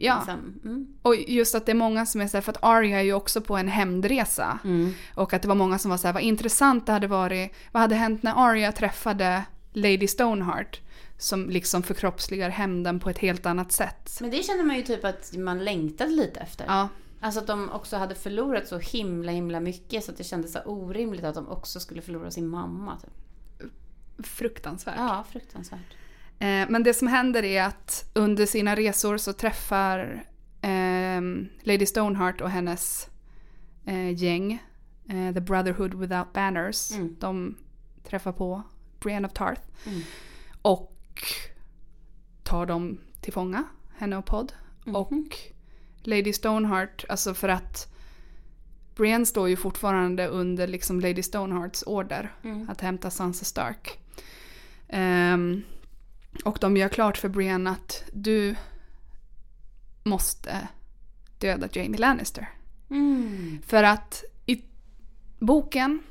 Ja, 0.00 0.16
Liksom, 0.16 0.60
mm. 0.64 0.86
och 1.02 1.16
just 1.16 1.54
att 1.54 1.66
det 1.66 1.72
är 1.72 1.76
många 1.76 2.06
som 2.06 2.20
är 2.20 2.28
såhär, 2.28 2.42
för 2.42 2.52
att 2.52 2.64
Arya 2.64 2.98
är 2.98 3.02
ju 3.02 3.12
också 3.12 3.40
på 3.40 3.56
en 3.56 3.68
hämndresa. 3.68 4.58
Mm. 4.64 4.94
Och 5.14 5.32
att 5.32 5.42
det 5.42 5.48
var 5.48 5.54
många 5.54 5.78
som 5.78 5.90
var 5.90 5.98
såhär, 5.98 6.14
vad 6.14 6.22
intressant 6.22 6.86
det 6.86 6.92
hade 6.92 7.06
varit, 7.06 7.52
vad 7.72 7.80
hade 7.80 7.94
hänt 7.94 8.22
när 8.22 8.32
Arya 8.36 8.72
träffade 8.72 9.44
Lady 9.72 10.08
Stoneheart? 10.08 10.80
Som 11.18 11.50
liksom 11.50 11.82
förkroppsligar 11.82 12.50
hämnden 12.50 13.00
på 13.00 13.10
ett 13.10 13.18
helt 13.18 13.46
annat 13.46 13.72
sätt. 13.72 14.18
Men 14.20 14.30
det 14.30 14.42
känner 14.42 14.64
man 14.64 14.76
ju 14.76 14.82
typ 14.82 15.04
att 15.04 15.32
man 15.36 15.64
längtade 15.64 16.10
lite 16.10 16.40
efter. 16.40 16.64
Ja, 16.68 16.88
Alltså 17.20 17.40
att 17.40 17.46
de 17.46 17.70
också 17.70 17.96
hade 17.96 18.14
förlorat 18.14 18.68
så 18.68 18.78
himla 18.78 19.32
himla 19.32 19.60
mycket 19.60 20.04
så 20.04 20.10
att 20.10 20.16
det 20.16 20.24
kändes 20.24 20.52
så 20.52 20.60
orimligt 20.60 21.24
att 21.24 21.34
de 21.34 21.48
också 21.48 21.80
skulle 21.80 22.02
förlora 22.02 22.30
sin 22.30 22.48
mamma. 22.48 22.96
Typ. 22.96 23.10
fruktansvärt. 24.26 24.94
Ja, 24.98 25.24
fruktansvärt. 25.30 25.96
Eh, 26.38 26.66
men 26.68 26.82
det 26.82 26.94
som 26.94 27.08
händer 27.08 27.44
är 27.44 27.62
att 27.62 28.10
under 28.14 28.46
sina 28.46 28.76
resor 28.76 29.16
så 29.16 29.32
träffar 29.32 30.24
ehm, 30.60 31.48
Lady 31.62 31.86
Stoneheart 31.86 32.40
och 32.40 32.50
hennes 32.50 33.08
eh, 33.84 34.10
gäng, 34.22 34.52
eh, 35.08 35.34
The 35.34 35.40
Brotherhood 35.40 35.94
Without 35.94 36.32
Banners, 36.32 36.92
Mm. 36.92 37.16
de 37.20 37.54
träffar 38.04 38.32
på 38.32 38.62
Brienne 39.00 39.26
of 39.28 39.32
Tarth. 39.34 39.62
Mm. 39.86 40.00
Och 40.62 41.22
tar 42.42 42.66
dem 42.66 43.00
till 43.20 43.32
fånga, 43.32 43.64
henne 43.96 44.16
och 44.16 44.26
Pod. 44.26 44.52
Mhm. 44.84 44.96
Och 44.96 45.12
Lady 46.02 46.32
Stoneheart, 46.32 47.04
alltså 47.08 47.34
för 47.34 47.48
att 47.48 47.94
Brienne 48.94 49.26
står 49.26 49.48
ju 49.48 49.56
fortfarande 49.56 50.26
under 50.28 50.66
liksom 50.66 51.00
Lady 51.00 51.22
Stonehearts 51.22 51.84
order 51.86 52.32
Mm. 52.42 52.68
att 52.70 52.80
hämta 52.80 53.10
Sansa 53.10 53.44
Stark. 53.44 53.98
Ehm, 54.88 55.62
och 56.44 56.58
de 56.60 56.76
gör 56.76 56.88
klart 56.88 57.16
för 57.18 57.28
Brienne 57.28 57.70
att 57.70 58.04
du 58.12 58.54
måste 60.02 60.68
döda 61.38 61.68
Jamie 61.72 61.98
Lannister. 61.98 62.48
Mm. 62.90 63.58
För 63.66 63.82
att 63.82 64.24
i 64.46 64.62
boken, 65.38 66.02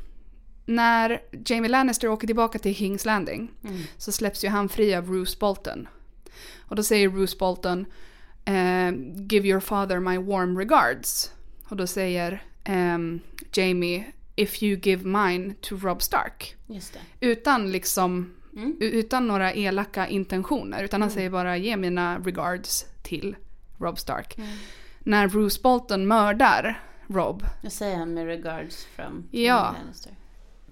när 0.66 1.22
Jamie 1.46 1.70
Lannister 1.70 2.08
åker 2.08 2.28
tillbaka 2.28 2.60
till 2.60 2.76
Kings 2.76 3.06
Landing 3.06 3.52
Mm. 3.64 3.82
så 3.98 4.12
släpps 4.12 4.44
ju 4.44 4.48
han 4.50 4.70
fri 4.70 4.96
av 4.96 5.08
Roose 5.12 5.38
Bolton. 5.40 5.88
Och 6.60 6.76
då 6.76 6.84
säger 6.84 7.10
Roose 7.10 7.38
Bolton 7.38 7.86
eh, 8.46 8.92
“Give 9.30 9.48
your 9.48 9.60
father 9.60 10.00
my 10.00 10.18
warm 10.18 10.58
regards”. 10.58 11.32
Och 11.70 11.78
då 11.78 11.88
säger 11.88 12.44
ehm, 12.64 13.20
Jamie 13.54 14.06
“If 14.36 14.64
you 14.64 14.80
give 14.84 15.04
mine 15.06 15.54
to 15.62 15.76
Rob 15.78 16.02
Stark”. 16.02 16.56
Just 16.68 16.94
det. 16.94 17.28
Utan 17.28 17.72
liksom, 17.72 18.34
Mm. 18.56 18.78
utan 18.80 19.28
några 19.28 19.54
elaka 19.54 20.08
intentioner. 20.08 20.84
Utan 20.84 21.02
han 21.02 21.12
säger 21.12 21.30
bara 21.30 21.58
“Ge 21.58 21.78
mina 21.78 22.20
regards 22.20 22.86
till 23.04 23.36
Rob 23.80 24.00
Stark”. 24.00 24.38
Mm. 24.38 24.50
När 25.00 25.28
Roose 25.30 25.62
Bolton 25.62 26.08
mördar 26.08 26.84
Rob, 27.08 27.44
Nu 27.62 27.70
säger 27.70 27.98
han 27.98 28.14
med 28.14 28.26
regards 28.26 28.86
from 28.96 29.28
Ja. 29.32 29.76
Lannister. 29.80 30.12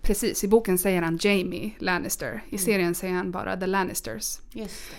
precis 0.01 0.43
i 0.43 0.47
boken 0.47 0.77
säger 0.77 1.01
han 1.01 1.17
Jamie 1.21 1.71
Lannister. 1.79 2.43
I 2.49 2.57
serien 2.57 2.95
säger 2.95 3.13
han 3.13 3.31
bara 3.31 3.57
The 3.57 3.65
Lannisters. 3.67 4.39
Just 4.51 4.89
det. 4.91 4.95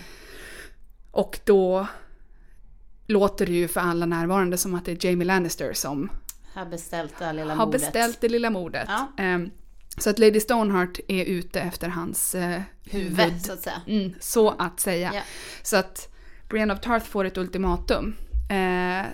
Och 1.11 1.39
då 1.45 1.87
låter 3.07 3.45
det 3.45 3.51
ju 3.51 3.67
för 3.67 3.81
alla 3.81 4.05
närvarande 4.05 4.57
som 4.57 4.75
att 4.75 4.85
det 4.85 4.91
är 5.03 5.05
Jamie 5.09 5.25
Lannister 5.25 5.73
som 5.73 6.09
Har 6.53 6.65
beställt 6.65 7.19
det 7.19 7.33
lilla 7.33 7.55
har 7.55 7.65
mordet. 7.65 7.81
beställt 7.81 8.21
det 8.21 8.29
lilla 8.29 8.49
mordet. 8.49 8.85
Ja. 8.87 9.07
Ehm, 9.17 9.51
så 9.97 10.09
att 10.09 10.19
Lady 10.19 10.39
Stoneheart 10.39 10.99
är 11.07 11.25
ute 11.25 11.61
efter 11.61 11.87
hans 11.89 12.35
eh, 12.35 12.61
huvud, 12.83 13.19
huvud. 13.19 13.41
så 13.41 13.53
att 13.53 13.61
säga. 13.61 13.81
Mm, 13.87 14.13
så 14.19 14.49
att 14.49 14.79
säga. 14.79 15.11
Ja. 15.13 15.21
Så 15.63 15.77
att 15.77 16.13
Brienne 16.49 16.73
of 16.73 16.79
Tarth 16.79 17.05
får 17.05 17.25
ett 17.25 17.37
ultimatum. 17.37 18.15
Eh, 18.49 19.05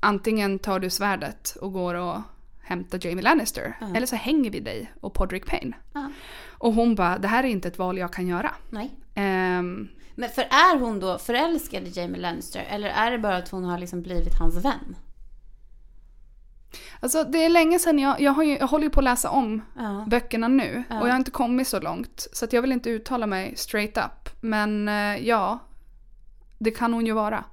antingen 0.00 0.58
tar 0.58 0.80
du 0.80 0.90
svärdet 0.90 1.56
och 1.60 1.72
går 1.72 1.94
och 1.94 2.20
hämtar 2.60 3.00
Jamie 3.06 3.22
Lannister. 3.22 3.76
Ja. 3.80 3.86
Eller 3.96 4.06
så 4.06 4.16
hänger 4.16 4.50
vi 4.50 4.60
dig 4.60 4.92
och 5.00 5.14
Podrick 5.14 5.46
Payne. 5.46 5.76
Ja. 5.92 6.10
Och 6.50 6.72
hon 6.72 6.94
bara, 6.94 7.18
det 7.18 7.28
här 7.28 7.44
är 7.44 7.48
inte 7.48 7.68
ett 7.68 7.78
val 7.78 7.98
jag 7.98 8.12
kan 8.12 8.26
göra. 8.26 8.54
Nej. 8.70 8.90
Ehm, 9.14 9.88
Men 10.14 10.28
för 10.30 10.42
är 10.42 10.78
hon 10.78 11.00
då 11.00 11.18
förälskad 11.18 11.82
i 11.86 12.00
Jamie 12.00 12.20
Lannister? 12.20 12.66
Eller 12.70 12.88
är 12.88 13.10
det 13.10 13.18
bara 13.18 13.36
att 13.36 13.48
hon 13.48 13.64
har 13.64 13.78
liksom 13.78 14.02
blivit 14.02 14.38
hans 14.38 14.64
vän? 14.64 14.96
Alltså 17.00 17.24
det 17.24 17.44
är 17.44 17.48
länge 17.48 17.78
sedan 17.78 17.98
jag, 17.98 18.20
jag, 18.20 18.32
har 18.32 18.42
ju, 18.42 18.56
jag 18.58 18.66
håller 18.66 18.84
ju 18.84 18.90
på 18.90 19.00
att 19.00 19.04
läsa 19.04 19.30
om 19.30 19.62
Ja. 19.76 20.04
böckerna 20.10 20.48
nu 20.48 20.82
Ja. 20.90 21.00
och 21.00 21.06
jag 21.08 21.12
har 21.12 21.18
inte 21.18 21.30
kommit 21.30 21.68
så 21.68 21.80
långt. 21.80 22.26
Så 22.32 22.44
att 22.44 22.52
jag 22.52 22.62
vill 22.62 22.72
inte 22.72 22.90
uttala 22.90 23.26
mig 23.26 23.56
straight 23.56 23.96
up. 23.98 24.28
Men 24.40 24.88
eh, 24.88 25.26
ja, 25.28 25.58
det 26.58 26.70
kan 26.70 26.92
hon 26.92 27.06
ju 27.06 27.12
vara. 27.12 27.44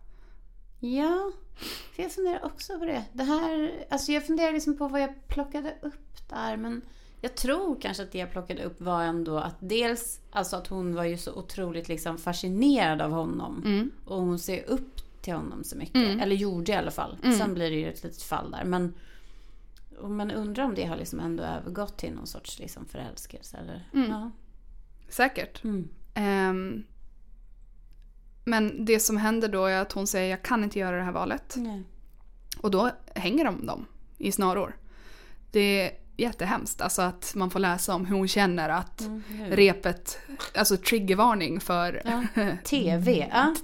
Ja, 0.79 1.31
för 1.95 2.03
jag 2.03 2.11
funderar 2.11 2.45
också 2.45 2.79
på 2.79 2.85
det. 2.85 3.03
Det 3.13 3.23
här, 3.23 3.71
alltså 3.89 4.11
jag 4.11 4.25
funderar 4.25 4.51
liksom 4.51 4.77
på 4.77 4.87
vad 4.87 5.01
jag 5.01 5.27
plockade 5.27 5.75
upp 5.81 6.29
där. 6.29 6.57
Men 6.57 6.81
jag 7.21 7.35
tror 7.35 7.81
kanske 7.81 8.03
att 8.03 8.11
det 8.11 8.17
jag 8.17 8.31
plockade 8.31 8.63
upp 8.63 8.81
var 8.81 9.03
ändå 9.03 9.37
att 9.37 9.55
dels 9.59 10.19
alltså 10.31 10.55
att 10.55 10.67
hon 10.67 10.95
var 10.95 11.03
ju 11.03 11.17
så 11.17 11.33
otroligt 11.33 11.87
liksom 11.87 12.17
fascinerad 12.17 13.01
av 13.01 13.11
honom. 13.11 13.61
Mm. 13.65 13.91
Och 14.05 14.21
hon 14.21 14.39
ser 14.39 14.69
upp 14.69 15.21
till 15.21 15.33
honom 15.33 15.63
så 15.63 15.77
mycket. 15.77 15.95
Mm. 15.95 16.19
Eller 16.19 16.35
gjorde 16.35 16.71
i 16.71 16.75
alla 16.75 16.91
fall. 16.91 17.17
Mm. 17.23 17.37
Sen 17.37 17.53
blir 17.53 17.69
det 17.69 17.75
ju 17.77 17.89
ett 17.89 18.03
litet 18.03 18.21
fall 18.23 18.51
där. 18.51 18.63
Men 18.63 18.93
och 19.99 20.11
man 20.11 20.31
undrar 20.31 20.63
om 20.63 20.75
det 20.75 20.85
har 20.85 20.97
liksom 20.97 21.19
ändå 21.19 21.43
övergått 21.43 21.97
till 21.97 22.13
någon 22.13 22.27
sorts 22.27 22.59
liksom 22.59 22.85
förälskelse. 22.85 23.57
Eller? 23.57 23.89
Mm. 23.93 24.09
Ja. 24.09 24.31
Säkert. 25.09 25.63
Mm. 25.63 25.87
Ehm, 26.13 26.83
men 28.45 28.85
det 28.85 28.99
som 28.99 29.17
händer 29.17 29.47
då 29.47 29.65
är 29.65 29.81
att 29.81 29.91
hon 29.91 30.07
säger 30.07 30.29
jag 30.29 30.41
kan 30.43 30.63
inte 30.63 30.79
göra 30.79 30.97
det 30.97 31.03
här 31.03 31.11
valet. 31.11 31.53
Nej. 31.57 31.83
Och 32.61 32.71
då 32.71 32.91
hänger 33.15 33.45
de 33.45 33.65
dem 33.65 33.85
i 34.17 34.31
snaror. 34.31 34.77
Det 35.51 35.91
jättehemskt. 36.17 36.81
Alltså 36.81 37.01
att 37.01 37.35
man 37.35 37.49
får 37.49 37.59
läsa 37.59 37.95
om 37.95 38.05
hur 38.05 38.15
hon 38.17 38.27
känner 38.27 38.69
att 38.69 39.01
Mm. 39.01 39.21
repet, 39.51 40.19
alltså 40.55 40.77
triggervarning 40.77 41.59
för 41.59 42.01
Ja. 42.05 42.23
TV, 42.63 43.27
ja. 43.33 43.55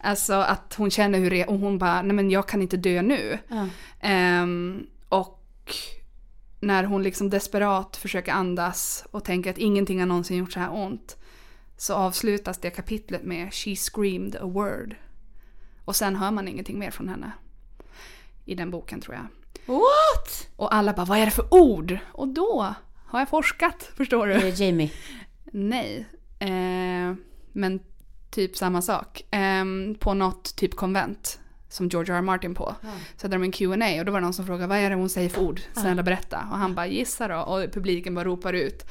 Alltså 0.00 0.34
att 0.34 0.74
hon 0.74 0.90
känner 0.90 1.18
hur 1.18 1.30
det 1.30 1.44
och 1.46 1.58
hon 1.58 1.78
bara, 1.78 2.02
nej 2.02 2.12
men 2.16 2.30
jag 2.30 2.48
kan 2.48 2.62
inte 2.62 2.76
dö 2.76 3.02
nu. 3.02 3.38
ja. 3.48 3.62
Och 3.62 4.93
när 6.60 6.84
hon 6.84 7.02
liksom 7.02 7.30
desperat 7.30 7.96
försöker 7.96 8.32
andas 8.32 9.04
och 9.10 9.24
tänker 9.24 9.50
att 9.50 9.58
ingenting 9.58 9.98
har 10.00 10.06
någonsin 10.06 10.36
gjort 10.36 10.52
så 10.52 10.60
här 10.60 10.74
ont. 10.74 11.16
Så 11.76 11.94
avslutas 11.94 12.58
det 12.58 12.70
kapitlet 12.70 13.22
med 13.22 13.54
She 13.54 13.76
screamed 13.76 14.36
a 14.36 14.46
word. 14.46 14.94
Och 15.84 15.96
sen 15.96 16.16
hör 16.16 16.30
man 16.30 16.48
ingenting 16.48 16.78
mer 16.78 16.90
från 16.90 17.08
henne. 17.08 17.32
I 18.44 18.54
den 18.54 18.70
boken 18.70 19.00
tror 19.00 19.14
jag. 19.14 19.26
What? 19.66 20.48
Och 20.56 20.74
alla 20.74 20.92
bara, 20.92 21.06
vad 21.06 21.18
är 21.18 21.24
det 21.24 21.30
för 21.30 21.54
ord? 21.54 21.98
Och 22.12 22.28
då 22.28 22.74
har 23.06 23.18
jag 23.18 23.28
forskat, 23.28 23.82
förstår 23.96 24.26
du? 24.26 24.34
Det 24.34 24.48
är 24.48 24.62
Jamie. 24.62 24.92
Nej. 25.44 26.06
Eh, 26.38 27.14
men 27.52 27.80
typ 28.30 28.56
samma 28.56 28.82
sak. 28.82 29.34
Eh, 29.34 29.64
på 29.98 30.14
något 30.14 30.56
typ 30.56 30.76
konvent 30.76 31.40
som 31.74 31.88
George 31.88 32.14
R. 32.14 32.18
R. 32.18 32.22
Martin 32.22 32.54
på. 32.54 32.74
Så 33.16 33.24
hade 33.24 33.34
de 33.34 33.42
en 33.42 33.52
Q&A 33.52 33.98
och 33.98 34.04
då 34.04 34.12
var 34.12 34.20
det 34.20 34.24
någon 34.24 34.32
som 34.32 34.46
frågade 34.46 34.66
vad 34.66 34.78
är 34.78 34.90
det 34.90 34.96
hon 34.96 35.08
säger 35.08 35.28
för 35.28 35.42
ord? 35.42 35.60
Snälla 35.72 36.02
berätta. 36.02 36.48
Och 36.50 36.58
han 36.58 36.74
bara 36.74 36.86
gissa 36.86 37.28
då 37.28 37.36
och 37.36 37.72
publiken 37.72 38.14
bara 38.14 38.24
ropar 38.24 38.52
ut. 38.52 38.82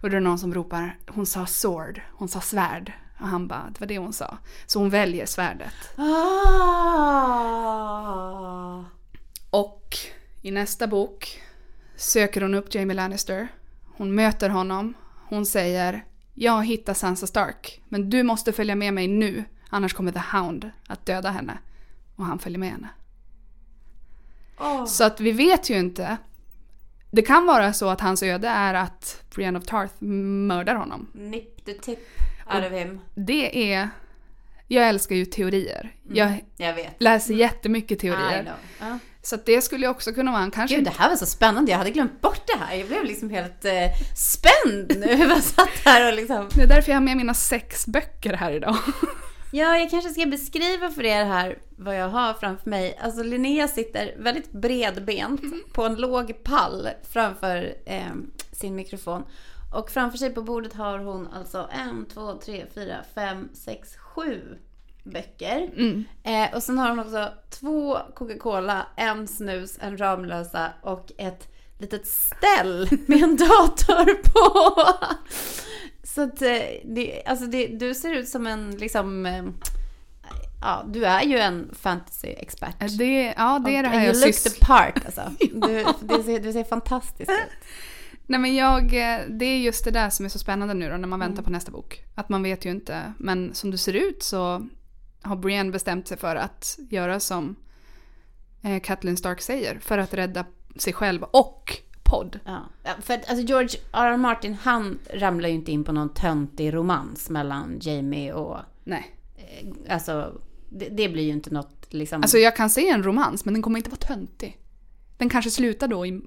Och 0.00 0.10
då 0.10 0.16
är 0.16 0.20
det 0.20 0.20
någon 0.20 0.38
som 0.38 0.54
ropar 0.54 0.96
hon 1.08 1.26
sa 1.26 1.46
sword, 1.46 2.00
hon 2.12 2.28
sa 2.28 2.40
svärd. 2.40 2.92
Och 3.20 3.28
han 3.28 3.48
bara 3.48 3.70
det 3.70 3.80
var 3.80 3.86
det 3.86 3.98
hon 3.98 4.12
sa. 4.12 4.38
Så 4.66 4.78
hon 4.78 4.90
väljer 4.90 5.26
svärdet. 5.26 5.74
Ah. 5.96 6.42
Och 9.50 9.96
i 10.42 10.50
nästa 10.50 10.86
bok 10.86 11.42
söker 11.96 12.40
hon 12.40 12.54
upp 12.54 12.74
Jamie 12.74 12.96
Lannister. 12.96 13.48
Hon 13.96 14.14
möter 14.14 14.48
honom. 14.48 14.94
Hon 15.28 15.46
säger 15.46 16.04
Jag 16.34 16.52
har 16.52 16.62
hittat 16.62 16.96
Sansa 16.96 17.26
Stark, 17.26 17.82
men 17.88 18.10
du 18.10 18.22
måste 18.22 18.52
följa 18.52 18.74
med 18.74 18.94
mig 18.94 19.08
nu, 19.08 19.44
annars 19.70 19.92
kommer 19.94 20.12
The 20.12 20.22
Hound 20.36 20.70
att 20.86 21.06
döda 21.06 21.30
henne. 21.30 21.58
Och 22.16 22.24
han 22.26 22.38
följer 22.38 22.58
med 22.58 22.70
henne. 22.70 22.88
Åh. 24.58 24.84
Så 24.86 25.04
att 25.04 25.20
vi 25.20 25.32
vet 25.32 25.70
ju 25.70 25.78
inte. 25.78 26.16
Det 27.10 27.22
kan 27.22 27.46
vara 27.46 27.72
så 27.72 27.88
att 27.88 28.00
hans 28.00 28.22
öde 28.22 28.48
är 28.48 28.74
att 28.74 29.22
Brienne 29.34 29.58
of 29.58 29.64
Tarth 29.64 29.94
mördar 30.02 30.74
honom. 30.74 31.06
Nip 31.14 31.64
the 31.64 31.72
tip 31.74 31.98
out 32.54 32.64
of 32.64 32.72
him. 32.72 33.00
Det 33.14 33.72
är... 33.74 33.88
Jag 34.68 34.88
älskar 34.88 35.16
ju 35.16 35.24
teorier. 35.24 35.94
Jag 36.08 36.44
Jag 36.56 36.74
vet. 36.74 36.94
läser 36.98 37.34
jättemycket 37.34 37.92
I 37.92 38.00
teorier. 38.00 38.52
Ja. 38.80 38.98
Så 39.22 39.36
det 39.44 39.60
skulle 39.62 39.88
också 39.88 40.12
kunna 40.12 40.32
vara 40.32 40.42
en 40.42 40.50
kanske... 40.50 40.76
Gud, 40.76 40.84
det 40.84 40.90
här 40.98 41.08
var 41.08 41.16
så 41.16 41.26
spännande. 41.26 41.70
Jag 41.70 41.78
hade 41.78 41.90
glömt 41.90 42.20
bort 42.20 42.46
det 42.46 42.58
här. 42.64 42.74
Jag 42.74 42.88
blev 42.88 43.04
liksom 43.04 43.30
helt 43.30 43.64
eh, 43.64 43.72
spänd 44.16 44.92
nu. 45.00 45.12
Jag 45.12 45.42
satt 45.42 45.68
här 45.84 46.08
och 46.08 46.16
liksom... 46.16 46.48
Det 46.54 46.62
är 46.62 46.66
därför 46.66 46.90
jag 46.92 46.96
har 46.96 47.04
med 47.04 47.16
mina 47.16 47.34
sex 47.34 47.86
böcker 47.86 48.32
här 48.32 48.52
idag. 48.52 48.76
Ja, 49.54 49.78
jag 49.78 49.90
kanske 49.90 50.10
ska 50.10 50.26
beskriva 50.26 50.90
för 50.90 51.04
er 51.04 51.24
här 51.24 51.58
vad 51.76 51.96
jag 51.96 52.08
har 52.08 52.34
framför 52.34 52.70
mig. 52.70 52.98
Alltså 53.02 53.22
Linnea 53.22 53.68
sitter 53.68 54.14
väldigt 54.18 54.52
bredbent 54.52 55.40
på 55.72 55.84
en 55.84 55.94
låg 55.94 56.44
pall 56.44 56.88
framför 57.02 57.74
eh, 57.86 58.12
sin 58.52 58.74
mikrofon. 58.74 59.22
Och 59.74 59.90
framför 59.90 60.18
sig 60.18 60.34
på 60.34 60.42
bordet 60.42 60.72
har 60.72 60.98
hon 60.98 61.28
alltså 61.32 61.68
en, 61.72 62.06
två, 62.06 62.34
tre, 62.34 62.66
fyra, 62.74 62.96
fem, 63.14 63.48
sex, 63.52 63.96
sju 63.96 64.58
böcker. 65.04 65.70
Mm. 65.76 66.04
Eh, 66.22 66.54
och 66.54 66.62
sen 66.62 66.78
har 66.78 66.88
hon 66.88 66.98
också 66.98 67.28
två 67.50 67.98
Coca-Cola, 68.14 68.86
en 68.96 69.28
snus, 69.28 69.78
en 69.80 69.98
Ramlösa 69.98 70.72
och 70.82 71.12
ett 71.18 71.48
litet 71.78 72.06
ställ 72.06 72.88
med 73.06 73.22
en 73.22 73.36
dator 73.36 74.14
på. 74.22 74.82
Så 76.04 76.22
att 76.22 76.42
eh, 76.42 76.58
det, 76.84 77.22
alltså 77.26 77.46
det, 77.46 77.66
du 77.66 77.94
ser 77.94 78.12
ut 78.14 78.28
som 78.28 78.46
en 78.46 78.70
liksom... 78.70 79.26
eh, 79.26 79.44
Ja, 80.64 80.84
du 80.88 81.04
är 81.04 81.22
ju 81.22 81.38
en 81.38 81.70
fantasy-expert. 81.82 82.98
Det, 82.98 83.34
ja, 83.36 83.62
det 83.64 83.76
är 83.76 83.82
det 83.82 83.88
här 83.88 84.04
jag 84.06 84.14
You 84.14 84.24
look 84.26 84.34
sys- 84.34 84.50
the 84.50 84.64
part 84.66 85.04
alltså. 85.06 85.22
Du, 85.40 85.84
du, 86.16 86.22
ser, 86.22 86.40
du 86.40 86.52
ser 86.52 86.64
fantastisk 86.64 87.30
ut. 87.30 87.66
Nej 88.26 88.40
men 88.40 88.54
jag, 88.54 88.82
eh, 88.84 89.20
det 89.28 89.44
är 89.44 89.58
just 89.58 89.84
det 89.84 89.90
där 89.90 90.10
som 90.10 90.24
är 90.24 90.28
så 90.30 90.38
spännande 90.38 90.74
nu 90.74 90.90
då 90.90 90.96
när 90.96 91.08
man 91.08 91.20
väntar 91.20 91.42
på 91.42 91.50
nästa 91.50 91.70
bok. 91.70 92.04
Att 92.14 92.28
man 92.28 92.42
vet 92.42 92.64
ju 92.64 92.70
inte. 92.70 93.12
Men 93.18 93.54
som 93.54 93.70
det 93.70 93.78
ser 93.78 93.92
ut 93.92 94.22
så 94.22 94.68
har 95.22 95.36
Brienne 95.36 95.70
bestämt 95.70 96.08
sig 96.08 96.16
för 96.16 96.36
att 96.36 96.78
göra 96.90 97.20
som 97.20 97.56
eh, 98.62 98.80
Catelyn 98.80 99.16
Stark 99.16 99.40
säger. 99.40 99.78
För 99.78 99.98
att 99.98 100.14
rädda 100.14 100.44
sig 100.76 100.92
själv 100.92 101.22
och 101.22 101.78
podd. 102.02 102.38
Ja. 102.44 102.60
För 103.00 103.14
att 103.14 103.30
alltså 103.30 103.44
George 103.46 103.80
R. 103.92 104.06
R. 104.12 104.16
Martin, 104.16 104.54
han 104.62 104.98
ramlar 105.14 105.48
ju 105.48 105.54
inte 105.54 105.72
in 105.72 105.84
på 105.84 105.92
någon 105.92 106.08
töntig 106.14 106.74
romans 106.74 107.30
mellan 107.30 107.78
Jamie 107.82 108.32
och... 108.32 108.58
Nej. 108.84 109.16
eh, 109.36 109.94
Alltså, 109.94 110.40
det, 110.68 110.88
det 110.88 111.08
blir 111.08 111.22
ju 111.22 111.30
inte 111.30 111.50
något 111.54 111.86
liksom... 111.88 112.22
Alltså 112.22 112.38
jag 112.38 112.56
kan 112.56 112.70
se 112.70 112.88
en 112.88 113.02
romans 113.02 113.44
men 113.44 113.54
den 113.54 113.62
kommer 113.62 113.78
inte 113.78 113.90
vara 113.90 113.98
töntig. 114.00 114.58
Den 115.16 115.28
kanske 115.28 115.50
slutar 115.50 115.88
då 115.88 116.06
i 116.06 116.20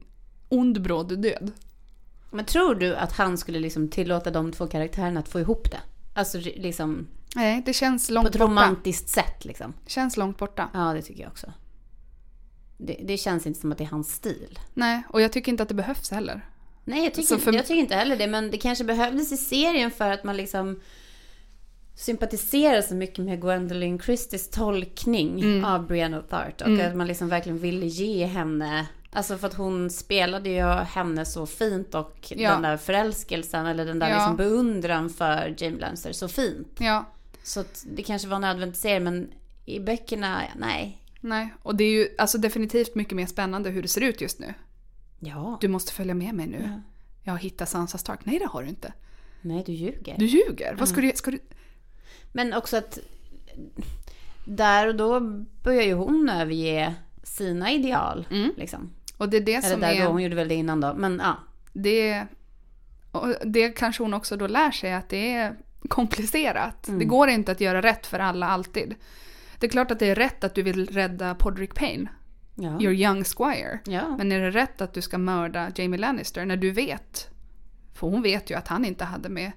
ond 0.49 0.81
bråd 0.81 1.19
död. 1.21 1.51
Men 2.31 2.45
tror 2.45 2.75
du 2.75 2.95
att 2.95 3.11
han 3.11 3.37
skulle 3.37 3.59
liksom 3.59 3.87
tillåta 3.89 4.31
de 4.31 4.51
två 4.51 4.67
karaktärerna 4.67 5.19
att 5.19 5.29
få 5.29 5.39
ihop 5.39 5.71
det? 5.71 5.79
Alltså 6.13 6.37
liksom 6.37 7.07
Nej, 7.35 7.63
det 7.65 7.73
känns 7.73 8.07
på 8.07 8.13
långt 8.13 8.27
ett 8.27 8.33
borta. 8.33 8.43
romantiskt 8.51 9.09
sätt 9.09 9.45
liksom. 9.45 9.73
Känns 9.87 10.17
långt 10.17 10.37
borta. 10.37 10.69
Ja, 10.73 10.93
det 10.93 11.01
tycker 11.01 11.21
jag 11.23 11.31
också. 11.31 11.53
Det, 12.77 12.97
det 13.03 13.17
känns 13.17 13.47
inte 13.47 13.59
som 13.59 13.71
att 13.71 13.77
det 13.77 13.83
är 13.83 13.87
hans 13.87 14.13
stil. 14.15 14.59
Nej, 14.73 15.03
och 15.09 15.21
jag 15.21 15.31
tycker 15.31 15.51
inte 15.51 15.63
att 15.63 15.69
det 15.69 15.75
behövs 15.75 16.11
heller. 16.11 16.41
Nej, 16.85 17.03
jag 17.03 17.13
tycker, 17.13 17.37
för- 17.37 17.53
jag 17.53 17.65
tycker 17.65 17.79
inte 17.81 17.95
heller 17.95 18.17
det. 18.17 18.27
Men 18.27 18.51
det 18.51 18.57
kanske 18.57 18.83
behövdes 18.83 19.31
i 19.31 19.37
serien 19.37 19.91
för 19.91 20.11
att 20.11 20.23
man 20.23 20.37
liksom 20.37 20.79
sympatiserar 21.95 22.81
så 22.81 22.95
mycket 22.95 23.25
med 23.25 23.41
Gwendolyn 23.41 23.99
Christies 23.99 24.49
tolkning 24.49 25.39
Mm. 25.43 25.65
av 25.65 25.87
Brienne 25.87 26.19
of 26.19 26.25
Tarth. 26.29 26.63
Och 26.65 26.79
att 26.79 26.95
man 26.95 27.07
liksom 27.07 27.29
verkligen 27.29 27.59
ville 27.59 27.85
ge 27.85 28.25
henne... 28.25 28.87
Alltså 29.11 29.37
för 29.37 29.47
att 29.47 29.53
hon 29.53 29.89
spelade 29.89 30.49
ju 30.49 30.63
henne 30.65 31.25
så 31.25 31.45
fint 31.45 31.95
och 31.95 32.17
Ja. 32.35 32.51
den 32.51 32.61
där 32.61 32.77
förälskelsen 32.77 33.65
eller 33.65 33.85
den 33.85 33.99
där 33.99 34.09
Ja. 34.09 34.15
liksom 34.15 34.35
beundran 34.37 35.09
för 35.09 35.55
Jamie 35.57 35.79
Lannister 35.79 36.11
så 36.13 36.27
fint. 36.27 36.75
Ja, 36.79 37.05
Så 37.43 37.59
att 37.59 37.85
det 37.95 38.03
kanske 38.03 38.27
var 38.27 38.39
nödvändigt 38.39 38.77
i 38.77 38.81
serien 38.81 39.03
men 39.03 39.31
i 39.65 39.79
böckerna, 39.79 40.41
nej. 40.55 41.01
Nej. 41.25 41.53
Och 41.61 41.75
det 41.75 41.83
är 41.83 41.91
ju 41.91 42.07
alltså 42.17 42.37
definitivt 42.37 42.95
mycket 42.95 43.15
mer 43.15 43.25
spännande 43.25 43.69
hur 43.69 43.81
det 43.81 43.87
ser 43.87 44.01
ut 44.01 44.21
just 44.21 44.39
nu. 44.39 44.53
Ja. 45.19 45.57
Du 45.61 45.67
måste 45.67 45.93
följa 45.93 46.13
med 46.13 46.33
mig 46.33 46.47
nu. 46.47 46.63
Ja. 46.63 46.81
Jag 47.23 47.33
har 47.33 47.39
hittat 47.39 47.69
Sansa 47.69 47.97
Stark. 47.97 48.19
Nej, 48.23 48.39
det 48.39 48.45
har 48.45 48.63
du 48.63 48.69
inte. 48.69 48.93
Nej, 49.41 49.63
du 49.65 49.71
ljuger. 49.71 50.15
Du 50.17 50.25
ljuger. 50.25 50.75
Vad 50.79 50.89
ska 50.89 51.01
du... 51.01 51.11
Ska 51.15 51.31
du... 51.31 51.39
Men 52.31 52.53
också 52.53 52.77
att 52.77 52.99
där 54.45 54.87
och 54.87 54.95
då 54.95 55.19
börjar 55.63 55.83
ju 55.83 55.93
hon 55.93 56.29
överge 56.29 56.95
sina 57.23 57.71
ideal. 57.71 58.27
Mm. 58.31 58.51
Liksom. 58.57 58.91
Och 59.17 59.29
det 59.29 59.37
är 59.37 59.41
det 59.41 59.53
Eller 59.53 59.69
som 59.69 59.81
där 59.81 59.93
är... 59.93 60.05
då, 60.05 60.11
hon 60.11 60.23
gjorde 60.23 60.35
väl 60.35 60.47
det 60.47 60.55
innan 60.55 60.81
då. 60.81 60.93
Men 60.93 61.21
ja. 61.23 61.37
Det, 61.73 62.25
och 63.11 63.27
det 63.45 63.69
kanske 63.69 64.03
hon 64.03 64.13
också 64.13 64.37
då 64.37 64.47
lär 64.47 64.71
sig 64.71 64.93
att 64.93 65.09
det 65.09 65.33
är 65.33 65.55
komplicerat. 65.89 66.87
Mm. 66.87 66.99
Det 66.99 67.05
går 67.05 67.29
inte 67.29 67.51
att 67.51 67.61
göra 67.61 67.81
rätt 67.81 68.05
för 68.05 68.19
alla 68.19 68.47
alltid. 68.47 68.95
Det 69.59 69.65
är 69.67 69.69
klart 69.71 69.91
att 69.91 69.99
det 69.99 70.09
är 70.09 70.15
rätt 70.15 70.43
att 70.43 70.55
du 70.55 70.61
vill 70.63 70.85
rädda 70.87 71.35
Podrick 71.35 71.73
Payne, 71.75 72.09
Ja. 72.55 72.81
your 72.81 72.93
young 72.93 73.23
squire. 73.23 73.79
ja. 73.85 74.17
Men 74.17 74.31
är 74.31 74.39
det 74.41 74.51
rätt 74.51 74.81
att 74.81 74.93
du 74.93 75.01
ska 75.01 75.17
mörda 75.17 75.71
Jamie 75.75 75.99
Lannister 75.99 76.45
när 76.45 76.57
du 76.57 76.71
vet? 76.71 77.29
För 77.93 78.07
hon 78.07 78.21
vet 78.21 78.49
ju 78.49 78.55
att 78.57 78.67
han 78.67 78.85
inte 78.85 79.03
hade 79.05 79.29
med 79.29 79.51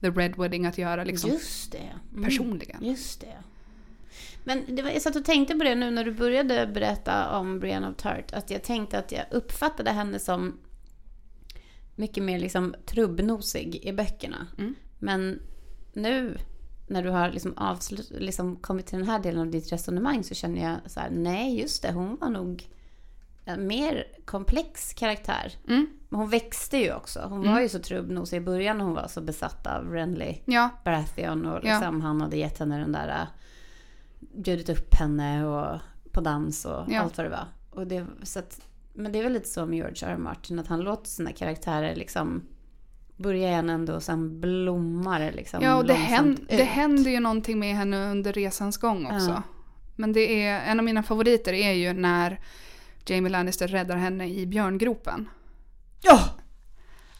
The 0.00 0.10
Red 0.10 0.36
Wedding 0.36 0.66
att 0.66 0.78
göra 0.78 1.04
liksom 1.04 1.30
Just 1.30 1.72
det. 1.72 1.90
Mm. 2.12 2.24
personligen. 2.24 2.84
Just 2.84 3.20
det. 3.20 3.36
Men 4.44 4.76
det 4.76 4.82
var, 4.82 4.90
jag 4.90 5.02
satt 5.02 5.16
och 5.16 5.24
tänkte 5.24 5.54
på 5.54 5.64
det 5.64 5.74
nu 5.74 5.90
när 5.90 6.04
du 6.04 6.12
började 6.12 6.66
berätta 6.66 7.38
om 7.38 7.58
Brienne 7.60 7.88
of 7.90 7.96
Tart. 7.96 8.32
Att 8.32 8.50
jag 8.50 8.62
tänkte 8.62 8.98
att 8.98 9.12
jag 9.12 9.24
uppfattade 9.30 9.90
henne 9.90 10.18
som 10.18 10.58
mycket 11.96 12.22
mer 12.24 12.38
liksom 12.38 12.74
trubbnosig 12.86 13.76
i 13.84 13.92
böckerna. 13.92 14.46
Mm. 14.58 14.74
Men 14.98 15.42
nu 15.92 16.38
när 16.90 17.02
du 17.02 17.10
har 17.10 17.30
liksom 17.30 17.54
avslut, 17.56 18.10
liksom 18.10 18.56
kommit 18.56 18.86
till 18.86 18.98
den 18.98 19.08
här 19.08 19.18
delen 19.18 19.40
av 19.40 19.50
ditt 19.50 19.72
resonemang 19.72 20.24
så 20.24 20.34
känner 20.34 20.62
jag 20.70 20.90
så 20.90 21.00
här, 21.00 21.10
nej 21.10 21.60
just 21.60 21.82
det, 21.82 21.92
hon 21.92 22.16
var 22.20 22.28
nog 22.30 22.68
en 23.44 23.66
mer 23.66 24.04
komplex 24.24 24.92
karaktär. 24.94 25.52
Mm. 25.68 25.86
Men 26.08 26.20
hon 26.20 26.28
växte 26.30 26.76
ju 26.78 26.94
också. 26.94 27.20
Hon 27.28 27.52
var 27.52 27.60
ju 27.60 27.68
så 27.68 27.78
trubbnosig 27.78 28.36
i 28.36 28.40
början 28.40 28.78
när 28.78 28.84
hon 28.84 28.94
var 28.94 29.08
så 29.08 29.20
besatt 29.20 29.66
av 29.66 29.92
Renly 29.92 30.38
Ja, 30.44 30.68
Baratheon 30.84 31.46
och 31.46 31.54
Ja. 31.64 31.72
liksom 31.80 32.00
han 32.00 32.20
hade 32.20 32.36
gett 32.36 32.58
henne 32.58 32.78
den 32.78 32.92
där 32.92 33.08
äh, 33.08 33.26
bjudit 34.34 34.68
upp 34.68 34.94
henne 34.94 35.46
och 35.46 35.80
på 36.12 36.20
dans 36.20 36.64
och 36.64 36.84
Ja. 36.88 37.00
allt 37.00 37.16
vad 37.16 37.26
det 37.26 37.30
var. 37.30 37.46
Och 37.70 37.86
det, 37.86 38.06
så 38.22 38.38
att, 38.38 38.60
men 38.92 39.12
det 39.12 39.18
är 39.18 39.22
väl 39.22 39.32
lite 39.32 39.48
så 39.48 39.66
med 39.66 39.76
George 39.76 40.06
R. 40.08 40.12
R. 40.12 40.16
Martin 40.18 40.58
att 40.58 40.66
han 40.66 40.80
låter 40.80 41.08
sina 41.08 41.32
karaktärer 41.32 41.96
liksom 41.96 42.42
börja 43.20 43.48
igen 43.48 43.70
ändå 43.70 43.94
och 43.94 44.02
sen 44.02 44.40
blommar 44.40 45.32
liksom 45.32 45.62
ja 45.62 45.74
och 45.74 45.86
det, 45.86 45.94
händer, 45.94 46.44
det 46.48 46.64
händer 46.64 47.10
ju 47.10 47.20
någonting 47.20 47.58
med 47.58 47.76
henne 47.76 48.10
under 48.10 48.32
resans 48.32 48.76
gång 48.76 49.06
också. 49.06 49.30
Ja. 49.30 49.42
Men 49.96 50.12
det 50.12 50.42
är, 50.44 50.60
en 50.60 50.78
av 50.78 50.84
mina 50.84 51.02
favoriter 51.02 51.52
är 51.52 51.72
ju 51.72 51.92
när 51.92 52.40
Jamie 53.06 53.30
Lannister 53.30 53.68
räddar 53.68 53.96
henne 53.96 54.28
i 54.28 54.46
björngropen. 54.46 55.28
Ja! 56.02 56.20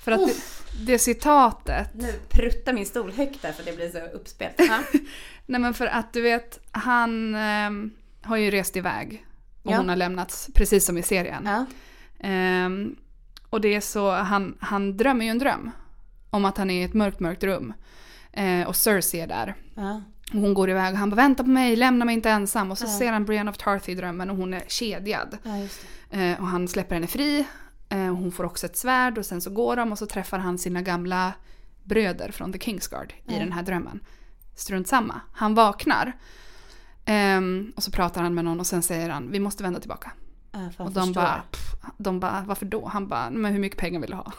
För 0.01 0.13
att 0.13 0.27
det, 0.29 0.93
det 0.93 0.99
citatet, 0.99 1.91
Nu 1.95 2.13
pruttar 2.29 2.73
min 2.73 2.87
stol 2.87 3.13
högt 3.13 3.43
där 3.43 3.53
för 3.53 3.65
det 3.65 3.77
blir 3.77 3.91
så 3.91 3.99
uppspelt. 4.17 4.59
Nej 5.47 5.61
men 5.61 5.75
för 5.75 5.87
att 5.87 6.13
du 6.13 6.21
vet, 6.21 6.61
han 6.71 7.35
ehm, 7.35 7.91
har 8.23 8.37
ju 8.37 8.51
rest 8.51 8.77
iväg 8.77 9.27
och 9.63 9.73
Ja. 9.73 9.77
hon 9.77 9.89
har 9.89 9.97
lämnats, 9.97 10.49
precis 10.55 10.85
som 10.87 10.99
i 10.99 11.03
serien. 11.03 11.43
ja. 11.47 11.67
Ehm, 12.21 12.97
och 13.51 13.61
det 13.61 13.75
är 13.75 13.81
så, 13.81 14.11
han, 14.11 14.57
han 14.61 14.97
drömmer 14.97 15.25
ju 15.25 15.31
en 15.31 15.39
dröm 15.39 15.71
om 16.31 16.45
att 16.45 16.59
han 16.59 16.71
är 16.71 16.81
i 16.81 16.85
ett 16.85 16.95
mörkt, 16.95 17.21
mörkt 17.21 17.45
rum. 17.45 17.73
Eh, 18.33 18.67
och 18.69 18.77
Cersei 18.77 19.21
är 19.21 19.27
där. 19.27 19.55
ja. 19.75 20.03
Och 20.35 20.41
hon 20.41 20.55
går 20.55 20.71
iväg 20.71 20.93
och 20.93 20.99
han 20.99 21.11
bara 21.11 21.17
vänta 21.17 21.43
på 21.45 21.51
mig, 21.51 21.77
lämna 21.77 22.05
mig 22.05 22.15
inte 22.15 22.31
ensam. 22.31 22.71
Och 22.71 22.79
så 22.79 22.85
Ja. 22.87 22.99
ser 22.99 23.13
han 23.13 23.25
Brienne 23.25 23.51
of 23.51 23.57
Tarth 23.57 23.91
i 23.91 23.95
drömmen 23.95 24.31
och 24.31 24.37
hon 24.37 24.55
är 24.55 24.63
kedjad. 24.69 25.39
ja. 25.43 25.67
Eh, 26.19 26.41
och 26.41 26.47
han 26.47 26.69
släpper 26.69 26.95
henne 26.95 27.07
fri. 27.07 27.47
Eh, 27.89 28.09
och 28.11 28.17
hon 28.17 28.33
får 28.33 28.45
också 28.45 28.67
ett 28.67 28.77
svärd 28.77 29.19
och 29.19 29.27
sen 29.27 29.41
så 29.41 29.51
går 29.51 29.77
de 29.77 29.93
och 29.93 29.99
så 29.99 30.07
träffar 30.07 30.39
han 30.39 30.59
sina 30.59 30.83
gamla 30.83 31.33
bröder 31.85 32.31
från 32.33 32.53
The 32.53 32.59
Kingsguard 32.59 33.13
i 33.27 33.39
den 33.39 33.53
här 33.53 33.63
drömmen. 33.63 34.01
Strunt 34.57 34.89
samma. 34.89 35.21
Han 35.33 35.55
vaknar. 35.55 36.13
Ehm, 37.05 37.73
och 37.77 37.83
så 37.83 37.91
pratar 37.91 38.23
han 38.23 38.35
med 38.35 38.45
någon 38.45 38.61
och 38.61 38.67
sen 38.67 38.83
säger 38.83 39.11
han 39.11 39.31
vi 39.31 39.41
måste 39.41 39.63
vända 39.63 39.81
tillbaka. 39.81 40.13
Och 40.85 40.93
de 40.93 41.13
bara, 41.13 41.43
pff, 41.51 41.93
de 41.99 42.21
bara 42.21 42.45
varför 42.47 42.67
då? 42.67 42.87
Han 42.87 43.09
bara 43.09 43.31
men 43.31 43.53
hur 43.53 43.61
mycket 43.61 43.79
pengar 43.79 44.01
vill 44.01 44.11
du 44.11 44.17
ha? 44.17 44.33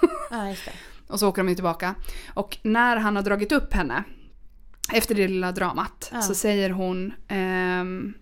Och 1.11 1.19
så 1.19 1.29
åker 1.29 1.41
de 1.43 1.49
ju 1.49 1.55
tillbaka. 1.55 1.95
Och 2.33 2.57
när 2.63 2.97
han 2.97 3.15
har 3.15 3.23
dragit 3.23 3.51
upp 3.51 3.73
henne 3.73 4.03
efter 4.93 5.15
det 5.15 5.27
lilla 5.27 5.51
dramat 5.51 6.09
Ja. 6.13 6.21
så 6.21 6.35
säger 6.35 6.69
hon 6.69 7.13
ehm, 7.27 8.13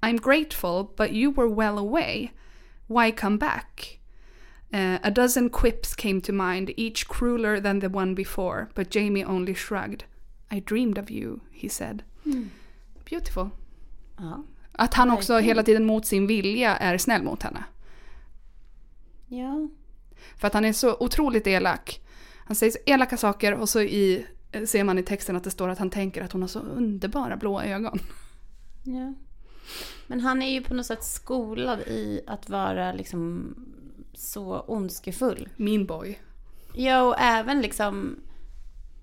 I'm 0.00 0.18
grateful 0.22 0.86
but 0.96 1.10
you 1.10 1.32
were 1.32 1.54
well 1.54 1.78
away. 1.78 2.28
Why 2.86 3.12
come 3.12 3.36
back? 3.38 3.98
Uh, 4.74 4.94
a 5.02 5.10
dozen 5.10 5.50
quips 5.50 5.94
came 5.94 6.20
to 6.20 6.32
mind, 6.32 6.70
each 6.76 7.08
crueler 7.08 7.60
than 7.60 7.80
the 7.80 7.86
one 7.88 8.14
before, 8.14 8.66
but 8.74 8.94
Jamie 8.94 9.24
only 9.24 9.54
shrugged. 9.54 10.04
I 10.50 10.60
dreamed 10.60 10.98
of 10.98 11.10
you, 11.10 11.40
he 11.52 11.68
said. 11.68 12.02
Beautiful. 13.10 13.50
Ja. 14.18 14.44
Att 14.72 14.94
han 14.94 15.10
också 15.10 15.38
hela 15.38 15.62
tiden 15.62 15.84
mot 15.86 16.06
sin 16.06 16.26
vilja 16.26 16.76
är 16.76 16.98
snäll 16.98 17.22
mot 17.22 17.42
henne. 17.42 17.64
ja. 19.28 19.68
För 20.36 20.46
att 20.46 20.54
han 20.54 20.64
är 20.64 20.72
så 20.72 20.96
otroligt 21.00 21.46
elak. 21.46 22.00
Han 22.46 22.56
säger 22.56 22.70
så 22.70 22.78
elaka 22.86 23.16
saker 23.16 23.54
och 23.54 23.68
så 23.68 23.80
i, 23.80 24.26
ser 24.66 24.84
man 24.84 24.98
i 24.98 25.02
texten 25.02 25.36
att 25.36 25.44
det 25.44 25.50
står 25.50 25.68
att 25.68 25.78
han 25.78 25.90
tänker 25.90 26.22
att 26.22 26.32
hon 26.32 26.42
har 26.42 26.48
så 26.48 26.60
underbara 26.60 27.36
blåa 27.36 27.64
ögon. 27.64 27.98
Ja. 28.84 29.14
Men 30.06 30.20
han 30.20 30.42
är 30.42 30.50
ju 30.50 30.62
på 30.62 30.74
något 30.74 30.86
sätt 30.86 31.04
skolad 31.04 31.80
i 31.80 32.20
att 32.26 32.48
vara 32.48 32.92
liksom 32.92 33.54
så 34.14 34.60
ondskefull. 34.60 35.48
Min 35.56 35.86
boy. 35.86 36.18
Ja, 36.74 37.02
och 37.02 37.16
även 37.18 37.60
liksom... 37.60 38.16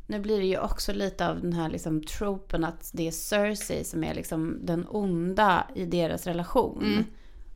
Nu 0.07 0.19
blir 0.19 0.37
det 0.37 0.45
ju 0.45 0.59
också 0.59 0.93
lite 0.93 1.29
av 1.29 1.41
den 1.41 1.53
här 1.53 1.69
liksom 1.69 2.03
tropen 2.03 2.63
att 2.63 2.89
det 2.93 3.07
är 3.07 3.11
Cersei 3.11 3.83
som 3.83 4.03
är 4.03 4.13
liksom 4.13 4.57
den 4.61 4.85
onda 4.89 5.67
i 5.75 5.85
deras 5.85 6.27
relation. 6.27 6.83
Mm. 6.83 7.03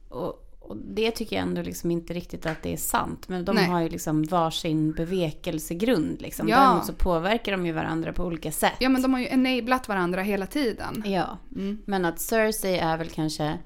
Och, 0.09 0.42
och 0.64 0.78
det 0.78 1.11
tycker 1.11 1.36
jag 1.36 1.43
ändå 1.43 1.61
liksom 1.61 1.91
inte 1.91 2.14
riktigt 2.14 2.45
att 2.45 2.64
det 2.64 2.74
är 2.74 2.78
sant. 2.78 3.30
Men 3.30 3.45
de 3.45 3.55
Nej. 3.55 3.66
har 3.66 3.82
ju 3.82 3.89
liksom 3.89 4.24
varsin 4.24 4.91
bevekelsegrund. 4.91 6.22
Liksom. 6.22 6.47
Ja. 6.47 6.59
Däremot 6.59 6.86
så 6.86 6.93
påverkar 6.93 7.51
de 7.51 7.66
ju 7.66 7.72
varandra 7.72 8.14
på 8.14 8.24
olika 8.24 8.51
sätt. 8.51 8.74
Ja 8.80 8.89
men 8.89 9.01
de 9.01 9.14
har 9.14 9.20
ju 9.20 9.28
enablat 9.28 9.88
varandra 9.88 10.22
hela 10.22 10.47
tiden. 10.47 11.03
Ja. 11.05 11.38
Mm. 11.55 11.82
Men 11.86 12.05
att 12.05 12.20
Cersei 12.20 12.78
är 12.78 12.97
väl 12.97 13.09
kanske, 13.09 13.57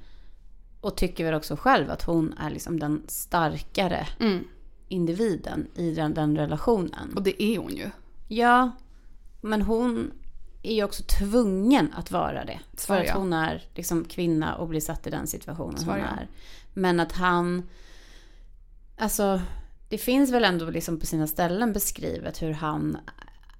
och 0.82 0.98
tycker 0.98 1.26
väl 1.26 1.34
också 1.34 1.56
själv 1.56 1.92
att 1.92 2.04
hon 2.04 2.34
är 2.34 2.50
liksom 2.50 2.80
den 2.80 3.04
starkare 3.08 4.08
Mm. 4.20 4.44
individen 4.88 5.68
i 5.76 5.92
den, 5.92 6.14
den 6.14 6.38
relationen. 6.38 7.14
Och 7.16 7.24
det 7.24 7.44
är 7.44 7.58
hon 7.58 7.76
ju. 7.76 7.90
Ja, 8.28 8.72
men 9.42 9.62
hon 9.62 10.12
är 10.64 10.76
ju 10.76 10.84
också 10.84 11.04
tvungen 11.20 11.94
att 11.94 12.12
vara 12.12 12.46
det. 12.46 12.60
Svar 12.78 12.96
för 12.96 13.02
att 13.02 13.08
ja. 13.08 13.18
hon 13.18 13.34
är 13.34 13.64
liksom 13.76 14.04
kvinna 14.04 14.56
och 14.56 14.68
blir 14.68 14.82
satt 14.82 15.08
i 15.08 15.10
den 15.10 15.28
situationen 15.28 15.78
Svar 15.78 15.94
hon 15.94 16.04
är. 16.04 16.28
Men 16.78 17.00
att 17.00 17.12
han, 17.12 17.70
alltså 18.98 19.42
det 19.90 19.98
finns 19.98 20.32
väl 20.32 20.44
ändå 20.44 20.70
liksom 20.70 21.00
på 21.00 21.06
sina 21.06 21.28
ställen 21.28 21.74
beskrivet 21.74 22.42
hur 22.42 22.54
han 22.54 22.98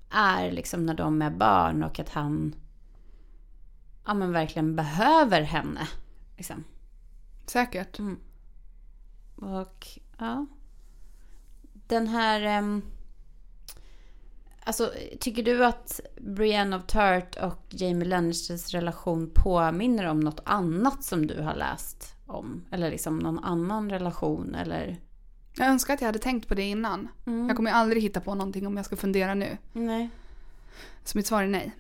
är 0.10 0.52
liksom 0.52 0.86
när 0.86 0.94
de 0.94 1.22
är 1.22 1.30
barn 1.30 1.84
och 1.84 2.00
att 2.00 2.10
han 2.10 2.56
ja 4.06 4.14
men 4.14 4.32
verkligen 4.32 4.76
behöver 4.76 5.42
henne. 5.42 5.88
Liksom. 6.36 6.64
Säkert. 7.46 8.00
Och 9.36 9.88
ja. 10.18 10.46
Den 11.88 12.08
här... 12.08 12.42
ehm, 12.42 12.82
alltså, 14.64 14.94
tycker 15.20 15.44
du 15.44 15.66
att 15.66 16.00
Brienne 16.18 16.76
of 16.78 16.86
Tart 16.88 17.36
och 17.36 17.66
Jamie 17.70 18.08
Lannisters 18.08 18.74
relation 18.74 19.32
påminner 19.34 20.06
om 20.06 20.20
något 20.20 20.42
annat 20.46 21.04
som 21.04 21.28
du 21.28 21.42
har 21.42 21.56
läst 21.56 22.17
om? 22.28 22.64
Eller 22.72 22.92
liksom 22.92 23.20
någon 23.20 23.40
annan 23.40 23.90
relation 23.90 24.56
eller? 24.56 24.98
Jag 25.58 25.68
önskar 25.68 25.94
att 25.94 26.02
jag 26.02 26.08
hade 26.08 26.20
tänkt 26.20 26.48
på 26.48 26.56
det 26.56 26.64
innan. 26.64 27.08
Mm. 27.28 27.48
Jag 27.48 27.56
kommer 27.58 27.72
aldrig 27.72 28.04
hitta 28.04 28.22
på 28.22 28.36
någonting 28.36 28.68
om 28.68 28.78
jag 28.78 28.86
ska 28.86 28.96
fundera 28.96 29.34
nu. 29.34 29.58
Nej. 29.74 30.10
Så 31.04 31.18
mitt 31.18 31.28
svar 31.28 31.44
är 31.44 31.48
nej. 31.48 31.72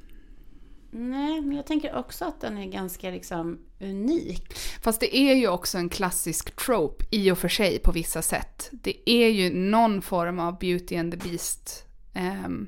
Nej, 0.91 1.41
men 1.41 1.55
jag 1.57 1.65
tänker 1.65 1.95
också 1.95 2.25
att 2.25 2.41
den 2.41 2.57
är 2.57 2.65
ganska 2.65 3.09
liksom 3.11 3.59
unik. 3.79 4.53
Fast 4.81 4.99
det 4.99 5.17
är 5.17 5.35
ju 5.35 5.47
också 5.47 5.77
en 5.77 5.89
klassisk 5.89 6.55
trope 6.55 7.05
i 7.11 7.31
och 7.31 7.37
för 7.37 7.49
sig 7.49 7.79
på 7.79 7.91
vissa 7.91 8.21
sätt. 8.21 8.69
Det 8.71 9.09
är 9.09 9.29
ju 9.29 9.53
någon 9.53 10.01
form 10.01 10.39
av 10.39 10.59
Beauty 10.59 10.95
and 10.95 11.11
the 11.11 11.29
Beast. 11.29 11.85
Um, 12.15 12.67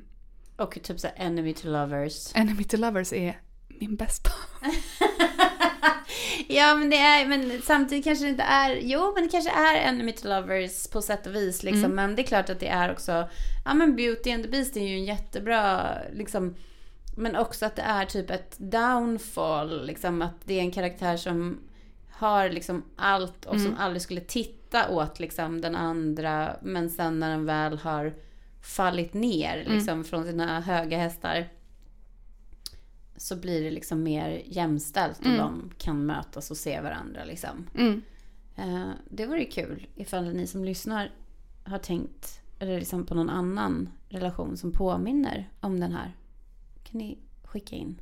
Och 0.56 0.78
typ 0.82 1.00
så 1.00 1.06
här 1.06 1.26
enemy 1.26 1.54
to 1.54 1.68
lovers. 1.68 2.36
Enemy 2.36 2.64
to 2.64 2.76
Lovers 2.76 3.12
är 3.12 3.40
min 3.80 3.96
bästa. 3.96 4.30
Ja, 6.48 6.74
men 6.74 6.90
det 6.90 6.96
är, 6.96 7.26
men 7.26 7.62
samtidigt 7.62 8.04
kanske 8.04 8.24
det 8.24 8.30
inte 8.30 8.42
är, 8.42 8.78
jo 8.82 9.12
men 9.14 9.22
det 9.24 9.28
kanske 9.30 9.50
är 9.50 9.88
Enemy 9.88 10.12
to 10.12 10.28
Lovers 10.28 10.86
på 10.90 11.02
sätt 11.02 11.26
och 11.26 11.34
vis 11.34 11.62
liksom. 11.62 11.84
Mm. 11.84 11.94
Men 11.94 12.16
det 12.16 12.22
är 12.22 12.26
klart 12.26 12.50
att 12.50 12.60
det 12.60 12.68
är 12.68 12.92
också, 12.92 13.28
ja 13.64 13.74
men 13.74 13.96
Beauty 13.96 14.30
and 14.32 14.42
the 14.42 14.48
Beast 14.48 14.76
är 14.76 14.80
ju 14.80 14.94
en 14.94 15.04
jättebra, 15.04 15.88
liksom, 16.12 16.54
men 17.16 17.36
också 17.36 17.66
att 17.66 17.76
det 17.76 17.82
är 17.82 18.06
typ 18.06 18.30
ett 18.30 18.54
downfall, 18.58 19.86
liksom 19.86 20.22
att 20.22 20.34
det 20.44 20.54
är 20.54 20.60
en 20.60 20.70
karaktär 20.72 21.16
som 21.16 21.58
har 22.10 22.48
liksom 22.48 22.82
allt 22.96 23.44
och 23.44 23.56
som 23.56 23.66
Mm. 23.66 23.78
aldrig 23.80 24.02
skulle 24.02 24.20
titta 24.20 24.88
åt 24.88 25.20
liksom 25.20 25.60
den 25.60 25.76
andra, 25.76 26.56
men 26.62 26.90
sen 26.90 27.20
när 27.20 27.30
den 27.30 27.46
väl 27.46 27.78
har 27.78 28.12
fallit 28.62 29.14
ner 29.14 29.60
Mm. 29.60 29.76
liksom 29.76 30.04
från 30.04 30.24
sina 30.24 30.60
höga 30.60 30.98
hästar 30.98 31.48
så 33.20 33.36
blir 33.36 33.62
det 33.64 33.70
liksom 33.70 34.02
mer 34.02 34.42
jämställt 34.46 35.18
och 35.18 35.26
Mm. 35.26 35.38
de 35.38 35.70
kan 35.78 36.06
mötas 36.06 36.50
och 36.50 36.56
se 36.56 36.80
varandra 36.80 37.24
liksom. 37.24 37.66
Mm. 37.74 38.02
Eh, 38.56 38.90
det 39.10 39.26
vore 39.26 39.44
kul 39.44 39.86
ifall 39.96 40.32
ni 40.34 40.46
som 40.46 40.64
lyssnar 40.64 41.10
har 41.64 41.78
tänkt 41.78 42.40
eller 42.58 42.78
liksom 42.78 43.06
på 43.06 43.14
någon 43.14 43.30
annan 43.30 43.88
relation 44.08 44.56
som 44.56 44.72
påminner 44.72 45.50
om 45.60 45.80
den 45.80 45.92
här. 45.92 46.16
Kan 46.84 46.98
ni 46.98 47.18
skicka 47.44 47.76
in 47.76 48.00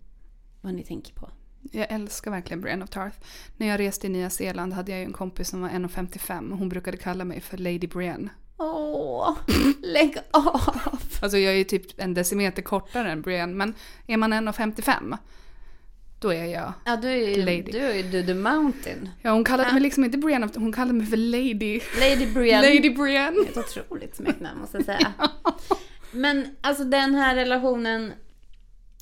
vad 0.60 0.74
ni 0.74 0.82
tänker 0.84 1.14
på? 1.14 1.30
Jag 1.72 1.86
älskar 1.92 2.30
verkligen 2.30 2.60
Brienne 2.60 2.84
of 2.84 2.90
Tarth. 2.90 3.18
När 3.56 3.66
jag 3.66 3.80
reste 3.80 4.06
i 4.06 4.10
Nya 4.10 4.30
Zeeland 4.30 4.72
hade 4.72 4.92
jag 4.92 5.02
en 5.02 5.12
kompis 5.12 5.48
som 5.48 5.60
var 5.60 5.68
1,55 5.68 6.52
och 6.52 6.58
hon 6.58 6.68
brukade 6.68 6.96
kalla 6.96 7.24
mig 7.24 7.40
för 7.40 7.58
Lady 7.58 7.86
Brienne. 7.86 8.30
Åh, 8.58 9.36
lägg 9.82 10.16
av! 10.30 10.80
Alltså 11.22 11.38
jag 11.38 11.52
är 11.52 11.58
ju 11.58 11.64
typ 11.64 12.00
en 12.00 12.14
decimeter 12.14 12.62
kortare 12.62 13.10
än 13.10 13.22
Brienne 13.22 13.54
men 13.54 13.74
är 14.06 14.16
man 14.16 14.32
1,55 14.32 15.18
då 16.20 16.32
är 16.32 16.44
jag... 16.44 16.72
Ja, 16.84 16.96
du 16.96 17.08
är 17.08 17.36
ju, 17.36 17.44
Lady. 17.44 17.62
du 17.62 17.78
är 17.78 17.94
ju 17.94 18.02
du 18.02 18.26
the 18.26 18.34
mountain. 18.34 19.10
Ja 19.22 19.30
hon 19.30 19.44
kallade 19.44 19.72
mig 19.72 19.82
liksom 19.82 20.04
inte 20.04 20.18
Brienne, 20.18 20.48
hon 20.54 20.72
kallade 20.72 20.94
mig 20.94 21.06
för 21.06 21.16
Lady. 21.16 21.80
Lady 22.00 22.32
Brienne. 22.32 22.74
Lady 22.74 22.90
Brienne. 22.90 23.42
Ett 23.48 23.56
otroligt 23.56 24.16
smeknamn 24.16 24.60
måste 24.60 24.76
jag 24.76 24.86
säga. 24.86 25.12
Men 26.10 26.56
alltså 26.60 26.84
den 26.84 27.14
här 27.14 27.34
relationen 27.34 28.12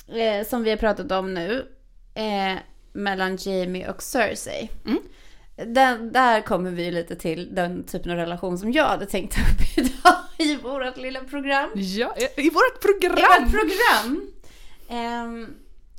eh, 0.07 0.47
som 0.47 0.63
vi 0.63 0.69
har 0.69 0.77
pratat 0.77 1.11
om 1.11 1.33
nu 1.33 1.67
eh, 2.13 2.57
mellan 2.93 3.37
Jamie 3.41 3.89
och 3.89 4.03
Cersei. 4.03 4.69
Mm. 4.85 4.99
Den, 5.65 6.11
där 6.11 6.41
kommer 6.41 6.71
vi 6.71 6.91
lite 6.91 7.15
till 7.15 7.55
den 7.55 7.83
typen 7.83 8.11
av 8.11 8.17
relation 8.17 8.57
som 8.57 8.71
jag 8.71 8.85
hade 8.85 9.05
tänkt 9.05 9.35
ta 9.35 9.41
upp 9.41 9.77
idag 9.77 10.15
i 10.37 10.55
vårt 10.55 10.97
lilla 10.97 11.19
program. 11.19 11.69
Ja, 11.75 12.15
i 12.37 12.49
vårt 12.49 12.77
I 12.77 12.81
program! 12.81 13.43
vårt 13.43 13.51
program. 13.51 14.27
Ehm, 14.89 15.47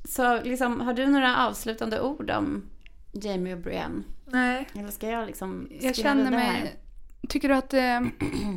så 0.05 0.43
liksom, 0.43 0.81
har 0.81 0.95
du 0.95 1.07
några 1.07 1.47
avslutande 1.47 2.01
ord 2.01 2.31
om 2.31 2.63
Jamie 3.13 3.55
och 3.55 3.61
Brienne? 3.61 4.03
Nej. 4.27 4.69
Eller 4.75 4.89
ska 4.91 5.09
jag 5.09 5.27
liksom 5.27 5.69
Jag 5.81 5.97
känner 5.97 6.25
här? 6.25 6.31
mig... 6.61 6.77
Tycker 7.29 7.49
du 7.49 7.55
att... 7.55 7.75
Eh, 7.75 8.01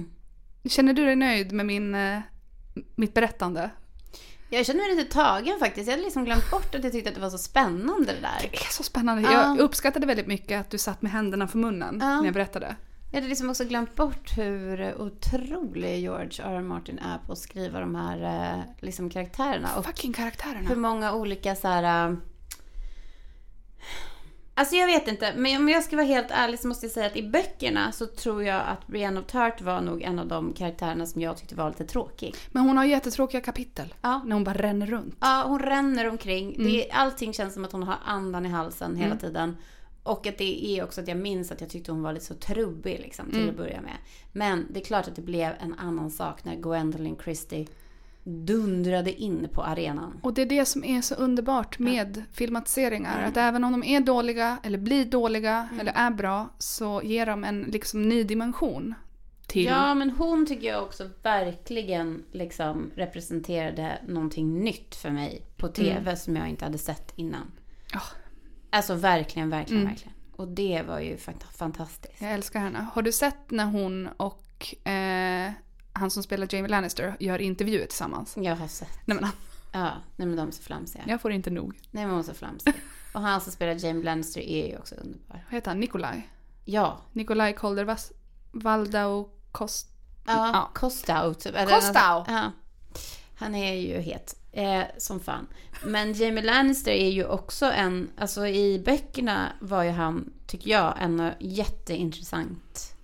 känner 0.70 0.94
du 0.94 1.06
dig 1.06 1.16
nöjd 1.16 1.52
med 1.52 1.66
min, 1.66 1.96
eh, 1.96 2.20
mitt 2.96 3.14
berättande? 3.14 3.70
Jag 4.54 4.66
känner 4.66 4.88
mig 4.88 4.96
lite 4.96 5.14
tagen 5.14 5.60
faktiskt. 5.60 5.88
Jag 5.88 5.94
hade 5.94 6.04
liksom 6.04 6.26
glömt 6.26 6.52
bort 6.52 6.76
att 6.76 6.84
jag 6.84 6.92
tyckte 6.94 7.10
att 7.10 7.16
det 7.16 7.22
var 7.22 7.30
så 7.30 7.38
spännande 7.38 8.14
det 8.14 8.20
där. 8.22 8.50
Det 8.52 8.58
är 8.58 8.72
så 8.72 8.84
spännande. 8.84 9.22
Ja. 9.22 9.32
Jag 9.32 9.60
uppskattade 9.60 10.06
väldigt 10.08 10.28
mycket 10.28 10.60
att 10.62 10.70
du 10.70 10.78
satt 10.78 11.02
med 11.02 11.12
händerna 11.12 11.48
för 11.48 11.58
munnen 11.58 11.98
Ja. 12.02 12.18
när 12.18 12.26
jag 12.26 12.34
berättade. 12.34 12.76
Jag 13.12 13.18
hade 13.18 13.28
liksom 13.28 13.50
också 13.50 13.66
glömt 13.66 13.96
bort 13.96 14.38
hur 14.38 14.96
otrolig 15.02 16.00
George 16.00 16.44
R. 16.44 16.56
R. 16.56 16.62
Martin 16.62 17.00
är 17.00 17.18
på 17.26 17.32
att 17.32 17.38
skriva 17.38 17.80
de 17.80 17.96
här 17.96 18.52
eh, 18.54 18.60
liksom, 18.80 19.10
karaktärerna. 19.10 19.68
Fucking 19.84 20.14
karaktärerna. 20.14 20.70
hur 20.70 20.76
många 20.76 21.14
olika 21.14 21.56
så 21.56 21.68
här... 21.68 22.18
Alltså 24.62 24.76
jag 24.76 24.88
vet 24.88 25.08
inte, 25.08 25.34
men 25.36 25.58
om 25.62 25.70
jag 25.70 25.84
ska 25.84 25.96
vara 25.96 26.06
helt 26.06 26.32
ärlig 26.32 26.60
så 26.60 26.68
måste 26.68 26.86
jag 26.86 26.94
säga 26.94 27.06
att 27.06 27.16
i 27.16 27.24
böckerna 27.24 27.92
så 27.92 28.06
tror 28.06 28.44
jag 28.44 28.62
att 28.68 28.88
Brienne 28.88 29.20
of 29.20 29.26
Tart 29.26 29.62
var 29.62 29.82
nog 29.82 30.02
en 30.02 30.20
av 30.20 30.28
de 30.28 30.54
karaktärerna 30.54 31.06
som 31.06 31.22
jag 31.22 31.38
tyckte 31.38 31.56
var 31.56 31.70
lite 31.70 31.86
tråkig. 31.86 32.36
Men 32.52 32.64
hon 32.64 32.78
har 32.78 32.86
jättetråkiga 32.86 33.42
kapitel. 33.42 33.94
Ja. 34.02 34.22
När 34.26 34.34
hon 34.34 34.44
bara 34.44 34.56
ränner 34.58 34.86
runt. 34.88 35.16
Ja, 35.20 35.44
hon 35.48 35.60
ränner 35.60 36.10
omkring. 36.10 36.56
Mm. 36.56 36.72
Det 36.72 36.92
allting 36.92 37.34
känns 37.34 37.54
som 37.54 37.66
att 37.66 37.72
hon 37.72 37.84
har 37.84 37.98
andan 38.06 38.46
i 38.46 38.50
halsen 38.50 38.96
hela 38.96 39.16
tiden. 39.16 39.58
Och 40.04 40.28
att 40.28 40.38
det 40.38 40.66
är 40.66 40.84
också 40.84 41.02
att 41.02 41.08
jag 41.08 41.18
minns 41.18 41.52
att 41.52 41.62
jag 41.62 41.70
tyckte 41.70 41.92
hon 41.92 42.04
var 42.04 42.14
lite 42.14 42.26
så 42.26 42.34
trubbig 42.34 43.00
liksom, 43.00 43.26
till 43.26 43.38
Mm. 43.40 43.50
att 43.50 43.58
börja 43.58 43.82
med. 43.82 43.98
Men 44.32 44.68
det 44.70 44.80
är 44.80 44.84
klart 44.86 45.08
att 45.08 45.16
det 45.16 45.22
blev 45.22 45.54
en 45.60 45.74
annan 45.74 46.12
sak 46.12 46.44
när 46.44 46.56
Gwendolyn 46.56 47.18
Christie 47.24 47.68
dundrade 48.24 49.22
in 49.22 49.48
på 49.54 49.64
arenan. 49.64 50.20
Och 50.24 50.34
det 50.34 50.42
är 50.42 50.46
det 50.46 50.66
som 50.66 50.84
är 50.84 51.02
så 51.02 51.16
underbart 51.16 51.80
med 51.80 52.24
filmatiseringar. 52.32 53.24
Att 53.24 53.38
även 53.38 53.64
om 53.64 53.72
de 53.72 53.84
är 53.84 54.00
dåliga, 54.00 54.58
eller 54.64 54.78
blir 54.78 55.06
dåliga, 55.06 55.70
eller 55.80 55.92
är 55.96 56.12
bra, 56.12 56.50
så 56.58 57.02
ger 57.04 57.26
de 57.26 57.44
en 57.44 57.62
liksom 57.62 58.10
ny 58.10 58.24
dimension 58.24 58.94
till... 59.48 59.66
Ja, 59.66 59.94
men 59.94 60.10
hon 60.10 60.46
tycker 60.46 60.68
jag 60.68 60.84
också 60.84 61.10
verkligen 61.24 62.24
liksom 62.32 62.92
representerade 62.96 64.00
någonting 64.08 64.60
nytt 64.60 64.96
för 64.96 65.10
mig 65.10 65.42
på 65.58 65.68
tv 65.68 66.16
som 66.16 66.36
jag 66.36 66.50
inte 66.50 66.66
hade 66.66 66.78
sett 66.78 67.14
innan. 67.16 67.52
Ja. 67.94 68.02
Alltså 68.70 68.94
verkligen, 68.96 69.50
verkligen, 69.50 69.82
Mm. 69.82 69.94
verkligen. 69.94 70.14
Och 70.36 70.48
det 70.48 70.82
var 70.88 71.00
ju 71.00 71.16
fant- 71.16 71.54
fantastiskt. 71.58 72.22
Jag 72.22 72.32
älskar 72.34 72.60
henne. 72.60 72.88
Har 72.94 73.02
du 73.02 73.12
sett 73.12 73.52
när 73.52 73.66
hon 73.66 74.08
och 74.18 74.76
eh, 74.88 75.52
han 75.94 76.12
som 76.12 76.24
spelar 76.24 76.48
Jamie 76.56 76.70
Lannister 76.72 77.16
gör 77.20 77.42
intervjuer 77.42 77.86
tillsammans? 77.86 78.34
Jag 78.38 78.56
har 78.56 78.68
sett. 78.68 78.90
Nej 79.06 79.18
men, 79.22 79.30
Ja, 79.72 79.92
nej 80.16 80.28
men 80.28 80.36
de 80.36 80.48
är 80.48 80.52
så 80.52 80.62
flamsiga. 80.64 81.04
jag 81.08 81.22
får 81.22 81.32
inte 81.32 81.50
nog. 81.50 81.80
Nej 81.92 82.04
men 82.06 82.10
hon 82.12 82.20
är 82.20 82.24
så 82.24 82.34
flamsig. 82.34 82.74
Och 83.14 83.22
han 83.22 83.42
som 83.42 83.52
spelar 83.52 83.86
James 83.86 84.04
Lannister 84.06 84.42
är 84.42 84.68
ju 84.68 84.78
också 84.78 84.96
underbar. 84.96 85.44
Vad 85.50 85.54
heter 85.56 85.72
han? 85.72 85.80
Nikolaj? 85.80 86.30
Ja. 86.66 87.02
Nikolaj 87.14 87.54
Kolder 87.56 87.98
Valdau 88.52 89.30
Kost... 89.52 89.88
Ja, 90.26 90.50
Ja. 90.54 90.70
Kostau. 90.74 91.34
Typ. 91.34 91.56
Eller- 91.56 91.76
Kostau! 91.76 92.24
Ja. 92.28 92.52
Han 93.36 93.56
är 93.56 93.74
ju 93.74 93.98
het. 94.00 94.36
Eh, 94.52 94.84
som 94.98 95.20
fan. 95.20 95.48
Men 95.86 96.14
Jamie 96.14 96.44
Lannister 96.44 96.92
är 96.92 97.10
ju 97.10 97.26
också 97.26 97.66
en, 97.66 98.10
alltså 98.18 98.48
i 98.48 98.80
böckerna 98.86 99.52
var 99.60 99.84
ju 99.84 99.90
han, 99.90 100.34
tycker 100.48 100.72
jag, 100.72 100.94
en 101.00 101.32
jätteintressant 101.40 102.96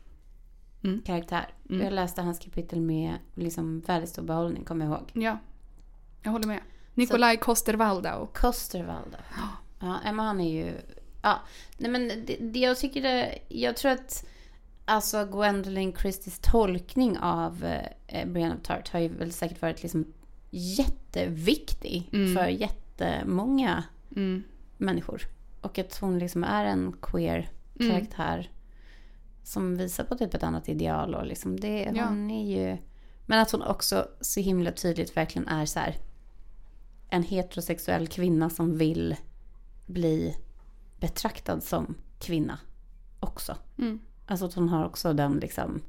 Mm. 0.84 1.02
karaktär. 1.06 1.48
Mm. 1.70 1.82
Jag 1.84 1.94
läste 1.94 2.22
hans 2.22 2.40
kapitel 2.40 2.82
med 2.82 3.14
liksom 3.36 3.80
väldigt 3.80 4.10
stor 4.10 4.24
behållning, 4.24 4.64
kommer 4.66 4.86
jag 4.86 4.94
ihåg. 4.96 5.12
Ja, 5.14 5.38
jag 6.24 6.32
håller 6.32 6.48
med. 6.48 6.60
Nikolaj 6.94 7.38
Koster 7.38 7.74
Valdau. 7.74 8.28
Kostervalda. 8.34 9.18
Ja, 9.80 10.00
men 10.04 10.20
han 10.20 10.42
är 10.42 10.52
ju... 10.66 10.74
Ja, 11.22 11.40
nej 11.78 11.92
men 11.92 12.08
det, 12.08 12.38
det 12.40 12.60
jag 12.60 12.78
tycker 12.78 13.02
det... 13.02 13.38
Jag 13.48 13.78
tror 13.78 13.92
att 13.92 14.26
alltså 14.86 15.26
Gwendolyn 15.26 15.94
Christies 15.96 16.40
tolkning 16.40 17.18
av 17.18 17.66
eh, 18.08 18.28
Brienne 18.28 18.56
of 18.56 18.62
Tart 18.62 18.90
har 18.90 19.00
ju 19.00 19.08
väl 19.08 19.32
säkert 19.32 19.62
varit 19.62 19.82
liksom 19.84 20.06
jätteviktig 20.50 22.10
Mm. 22.14 22.36
för 22.36 22.48
jättemånga 22.48 23.84
Mm. 24.16 24.44
människor. 24.78 25.22
Och 25.62 25.80
att 25.80 25.98
hon 25.98 26.20
liksom 26.20 26.44
är 26.44 26.66
en 26.66 26.96
queer 27.02 27.50
Mm. 27.80 27.92
Som 29.48 29.78
visar 29.78 30.04
på 30.04 30.16
typ 30.16 30.34
ett 30.34 30.44
annat 30.44 30.70
ideal 30.70 31.16
och 31.16 31.26
liksom 31.26 31.60
det, 31.60 31.92
Ja. 31.96 32.06
hon 32.06 32.32
är 32.32 32.56
ju... 32.56 32.78
Men 33.26 33.40
att 33.40 33.52
hon 33.52 33.62
också 33.62 34.08
så 34.22 34.40
himla 34.40 34.72
tydligt 34.72 35.18
verkligen 35.18 35.48
är 35.48 35.66
så 35.66 35.80
här 35.80 35.96
en 37.10 37.24
heterosexuell 37.24 38.08
kvinna 38.08 38.50
som 38.50 38.78
vill 38.78 39.16
bli 39.86 40.36
betraktad 41.00 41.64
som 41.64 41.96
kvinna 42.20 42.60
också. 43.20 43.56
Mm. 43.78 44.00
Alltså 44.26 44.46
att 44.46 44.54
hon 44.54 44.70
har 44.70 44.86
också 44.86 45.14
den 45.14 45.38
liksom 45.38 45.82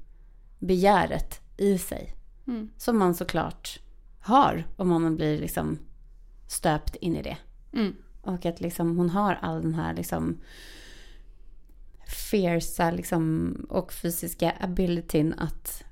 begäret 0.58 1.40
i 1.56 1.78
sig. 1.78 2.14
Mm. 2.46 2.70
Som 2.76 2.98
man 2.98 3.14
såklart 3.14 3.80
har 4.20 4.66
om 4.76 4.88
man 4.88 5.16
blir 5.16 5.40
liksom 5.40 5.78
stöpt 6.46 6.96
in 6.96 7.16
i 7.16 7.22
det. 7.22 7.36
Mm. 7.72 7.96
Och 8.20 8.46
att 8.46 8.60
liksom 8.60 8.98
hon 8.98 9.10
har 9.10 9.34
all 9.34 9.62
den 9.62 9.74
här 9.74 9.94
liksom 9.94 10.40
fiercea 12.08 12.90
liksom 12.90 13.52
och 13.70 13.92
fysiska 13.92 14.52
abilityn 14.60 15.34
att 15.38 15.84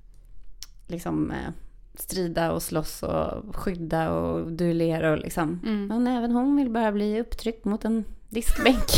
liksom 0.86 1.30
eh, 1.30 1.50
strida 1.94 2.52
och 2.52 2.62
slåss 2.62 3.02
och 3.02 3.56
skydda 3.56 4.10
och 4.10 4.52
duellera 4.52 5.12
och 5.12 5.18
liksom. 5.18 5.60
Mm. 5.64 5.86
Men 5.86 6.06
även 6.06 6.32
hon 6.32 6.56
vill 6.56 6.70
bara 6.70 6.92
bli 6.92 7.20
upptryckt 7.20 7.64
mot 7.64 7.84
en 7.84 8.04
diskbänk. 8.28 8.86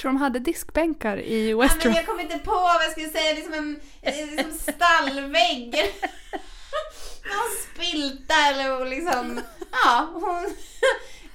Tror 0.00 0.10
de 0.12 0.16
hade 0.16 0.38
diskbänkar 0.38 1.16
i 1.16 1.50
Ja, 1.50 1.56
men 1.56 1.68
Westeros? 1.68 1.96
jag 1.96 2.06
kommer 2.06 2.22
inte 2.22 2.38
på 2.38 2.50
vad 2.50 2.74
jag 2.84 2.90
skulle 2.90 3.08
säga, 3.08 3.34
liksom 3.34 3.76
en 4.00 4.26
liksom 4.36 4.52
stallvägg. 4.52 5.74
Någon 7.26 7.74
spilta 7.74 8.34
eller 8.34 8.80
och 8.80 8.86
liksom, 8.86 9.40
ja, 9.84 10.10
hon 10.14 10.54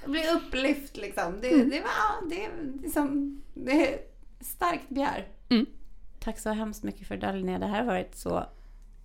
blir 0.12 0.32
upplyft 0.36 0.96
liksom. 0.96 1.40
Det, 1.40 1.48
det 1.48 1.80
var, 1.80 1.90
ja, 1.98 2.26
det 2.30 2.44
är 2.44 2.50
liksom, 2.82 3.41
det 3.54 3.94
är 3.94 3.98
starkt 4.40 4.88
begär. 4.88 5.28
Mm. 5.48 5.66
Tack 6.20 6.38
så 6.38 6.50
hemskt 6.50 6.82
mycket 6.82 7.08
för 7.08 7.14
idag 7.14 7.34
Linnea, 7.34 7.58
det 7.58 7.66
här 7.66 7.78
har 7.78 7.86
varit 7.86 8.16
så 8.16 8.46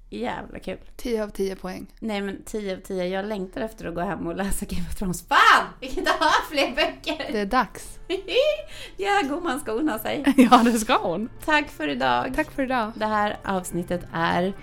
jävla 0.10 0.60
kul. 0.60 0.78
10 0.96 1.24
av 1.24 1.30
10 1.30 1.56
poäng. 1.56 1.88
Nej 2.00 2.22
men 2.22 2.44
10 2.46 2.78
av 2.78 2.82
10, 2.82 3.06
jag 3.06 3.26
längtar 3.26 3.62
efter 3.62 3.86
att 3.86 3.96
gå 3.96 4.02
hem 4.02 4.28
och 4.28 4.36
läsa 4.36 4.66
Game 4.66 4.88
of 4.90 4.96
Thrones. 4.96 5.28
Fan! 5.28 5.68
Vi 5.82 5.88
kan 5.88 6.00
inte 6.00 6.12
ha 6.12 6.32
fler 6.52 6.76
böcker! 6.76 7.32
Det 7.32 7.40
är 7.40 7.46
dags. 7.46 8.00
ja, 8.98 9.22
gumman 9.24 9.60
ska 9.60 9.72
unna 9.72 10.00
sig. 10.00 10.34
ja, 10.52 10.62
det 10.66 10.80
ska 10.80 10.98
hon. 10.98 11.30
Tack 11.46 11.70
för 11.70 11.88
idag. 11.88 12.34
Tack 12.36 12.52
för 12.52 12.64
idag. 12.64 12.92
Det 12.96 13.06
här 13.06 13.38
avsnittet 13.44 14.02
är 14.14 14.54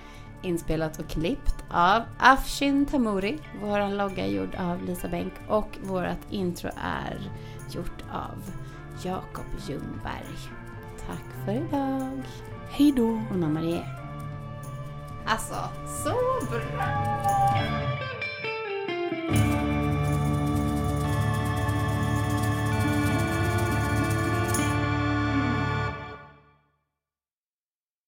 inspelat 0.43 0.99
och 0.99 1.09
klippt 1.09 1.55
av 1.71 2.03
Afshin 2.19 2.87
Tamuri. 2.87 3.39
Vår 3.61 3.97
logga 3.97 4.27
är 4.27 4.31
gjord 4.31 4.55
av 4.55 4.85
Lisa 4.85 5.09
Bänk 5.09 5.33
och 5.49 5.69
vårt 5.83 6.31
intro 6.31 6.71
är 6.83 7.31
gjort 7.75 8.05
av 8.13 8.64
Jakob 9.03 9.45
Ljungberg. 9.67 10.39
Tack 11.07 11.45
för 11.45 11.53
idag! 11.53 12.23
Hej 12.71 12.93
då! 12.97 13.21
Anna 13.33 13.49
Marie. 13.49 13.87
Alltså, 15.27 15.55
så 16.05 16.15
bra! 16.51 17.15